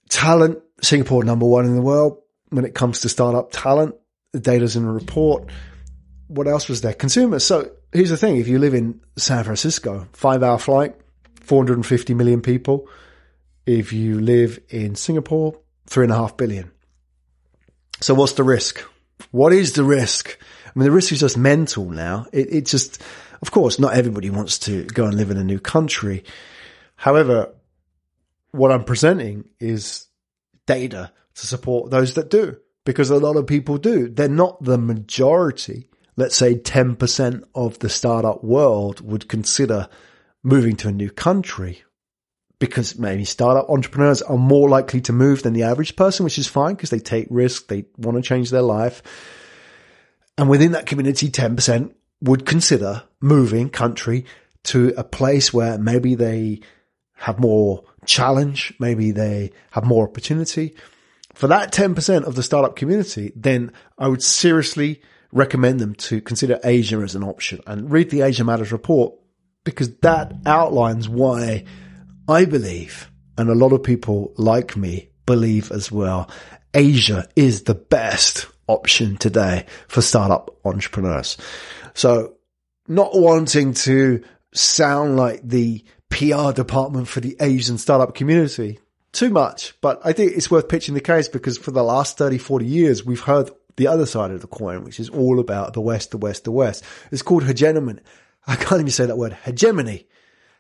Talent, 0.09 0.59
Singapore 0.82 1.24
number 1.24 1.45
one 1.45 1.65
in 1.65 1.76
the 1.76 1.82
world 1.82 2.22
when 2.49 2.65
it 2.65 2.74
comes 2.74 3.01
to 3.01 3.09
startup 3.09 3.51
talent. 3.51 3.95
The 4.32 4.39
data's 4.39 4.76
in 4.76 4.86
a 4.86 4.91
report 4.91 5.49
what 6.30 6.47
else 6.47 6.70
was 6.70 6.82
there? 6.82 6.93
Consumers. 6.93 7.43
So 7.43 7.72
here's 7.92 8.10
the 8.10 8.18
thing. 8.18 8.38
If 8.38 8.48
you 8.48 8.60
live 8.60 8.74
in 8.74 9.02
San 9.18 9.44
Francisco, 9.44 10.08
five 10.14 10.44
hour 10.44 10.58
flight, 10.58 10.96
450 11.42 12.14
million 12.14 12.42
people. 12.42 12.88
If 13.66 13.92
you 13.92 14.20
live 14.20 14.60
in 14.70 14.96
Singapore, 14.96 15.60
three 15.88 16.06
and 16.06 16.14
a 16.14 16.16
half 16.16 16.38
billion. 16.38 16.72
So 18.02 18.14
what's 18.14 18.34
the 18.34 18.44
risk? 18.44 18.84
What 19.32 19.52
is 19.52 19.74
the 19.74 19.84
risk? 19.84 20.38
I 20.66 20.72
mean, 20.76 20.86
the 20.86 20.92
risk 20.92 21.12
is 21.12 21.20
just 21.20 21.38
mental 21.38 21.90
now. 21.90 22.28
It, 22.32 22.54
it 22.54 22.66
just, 22.66 23.02
of 23.42 23.52
course, 23.52 23.80
not 23.80 23.96
everybody 23.96 24.30
wants 24.30 24.60
to 24.60 24.86
go 24.86 25.06
and 25.06 25.16
live 25.16 25.32
in 25.32 25.38
a 25.38 25.44
new 25.44 25.60
country. 25.60 26.24
However, 26.96 27.54
what 28.52 28.72
I'm 28.72 28.84
presenting 28.84 29.50
is 29.60 30.08
data 30.66 31.12
to 31.36 31.48
support 31.48 31.90
those 31.90 32.14
that 32.14 32.30
do, 32.30 32.58
because 32.86 33.10
a 33.10 33.18
lot 33.18 33.38
of 33.38 33.48
people 33.48 33.78
do. 33.78 34.08
They're 34.08 34.30
not 34.30 34.64
the 34.64 34.78
majority 34.78 35.89
let's 36.20 36.36
say 36.36 36.55
10% 36.55 37.43
of 37.55 37.80
the 37.80 37.89
startup 37.89 38.43
world 38.43 38.99
would 39.01 39.30
consider 39.30 39.88
moving 40.43 40.76
to 40.76 40.89
a 40.89 40.91
new 40.91 41.09
country 41.09 41.84
because 42.59 42.99
maybe 42.99 43.24
startup 43.24 43.70
entrepreneurs 43.70 44.22
are 44.22 44.38
more 44.38 44.67
likely 44.67 44.99
to 44.99 45.13
move 45.13 45.43
than 45.43 45.53
the 45.53 45.63
average 45.63 45.95
person, 45.95 46.26
which 46.26 46.38
is 46.38 46.47
fine 46.47 46.76
because 46.76 46.89
they 46.89 46.99
take 46.99 47.28
risks. 47.30 47.65
They 47.65 47.86
want 47.97 48.17
to 48.17 48.22
change 48.22 48.49
their 48.49 48.61
life. 48.61 49.01
And 50.38 50.49
within 50.49 50.74
that 50.74 50.86
community, 50.86 51.30
10% 51.30 51.93
would 52.22 52.45
consider 52.45 53.03
moving 53.22 53.70
country 53.70 54.26
to 54.65 54.93
a 54.97 55.05
place 55.05 55.53
where 55.53 55.78
maybe 55.78 56.15
they 56.15 56.59
have 57.13 57.39
more 57.39 57.86
challenge. 58.05 58.74
Maybe 58.78 59.11
they 59.11 59.51
have 59.72 59.86
more 59.86 60.05
opportunity. 60.05 60.76
For 61.34 61.47
that 61.47 61.72
10% 61.72 62.26
of 62.26 62.36
the 62.36 62.43
startup 62.43 62.76
community, 62.76 63.32
then 63.38 63.72
I 63.97 64.09
would 64.09 64.22
seriously 64.22 65.01
recommend 65.32 65.80
them 65.80 65.96
to 65.96 66.22
consider 66.22 66.60
Asia 66.64 66.98
as 66.98 67.16
an 67.16 67.24
option 67.24 67.60
and 67.68 67.92
read 67.92 68.10
the 68.10 68.22
Asia 68.22 68.44
Matters 68.44 68.72
report 68.72 69.14
because 69.64 69.96
that 69.98 70.34
outlines 70.46 71.08
why 71.08 71.66
I 72.28 72.46
believe, 72.46 73.12
and 73.38 73.50
a 73.50 73.56
lot 73.56 73.74
of 73.74 73.84
people 73.84 74.34
like 74.38 74.76
me 74.76 75.10
believe 75.26 75.72
as 75.72 75.92
well, 75.92 76.30
Asia 76.74 77.28
is 77.36 77.64
the 77.64 77.76
best 77.76 78.48
option 78.68 79.18
today 79.18 79.66
for 79.88 80.02
startup 80.02 80.56
entrepreneurs. 80.66 81.38
So 81.94 82.36
not 82.88 83.18
wanting 83.18 83.74
to 83.74 84.24
sound 84.54 85.18
like 85.18 85.42
the 85.44 85.84
PR 86.10 86.52
department 86.52 87.08
for 87.08 87.20
the 87.20 87.36
Asian 87.40 87.78
startup 87.78 88.16
community 88.16 88.80
too 89.12 89.30
much, 89.30 89.74
but 89.82 90.00
I 90.04 90.14
think 90.14 90.34
it's 90.34 90.52
worth 90.52 90.70
pitching 90.70 90.94
the 90.94 91.02
case 91.02 91.28
because 91.28 91.58
for 91.58 91.72
the 91.72 91.84
last 91.84 92.18
30, 92.18 92.38
40 92.38 92.66
years, 92.66 93.04
we've 93.04 93.20
heard 93.20 93.50
the 93.80 93.88
other 93.88 94.06
side 94.06 94.32
of 94.32 94.42
the 94.42 94.48
coin, 94.48 94.84
which 94.84 95.00
is 95.00 95.10
all 95.10 95.40
about 95.40 95.72
the 95.72 95.80
West, 95.80 96.12
the 96.12 96.18
West, 96.18 96.44
the 96.44 96.52
West. 96.52 96.84
It's 97.12 97.22
called 97.22 97.46
hegemony. 97.46 98.02
I 98.46 98.58
can't 98.58 98.82
even 98.82 98.92
say 98.92 99.06
that 99.06 99.18
word, 99.18 99.38
hegemony, 99.46 100.06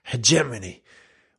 hegemony, 0.03 0.83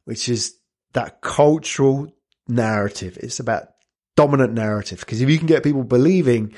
which 0.04 0.28
is 0.28 0.56
that 0.92 1.22
cultural 1.22 2.14
narrative. 2.46 3.16
It's 3.22 3.40
about 3.40 3.68
dominant 4.14 4.52
narrative. 4.52 5.00
Because 5.00 5.22
if 5.22 5.30
you 5.30 5.38
can 5.38 5.46
get 5.46 5.64
people 5.64 5.82
believing 5.82 6.52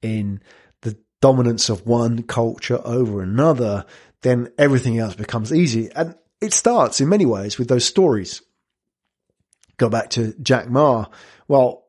in 0.00 0.40
the 0.82 0.96
dominance 1.20 1.68
of 1.70 1.84
one 1.84 2.22
culture 2.22 2.80
over 2.84 3.20
another, 3.20 3.84
then 4.22 4.52
everything 4.58 4.96
else 4.96 5.16
becomes 5.16 5.52
easy. 5.52 5.90
And 5.90 6.14
it 6.40 6.52
starts 6.52 7.00
in 7.00 7.08
many 7.08 7.26
ways 7.26 7.58
with 7.58 7.66
those 7.66 7.84
stories. 7.84 8.42
Go 9.76 9.88
back 9.88 10.10
to 10.10 10.34
Jack 10.40 10.70
Ma. 10.70 11.06
Well, 11.48 11.88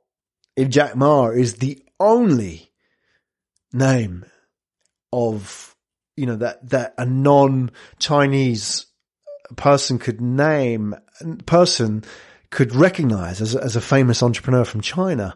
if 0.55 0.69
Jack 0.69 0.95
Ma 0.95 1.27
is 1.27 1.55
the 1.55 1.83
only 1.99 2.68
name 3.73 4.25
of, 5.11 5.75
you 6.15 6.25
know, 6.25 6.37
that, 6.37 6.69
that 6.69 6.93
a 6.97 7.05
non-Chinese 7.05 8.85
person 9.55 9.99
could 9.99 10.21
name, 10.21 10.95
person 11.45 12.03
could 12.49 12.75
recognize 12.75 13.41
as, 13.41 13.55
as 13.55 13.75
a 13.75 13.81
famous 13.81 14.23
entrepreneur 14.23 14.65
from 14.65 14.81
China, 14.81 15.35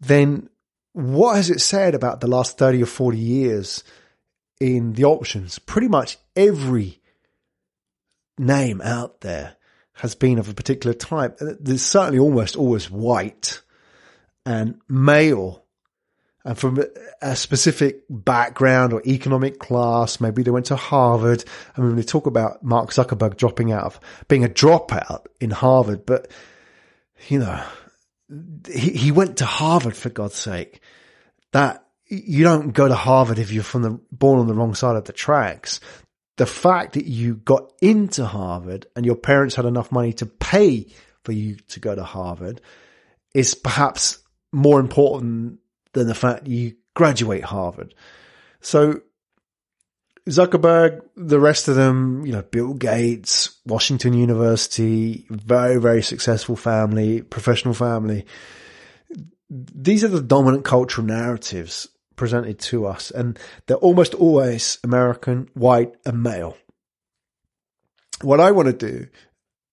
then 0.00 0.48
what 0.92 1.36
has 1.36 1.50
it 1.50 1.60
said 1.60 1.94
about 1.94 2.20
the 2.20 2.26
last 2.26 2.58
30 2.58 2.82
or 2.82 2.86
40 2.86 3.18
years 3.18 3.84
in 4.60 4.94
the 4.94 5.04
options? 5.04 5.58
Pretty 5.58 5.88
much 5.88 6.18
every 6.34 7.00
name 8.38 8.80
out 8.80 9.20
there 9.20 9.56
has 9.94 10.14
been 10.14 10.38
of 10.38 10.48
a 10.48 10.54
particular 10.54 10.94
type. 10.94 11.38
There's 11.40 11.82
certainly 11.82 12.18
almost 12.18 12.56
always 12.56 12.90
white 12.90 13.60
and 14.46 14.80
male 14.88 15.64
and 16.44 16.58
from 16.58 16.82
a 17.20 17.36
specific 17.36 18.02
background 18.08 18.92
or 18.92 19.02
economic 19.06 19.58
class. 19.58 20.20
Maybe 20.20 20.42
they 20.42 20.50
went 20.50 20.66
to 20.66 20.76
Harvard. 20.76 21.44
I 21.76 21.80
mean, 21.80 21.96
they 21.96 22.02
talk 22.02 22.26
about 22.26 22.62
Mark 22.62 22.90
Zuckerberg 22.90 23.36
dropping 23.36 23.72
out 23.72 23.84
of 23.84 24.00
being 24.28 24.44
a 24.44 24.48
dropout 24.48 25.26
in 25.40 25.50
Harvard, 25.50 26.06
but 26.06 26.30
you 27.28 27.38
know, 27.38 27.62
he, 28.72 28.90
he 28.90 29.12
went 29.12 29.38
to 29.38 29.44
Harvard 29.46 29.96
for 29.96 30.08
God's 30.08 30.36
sake. 30.36 30.80
That 31.52 31.84
you 32.06 32.44
don't 32.44 32.70
go 32.70 32.88
to 32.88 32.94
Harvard 32.94 33.38
if 33.38 33.52
you're 33.52 33.62
from 33.62 33.82
the 33.82 34.00
born 34.10 34.40
on 34.40 34.46
the 34.46 34.54
wrong 34.54 34.74
side 34.74 34.96
of 34.96 35.04
the 35.04 35.12
tracks. 35.12 35.80
The 36.36 36.46
fact 36.46 36.94
that 36.94 37.04
you 37.04 37.36
got 37.36 37.72
into 37.82 38.24
Harvard 38.24 38.86
and 38.96 39.04
your 39.04 39.16
parents 39.16 39.56
had 39.56 39.66
enough 39.66 39.92
money 39.92 40.14
to 40.14 40.26
pay 40.26 40.86
for 41.22 41.32
you 41.32 41.56
to 41.68 41.80
go 41.80 41.94
to 41.94 42.02
Harvard 42.02 42.62
is 43.34 43.54
perhaps 43.54 44.18
more 44.52 44.80
important 44.80 45.59
than 45.92 46.06
the 46.06 46.14
fact 46.14 46.46
you 46.46 46.74
graduate 46.94 47.44
Harvard. 47.44 47.94
So 48.60 49.00
Zuckerberg, 50.28 51.02
the 51.16 51.40
rest 51.40 51.68
of 51.68 51.76
them, 51.76 52.24
you 52.26 52.32
know, 52.32 52.42
Bill 52.42 52.74
Gates, 52.74 53.58
Washington 53.66 54.12
University, 54.12 55.26
very, 55.30 55.80
very 55.80 56.02
successful 56.02 56.56
family, 56.56 57.22
professional 57.22 57.74
family. 57.74 58.26
These 59.48 60.04
are 60.04 60.08
the 60.08 60.22
dominant 60.22 60.64
cultural 60.64 61.06
narratives 61.06 61.88
presented 62.16 62.58
to 62.58 62.86
us, 62.86 63.10
and 63.10 63.38
they're 63.66 63.76
almost 63.78 64.14
always 64.14 64.78
American, 64.84 65.48
white, 65.54 65.94
and 66.04 66.22
male. 66.22 66.56
What 68.20 68.40
I 68.40 68.50
want 68.50 68.66
to 68.66 68.74
do 68.74 69.06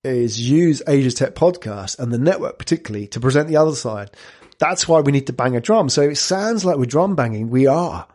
is 0.04 0.50
use 0.50 0.82
Asia 0.88 1.12
Tech 1.12 1.36
podcast 1.36 2.00
and 2.00 2.12
the 2.12 2.18
network 2.18 2.58
particularly 2.58 3.08
to 3.08 3.20
present 3.20 3.50
the 3.50 3.58
other 3.58 3.76
side. 3.76 4.12
That's 4.60 4.88
why 4.88 5.02
we 5.02 5.12
need 5.12 5.28
to 5.28 5.34
bang 5.34 5.56
a 5.56 5.62
drum. 5.62 5.90
So 5.90 6.02
it 6.02 6.16
sounds 6.16 6.66
like 6.66 6.78
we're 6.78 6.86
drum 6.86 7.16
banging. 7.16 7.50
We 7.50 7.68
are 7.68 8.08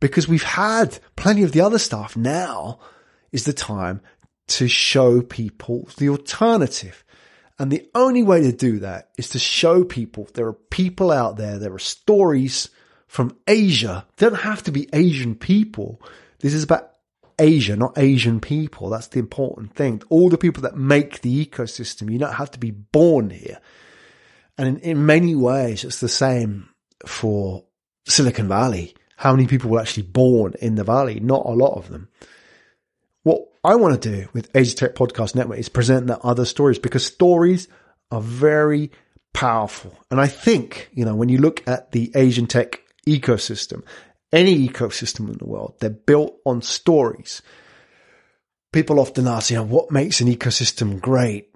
because 0.00 0.28
we've 0.28 0.42
had 0.42 0.98
plenty 1.16 1.42
of 1.42 1.52
the 1.52 1.60
other 1.60 1.78
stuff. 1.78 2.16
Now 2.16 2.80
is 3.32 3.44
the 3.44 3.52
time 3.52 4.00
to 4.48 4.68
show 4.68 5.20
people 5.20 5.88
the 5.98 6.08
alternative. 6.08 7.04
And 7.58 7.70
the 7.70 7.88
only 7.94 8.22
way 8.22 8.42
to 8.42 8.52
do 8.52 8.78
that 8.80 9.10
is 9.18 9.30
to 9.30 9.38
show 9.38 9.84
people 9.84 10.28
there 10.34 10.46
are 10.46 10.52
people 10.52 11.10
out 11.10 11.36
there, 11.36 11.58
there 11.58 11.74
are 11.74 11.78
stories 11.78 12.68
from 13.06 13.36
Asia. 13.46 14.06
They 14.16 14.28
don't 14.28 14.40
have 14.40 14.62
to 14.64 14.72
be 14.72 14.88
Asian 14.92 15.34
people. 15.34 16.00
This 16.40 16.54
is 16.54 16.62
about 16.62 16.90
Asia, 17.38 17.76
not 17.76 17.98
Asian 17.98 18.40
people. 18.40 18.90
That's 18.90 19.08
the 19.08 19.18
important 19.18 19.74
thing. 19.74 20.02
All 20.08 20.28
the 20.28 20.38
people 20.38 20.62
that 20.62 20.76
make 20.76 21.20
the 21.20 21.46
ecosystem, 21.46 22.10
you 22.12 22.18
don't 22.18 22.34
have 22.34 22.50
to 22.52 22.58
be 22.58 22.70
born 22.70 23.30
here. 23.30 23.60
And 24.58 24.68
in, 24.68 24.78
in 24.78 25.06
many 25.06 25.34
ways, 25.34 25.84
it's 25.84 26.00
the 26.00 26.08
same 26.08 26.68
for 27.06 27.64
Silicon 28.06 28.48
Valley 28.48 28.94
how 29.18 29.32
many 29.32 29.48
people 29.48 29.68
were 29.68 29.80
actually 29.80 30.04
born 30.04 30.54
in 30.62 30.76
the 30.76 30.84
valley? 30.84 31.18
Not 31.18 31.44
a 31.44 31.50
lot 31.50 31.76
of 31.76 31.88
them. 31.88 32.08
What 33.24 33.48
I 33.64 33.74
want 33.74 34.00
to 34.00 34.10
do 34.16 34.28
with 34.32 34.48
Asia 34.54 34.76
Tech 34.76 34.94
Podcast 34.94 35.34
Network 35.34 35.58
is 35.58 35.68
present 35.68 36.06
the 36.06 36.20
other 36.20 36.44
stories 36.44 36.78
because 36.78 37.04
stories 37.04 37.66
are 38.12 38.20
very 38.20 38.92
powerful. 39.34 39.92
And 40.12 40.20
I 40.20 40.28
think, 40.28 40.88
you 40.92 41.04
know, 41.04 41.16
when 41.16 41.28
you 41.28 41.38
look 41.38 41.66
at 41.66 41.90
the 41.90 42.12
Asian 42.14 42.46
tech 42.46 42.80
ecosystem, 43.08 43.82
any 44.32 44.68
ecosystem 44.68 45.28
in 45.32 45.38
the 45.38 45.46
world, 45.46 45.74
they're 45.80 45.90
built 45.90 46.36
on 46.46 46.62
stories. 46.62 47.42
People 48.72 49.00
often 49.00 49.26
ask, 49.26 49.50
you 49.50 49.56
know, 49.56 49.64
what 49.64 49.90
makes 49.90 50.20
an 50.20 50.32
ecosystem 50.32 51.00
great? 51.00 51.50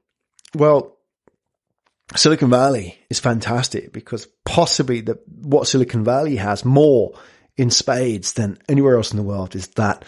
Well, 0.53 0.92
Silicon 2.17 2.51
Valley 2.51 2.99
is 3.09 3.21
fantastic 3.21 3.93
because 3.93 4.27
possibly 4.45 5.01
the, 5.01 5.19
what 5.43 5.67
Silicon 5.67 6.05
Valley 6.05 6.37
has 6.37 6.65
more 6.65 7.19
in 7.57 7.71
spades 7.71 8.35
than 8.35 8.59
anywhere 8.69 8.97
else 8.97 9.11
in 9.11 9.17
the 9.17 9.23
world 9.23 9.55
is 9.55 9.69
that 9.69 10.05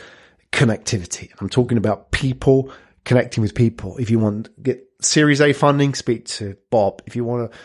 connectivity. 0.52 1.30
I'm 1.40 1.48
talking 1.48 1.78
about 1.78 2.11
people 2.11 2.70
connecting 3.05 3.42
with 3.42 3.55
people. 3.55 3.98
If 3.98 4.11
you 4.11 4.18
want 4.18 4.46
to 4.46 4.50
get 4.62 4.84
Series 5.00 5.40
A 5.40 5.52
funding, 5.52 5.94
speak 5.94 6.26
to 6.26 6.57
Bob. 6.70 7.02
If 7.07 7.16
you 7.16 7.24
want 7.24 7.52
to, 7.52 7.59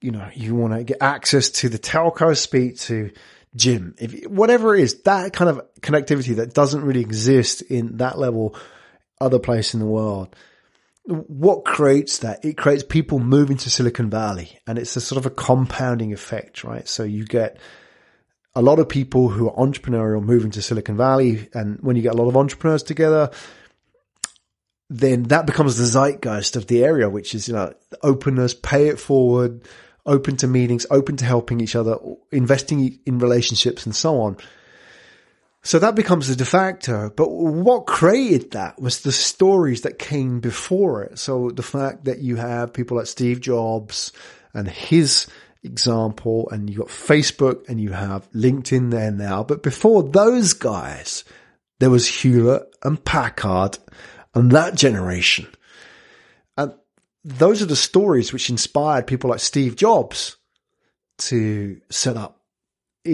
you 0.00 0.12
know, 0.12 0.28
you 0.34 0.54
want 0.54 0.74
to 0.74 0.84
get 0.84 0.98
access 1.00 1.50
to 1.50 1.68
the 1.68 1.78
telco, 1.78 2.36
speak 2.36 2.78
to 2.80 3.10
Jim. 3.56 3.94
If 3.98 4.26
whatever 4.26 4.74
it 4.74 4.82
is, 4.82 5.02
that 5.02 5.32
kind 5.32 5.50
of 5.50 5.62
connectivity 5.80 6.36
that 6.36 6.54
doesn't 6.54 6.84
really 6.84 7.00
exist 7.00 7.62
in 7.62 7.96
that 7.96 8.18
level 8.18 8.54
other 9.20 9.38
place 9.38 9.74
in 9.74 9.80
the 9.80 9.86
world. 9.86 10.34
What 11.08 11.64
creates 11.64 12.18
that? 12.18 12.44
It 12.44 12.58
creates 12.58 12.82
people 12.82 13.18
moving 13.18 13.56
to 13.58 13.70
Silicon 13.70 14.10
Valley 14.10 14.58
and 14.66 14.78
it's 14.78 14.94
a 14.94 15.00
sort 15.00 15.18
of 15.18 15.24
a 15.24 15.34
compounding 15.34 16.12
effect, 16.12 16.64
right? 16.64 16.86
So 16.86 17.02
you 17.02 17.24
get 17.24 17.58
a 18.54 18.62
lot 18.62 18.78
of 18.78 18.88
people 18.88 19.28
who 19.28 19.48
are 19.48 19.54
entrepreneurial 19.54 20.22
moving 20.22 20.50
to 20.50 20.60
Silicon 20.60 20.96
Valley. 20.96 21.48
And 21.54 21.78
when 21.80 21.96
you 21.96 22.02
get 22.02 22.12
a 22.12 22.16
lot 22.16 22.28
of 22.28 22.36
entrepreneurs 22.36 22.82
together, 22.82 23.30
then 24.90 25.24
that 25.24 25.46
becomes 25.46 25.76
the 25.76 25.84
zeitgeist 25.84 26.56
of 26.56 26.66
the 26.66 26.84
area, 26.84 27.08
which 27.08 27.34
is, 27.34 27.46
you 27.46 27.54
know, 27.54 27.72
openness, 28.02 28.54
pay 28.54 28.88
it 28.88 28.98
forward, 28.98 29.62
open 30.04 30.36
to 30.38 30.48
meetings, 30.48 30.86
open 30.90 31.16
to 31.18 31.24
helping 31.24 31.60
each 31.60 31.76
other, 31.76 31.96
investing 32.32 32.98
in 33.06 33.18
relationships 33.18 33.86
and 33.86 33.94
so 33.94 34.20
on. 34.20 34.36
So 35.62 35.78
that 35.78 35.94
becomes 35.94 36.28
the 36.28 36.36
de 36.36 36.44
facto. 36.44 37.10
But 37.14 37.30
what 37.30 37.86
created 37.86 38.52
that 38.52 38.80
was 38.80 39.00
the 39.00 39.12
stories 39.12 39.82
that 39.82 39.98
came 39.98 40.40
before 40.40 41.02
it. 41.04 41.18
So 41.18 41.50
the 41.50 41.62
fact 41.62 42.04
that 42.04 42.20
you 42.20 42.36
have 42.36 42.72
people 42.72 42.96
like 42.96 43.06
Steve 43.06 43.40
Jobs 43.40 44.12
and 44.54 44.68
his 44.68 45.26
example 45.64 46.48
and 46.50 46.70
you 46.70 46.78
got 46.78 46.88
Facebook 46.88 47.68
and 47.68 47.80
you 47.80 47.90
have 47.90 48.30
LinkedIn 48.32 48.90
there 48.90 49.10
now. 49.10 49.42
But 49.42 49.62
before 49.62 50.02
those 50.02 50.52
guys, 50.52 51.24
there 51.80 51.90
was 51.90 52.08
Hewlett 52.08 52.74
and 52.82 53.04
Packard 53.04 53.78
and 54.34 54.50
that 54.52 54.74
generation. 54.74 55.48
And 56.56 56.74
those 57.24 57.60
are 57.62 57.66
the 57.66 57.76
stories 57.76 58.32
which 58.32 58.50
inspired 58.50 59.06
people 59.06 59.30
like 59.30 59.40
Steve 59.40 59.76
Jobs 59.76 60.36
to 61.18 61.80
set 61.90 62.16
up 62.16 62.37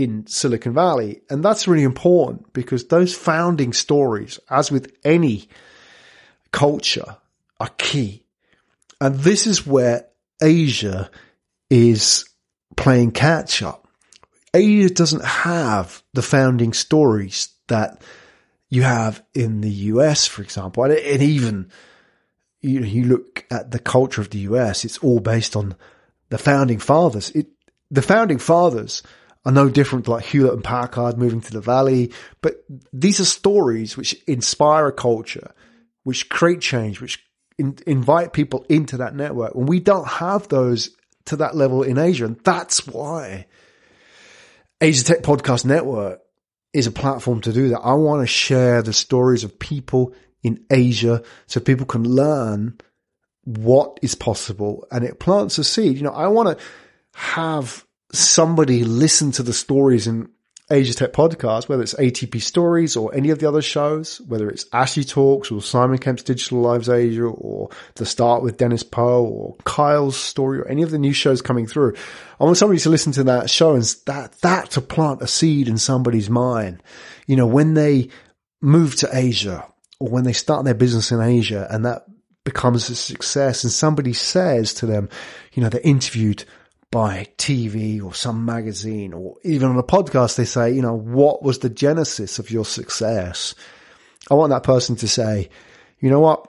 in 0.03 0.27
Silicon 0.27 0.75
Valley. 0.75 1.23
And 1.31 1.45
that's 1.45 1.69
really 1.69 1.85
important 1.85 2.53
because 2.53 2.87
those 2.87 3.15
founding 3.15 3.73
stories, 3.73 4.39
as 4.51 4.71
with 4.71 4.95
any 5.05 5.49
culture, 6.53 7.17
are 7.61 7.71
key. 7.79 8.25
And 9.01 9.17
this 9.17 9.47
is 9.47 9.67
where 9.67 10.07
Asia 10.43 11.11
is 11.71 12.29
playing 12.77 13.13
catch 13.13 13.63
up. 13.63 13.87
Asia 14.53 14.93
doesn't 14.93 15.25
have 15.25 16.03
the 16.13 16.23
founding 16.23 16.73
stories 16.73 17.49
that 17.69 18.03
you 18.69 18.83
have 18.83 19.23
in 19.35 19.61
the 19.61 19.71
US, 19.71 20.27
for 20.27 20.43
example. 20.43 20.85
And, 20.85 21.23
even 21.23 21.71
you, 22.61 22.81
you 22.81 23.05
look 23.05 23.45
at 23.51 23.71
the 23.71 23.79
culture 23.79 24.21
of 24.21 24.31
the 24.31 24.39
US, 24.39 24.85
it's 24.85 24.99
all 24.99 25.21
based 25.21 25.57
on 25.57 25.75
the 26.31 26.39
founding 26.39 26.79
fathers. 26.79 27.31
It, 27.31 27.49
the 27.91 28.03
founding 28.03 28.39
fathers 28.39 29.03
are 29.45 29.53
no 29.53 29.69
different 29.69 30.09
like 30.09 30.25
Hewlett 30.25 30.55
and 30.55 30.65
Packard 30.65 31.19
moving 31.19 31.41
to 31.43 31.53
the 31.53 31.61
valley, 31.61 32.13
but 32.41 32.65
these 32.93 33.21
are 33.21 33.25
stories 33.25 33.97
which 33.97 34.15
inspire 34.27 34.87
a 34.87 34.93
culture, 34.93 35.53
which 36.03 36.29
create 36.29 36.61
change, 36.61 37.01
which 37.01 37.23
in, 37.59 37.79
invite 37.87 38.33
people 38.33 38.65
into 38.69 38.97
that 38.99 39.15
network. 39.15 39.55
And 39.55 39.69
we 39.69 39.81
don't 39.81 40.09
have 40.09 40.49
those 40.49 40.91
to 41.27 41.37
that 41.37 41.55
level 41.55 41.83
in 41.83 41.99
Asia. 41.99 42.27
And 42.27 42.39
that's 42.41 42.87
why 42.87 43.47
Asia 44.81 45.05
Tech 45.05 45.23
Podcast 45.23 45.65
Network 45.65 46.21
is 46.73 46.87
a 46.87 46.93
platform 46.93 47.41
to 47.43 47.53
do 47.53 47.69
that. 47.71 47.81
I 47.81 47.95
want 47.95 48.23
to 48.23 48.27
share 48.27 48.83
the 48.83 48.93
stories 48.93 49.45
of 49.45 49.59
people 49.59 50.15
in 50.43 50.65
Asia 50.71 51.23
so 51.47 51.61
people 51.61 51.87
can 51.87 52.05
learn 52.05 52.79
what 53.45 53.99
is 54.03 54.15
possible 54.15 54.87
and 54.91 55.05
it 55.05 55.21
plants 55.21 55.59
a 55.59 55.65
seed. 55.65 55.97
You 55.97 56.03
know, 56.03 56.11
I 56.11 56.29
want 56.29 56.59
to 56.59 56.65
have 57.15 57.84
somebody 58.15 58.85
listen 58.85 59.33
to 59.33 59.43
the 59.43 59.53
stories 59.53 60.07
in 60.07 60.29
Asia 60.71 60.95
Tech 60.95 61.13
podcast, 61.13 61.69
whether 61.69 61.83
it's 61.83 61.95
ATP 61.95 62.41
stories 62.41 62.97
or 62.97 63.15
any 63.15 63.29
of 63.29 63.39
the 63.39 63.47
other 63.47 63.61
shows, 63.61 64.19
whether 64.23 64.49
it's 64.49 64.65
Ashley 64.73 65.05
Talks 65.05 65.51
or 65.51 65.61
Simon 65.61 65.99
Kemp's 65.99 66.23
Digital 66.23 66.61
Lives 66.61 66.89
Asia 66.89 67.25
or 67.25 67.69
The 67.97 68.07
Start 68.07 68.43
with 68.43 68.57
Dennis 68.57 68.83
Poe 68.83 69.25
or 69.25 69.57
Kyle's 69.65 70.17
story 70.17 70.61
or 70.61 70.67
any 70.67 70.83
of 70.83 70.91
the 70.91 70.99
new 70.99 71.13
shows 71.13 71.43
coming 71.43 71.67
through. 71.67 71.95
I 72.41 72.45
want 72.45 72.57
somebody 72.57 72.81
to 72.81 72.89
listen 72.89 73.13
to 73.13 73.25
that 73.25 73.51
show 73.51 73.75
and 73.75 73.85
that, 74.07 74.41
that 74.41 74.71
to 74.71 74.81
plant 74.81 75.21
a 75.21 75.27
seed 75.27 75.69
in 75.69 75.77
somebody's 75.77 76.31
mind. 76.31 76.83
You 77.27 77.37
know, 77.37 77.47
when 77.47 77.75
they 77.75 78.09
move 78.63 78.97
to 78.97 79.11
Asia 79.13 79.67
or 80.01 80.09
when 80.09 80.25
they 80.25 80.33
start 80.33 80.65
their 80.65 80.73
business 80.73 81.13
in 81.13 81.21
Asia 81.21 81.67
and 81.71 81.85
that 81.85 82.07
becomes 82.45 82.89
a 82.89 82.97
success 82.97 83.65
and 83.65 83.73
somebody 83.73 84.15
says 84.15 84.73
to 84.75 84.87
them, 84.87 85.11
you 85.53 85.63
know, 85.63 85.69
they're 85.69 85.81
interviewed 85.83 86.45
by 86.95 87.27
TV 87.39 88.01
or 88.01 88.15
some 88.15 88.45
magazine 88.45 89.13
or 89.13 89.35
even 89.43 89.69
on 89.69 89.77
a 89.77 89.83
podcast, 89.83 90.37
they 90.37 90.45
say, 90.45 90.71
you 90.71 90.81
know, 90.81 90.95
what 90.95 91.43
was 91.43 91.59
the 91.59 91.69
genesis 91.69 92.39
of 92.39 92.53
your 92.53 92.65
success? 92.65 93.57
I 94.31 94.35
want 94.35 94.51
that 94.51 94.63
person 94.63 94.95
to 94.97 95.09
say, 95.09 95.49
you 95.99 96.09
know 96.09 96.21
what? 96.21 96.49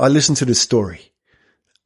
I 0.00 0.08
listened 0.08 0.38
to 0.38 0.44
this 0.44 0.60
story 0.60 1.12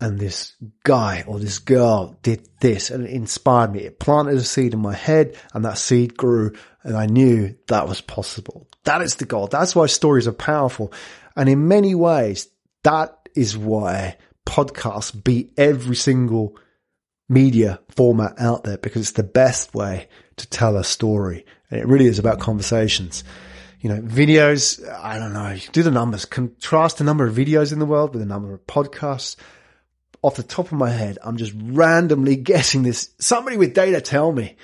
and 0.01 0.19
this 0.19 0.55
guy 0.85 1.25
or 1.27 1.39
this 1.39 1.59
girl 1.59 2.17
did 2.23 2.49
this 2.63 2.89
and 2.89 3.05
it 3.05 3.11
inspired 3.11 3.75
me. 3.75 3.81
It 3.81 4.01
planted 4.01 4.37
a 4.37 4.43
seed 4.43 4.73
in 4.73 4.81
my 4.81 4.95
head 4.95 5.37
and 5.53 5.67
that 5.67 5.77
seed 5.77 6.17
grew 6.17 6.55
and 6.83 6.97
I 6.97 7.05
knew 7.05 7.55
that 7.67 7.87
was 7.87 8.01
possible. 8.01 8.69
That 8.85 9.03
is 9.03 9.17
the 9.17 9.27
goal. 9.27 9.49
That's 9.49 9.77
why 9.77 9.85
stories 9.85 10.27
are 10.27 10.33
powerful. 10.33 10.95
And 11.37 11.47
in 11.47 11.69
many 11.69 11.95
ways, 11.95 12.49
that 12.85 13.29
is 13.37 13.55
why 13.55 14.17
podcasts 14.47 15.13
beat 15.23 15.53
every 15.59 15.97
single 15.97 16.57
media 17.29 17.81
format 17.91 18.35
out 18.39 18.65
there 18.65 18.79
because 18.79 19.03
it's 19.03 19.13
the 19.13 19.23
best 19.23 19.75
way 19.75 20.09
to 20.37 20.49
tell 20.49 20.77
a 20.77 20.85
story. 20.85 21.45
And 21.71 21.81
it 21.81 21.87
really 21.87 22.07
is 22.07 22.19
about 22.19 22.41
conversations. 22.41 23.25
You 23.81 23.91
know, 23.91 24.01
videos, 24.01 24.87
I 24.89 25.19
don't 25.19 25.33
know, 25.33 25.57
do 25.73 25.83
the 25.83 25.91
numbers, 25.91 26.25
contrast 26.25 26.99
the 26.99 27.05
number 27.05 27.27
of 27.27 27.35
videos 27.35 27.73
in 27.73 27.79
the 27.79 27.87
world 27.87 28.11
with 28.11 28.21
the 28.21 28.27
number 28.27 28.53
of 28.53 28.67
podcasts. 28.67 29.37
Off 30.21 30.35
the 30.35 30.43
top 30.43 30.67
of 30.67 30.73
my 30.73 30.91
head, 30.91 31.19
I'm 31.23 31.37
just 31.37 31.53
randomly 31.57 32.35
guessing 32.53 32.83
this. 32.83 33.11
Somebody 33.21 33.57
with 33.57 33.75
data 33.75 34.01
tell 34.01 34.33
me, 34.33 34.57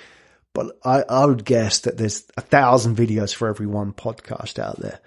but 0.53 0.77
I, 0.83 1.03
I 1.07 1.25
would 1.25 1.45
guess 1.45 1.79
that 1.81 1.97
there's 1.97 2.25
a 2.35 2.41
thousand 2.41 2.97
videos 2.97 3.33
for 3.33 3.47
every 3.47 3.67
one 3.67 3.93
podcast 3.93 4.59
out 4.59 4.79
there. 4.79 4.99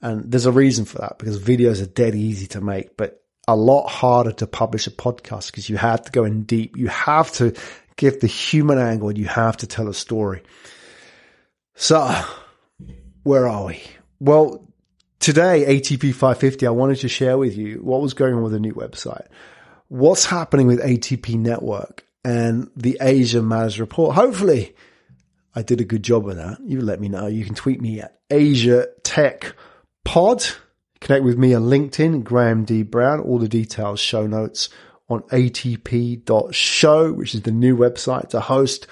And 0.00 0.32
there's 0.32 0.46
a 0.46 0.52
reason 0.52 0.84
for 0.84 0.98
that 0.98 1.18
because 1.18 1.38
videos 1.38 1.82
are 1.82 1.86
dead 1.86 2.14
easy 2.14 2.46
to 2.48 2.60
make, 2.60 2.96
but 2.96 3.21
a 3.48 3.56
lot 3.56 3.88
harder 3.88 4.32
to 4.32 4.46
publish 4.46 4.86
a 4.86 4.90
podcast 4.90 5.46
because 5.46 5.68
you 5.68 5.76
have 5.76 6.02
to 6.02 6.12
go 6.12 6.24
in 6.24 6.44
deep. 6.44 6.76
You 6.76 6.88
have 6.88 7.32
to 7.32 7.54
give 7.96 8.20
the 8.20 8.26
human 8.26 8.78
angle 8.78 9.08
and 9.08 9.18
you 9.18 9.26
have 9.26 9.56
to 9.58 9.66
tell 9.66 9.88
a 9.88 9.94
story. 9.94 10.42
So 11.74 12.08
where 13.22 13.48
are 13.48 13.66
we? 13.66 13.82
Well, 14.20 14.68
today, 15.18 15.64
ATP 15.80 16.12
550, 16.12 16.66
I 16.66 16.70
wanted 16.70 16.98
to 16.98 17.08
share 17.08 17.38
with 17.38 17.56
you 17.56 17.76
what 17.76 18.00
was 18.00 18.14
going 18.14 18.34
on 18.34 18.42
with 18.42 18.52
the 18.52 18.60
new 18.60 18.74
website, 18.74 19.26
what's 19.88 20.24
happening 20.24 20.66
with 20.66 20.80
ATP 20.80 21.36
network 21.36 22.04
and 22.24 22.70
the 22.76 22.98
Asia 23.00 23.42
Matters 23.42 23.80
report. 23.80 24.14
Hopefully 24.14 24.76
I 25.54 25.62
did 25.62 25.80
a 25.80 25.84
good 25.84 26.02
job 26.02 26.28
of 26.28 26.36
that. 26.36 26.58
You 26.64 26.80
let 26.80 27.00
me 27.00 27.08
know. 27.08 27.26
You 27.26 27.44
can 27.44 27.54
tweet 27.54 27.80
me 27.80 28.00
at 28.00 28.18
Asia 28.30 28.88
Tech 29.02 29.54
Pod. 30.04 30.44
Connect 31.02 31.24
with 31.24 31.36
me 31.36 31.52
on 31.52 31.62
LinkedIn, 31.62 32.22
Graham 32.22 32.64
D. 32.64 32.84
Brown. 32.84 33.18
All 33.18 33.40
the 33.40 33.48
details, 33.48 33.98
show 33.98 34.24
notes 34.28 34.68
on 35.08 35.22
atp.show, 35.22 37.12
which 37.12 37.34
is 37.34 37.42
the 37.42 37.50
new 37.50 37.76
website 37.76 38.28
to 38.28 38.38
host 38.38 38.86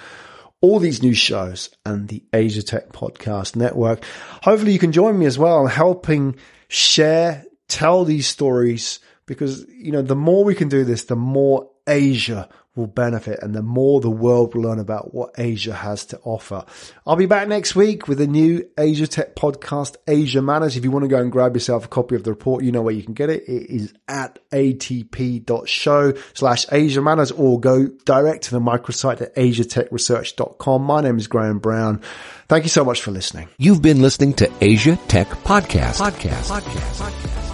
all 0.59 0.77
these 0.79 1.01
new 1.01 1.13
shows 1.13 1.69
and 1.85 2.09
the 2.09 2.21
Asia 2.33 2.63
Tech 2.63 2.89
Podcast 2.89 3.55
Network. 3.55 4.03
Hopefully 4.43 4.73
you 4.73 4.77
can 4.77 4.91
join 4.91 5.17
me 5.17 5.25
as 5.25 5.39
well 5.39 5.67
helping 5.67 6.35
share, 6.67 7.45
tell 7.69 8.03
these 8.03 8.27
stories 8.27 8.99
because, 9.25 9.65
you 9.69 9.93
know, 9.93 10.01
the 10.01 10.13
more 10.13 10.43
we 10.43 10.53
can 10.53 10.67
do 10.67 10.83
this, 10.83 11.05
the 11.05 11.15
more 11.15 11.71
Asia 11.87 12.49
will 12.81 12.87
benefit 12.87 13.39
and 13.41 13.55
the 13.55 13.61
more 13.61 14.01
the 14.01 14.09
world 14.09 14.53
will 14.53 14.63
learn 14.63 14.79
about 14.79 15.13
what 15.13 15.31
Asia 15.37 15.73
has 15.73 16.05
to 16.05 16.19
offer. 16.23 16.65
I'll 17.05 17.15
be 17.15 17.25
back 17.25 17.47
next 17.47 17.75
week 17.75 18.07
with 18.07 18.19
a 18.19 18.27
new 18.27 18.67
Asia 18.77 19.07
Tech 19.07 19.35
podcast, 19.35 19.95
Asia 20.07 20.41
Matters. 20.41 20.75
If 20.75 20.83
you 20.83 20.91
want 20.91 21.03
to 21.03 21.09
go 21.09 21.19
and 21.19 21.31
grab 21.31 21.55
yourself 21.55 21.85
a 21.85 21.87
copy 21.87 22.15
of 22.15 22.23
the 22.23 22.31
report, 22.31 22.63
you 22.63 22.71
know 22.71 22.81
where 22.81 22.93
you 22.93 23.03
can 23.03 23.13
get 23.13 23.29
it. 23.29 23.43
It 23.43 23.69
is 23.69 23.93
at 24.07 24.39
atp.show 24.51 26.13
slash 26.33 26.65
Asia 26.71 27.01
Matters 27.01 27.31
or 27.31 27.59
go 27.59 27.87
direct 28.05 28.43
to 28.45 28.51
the 28.51 28.59
microsite 28.59 29.21
at 29.21 29.35
asiatechresearch.com. 29.35 30.83
My 30.83 31.01
name 31.01 31.17
is 31.17 31.27
Graham 31.27 31.59
Brown. 31.59 32.01
Thank 32.47 32.65
you 32.65 32.69
so 32.69 32.83
much 32.83 33.01
for 33.01 33.11
listening. 33.11 33.47
You've 33.57 33.81
been 33.81 34.01
listening 34.01 34.33
to 34.35 34.51
Asia 34.59 34.97
Tech 35.07 35.27
Podcast. 35.27 36.01
Podcast. 36.01 36.61
Podcast. 36.61 37.01
Podcast. 37.01 37.50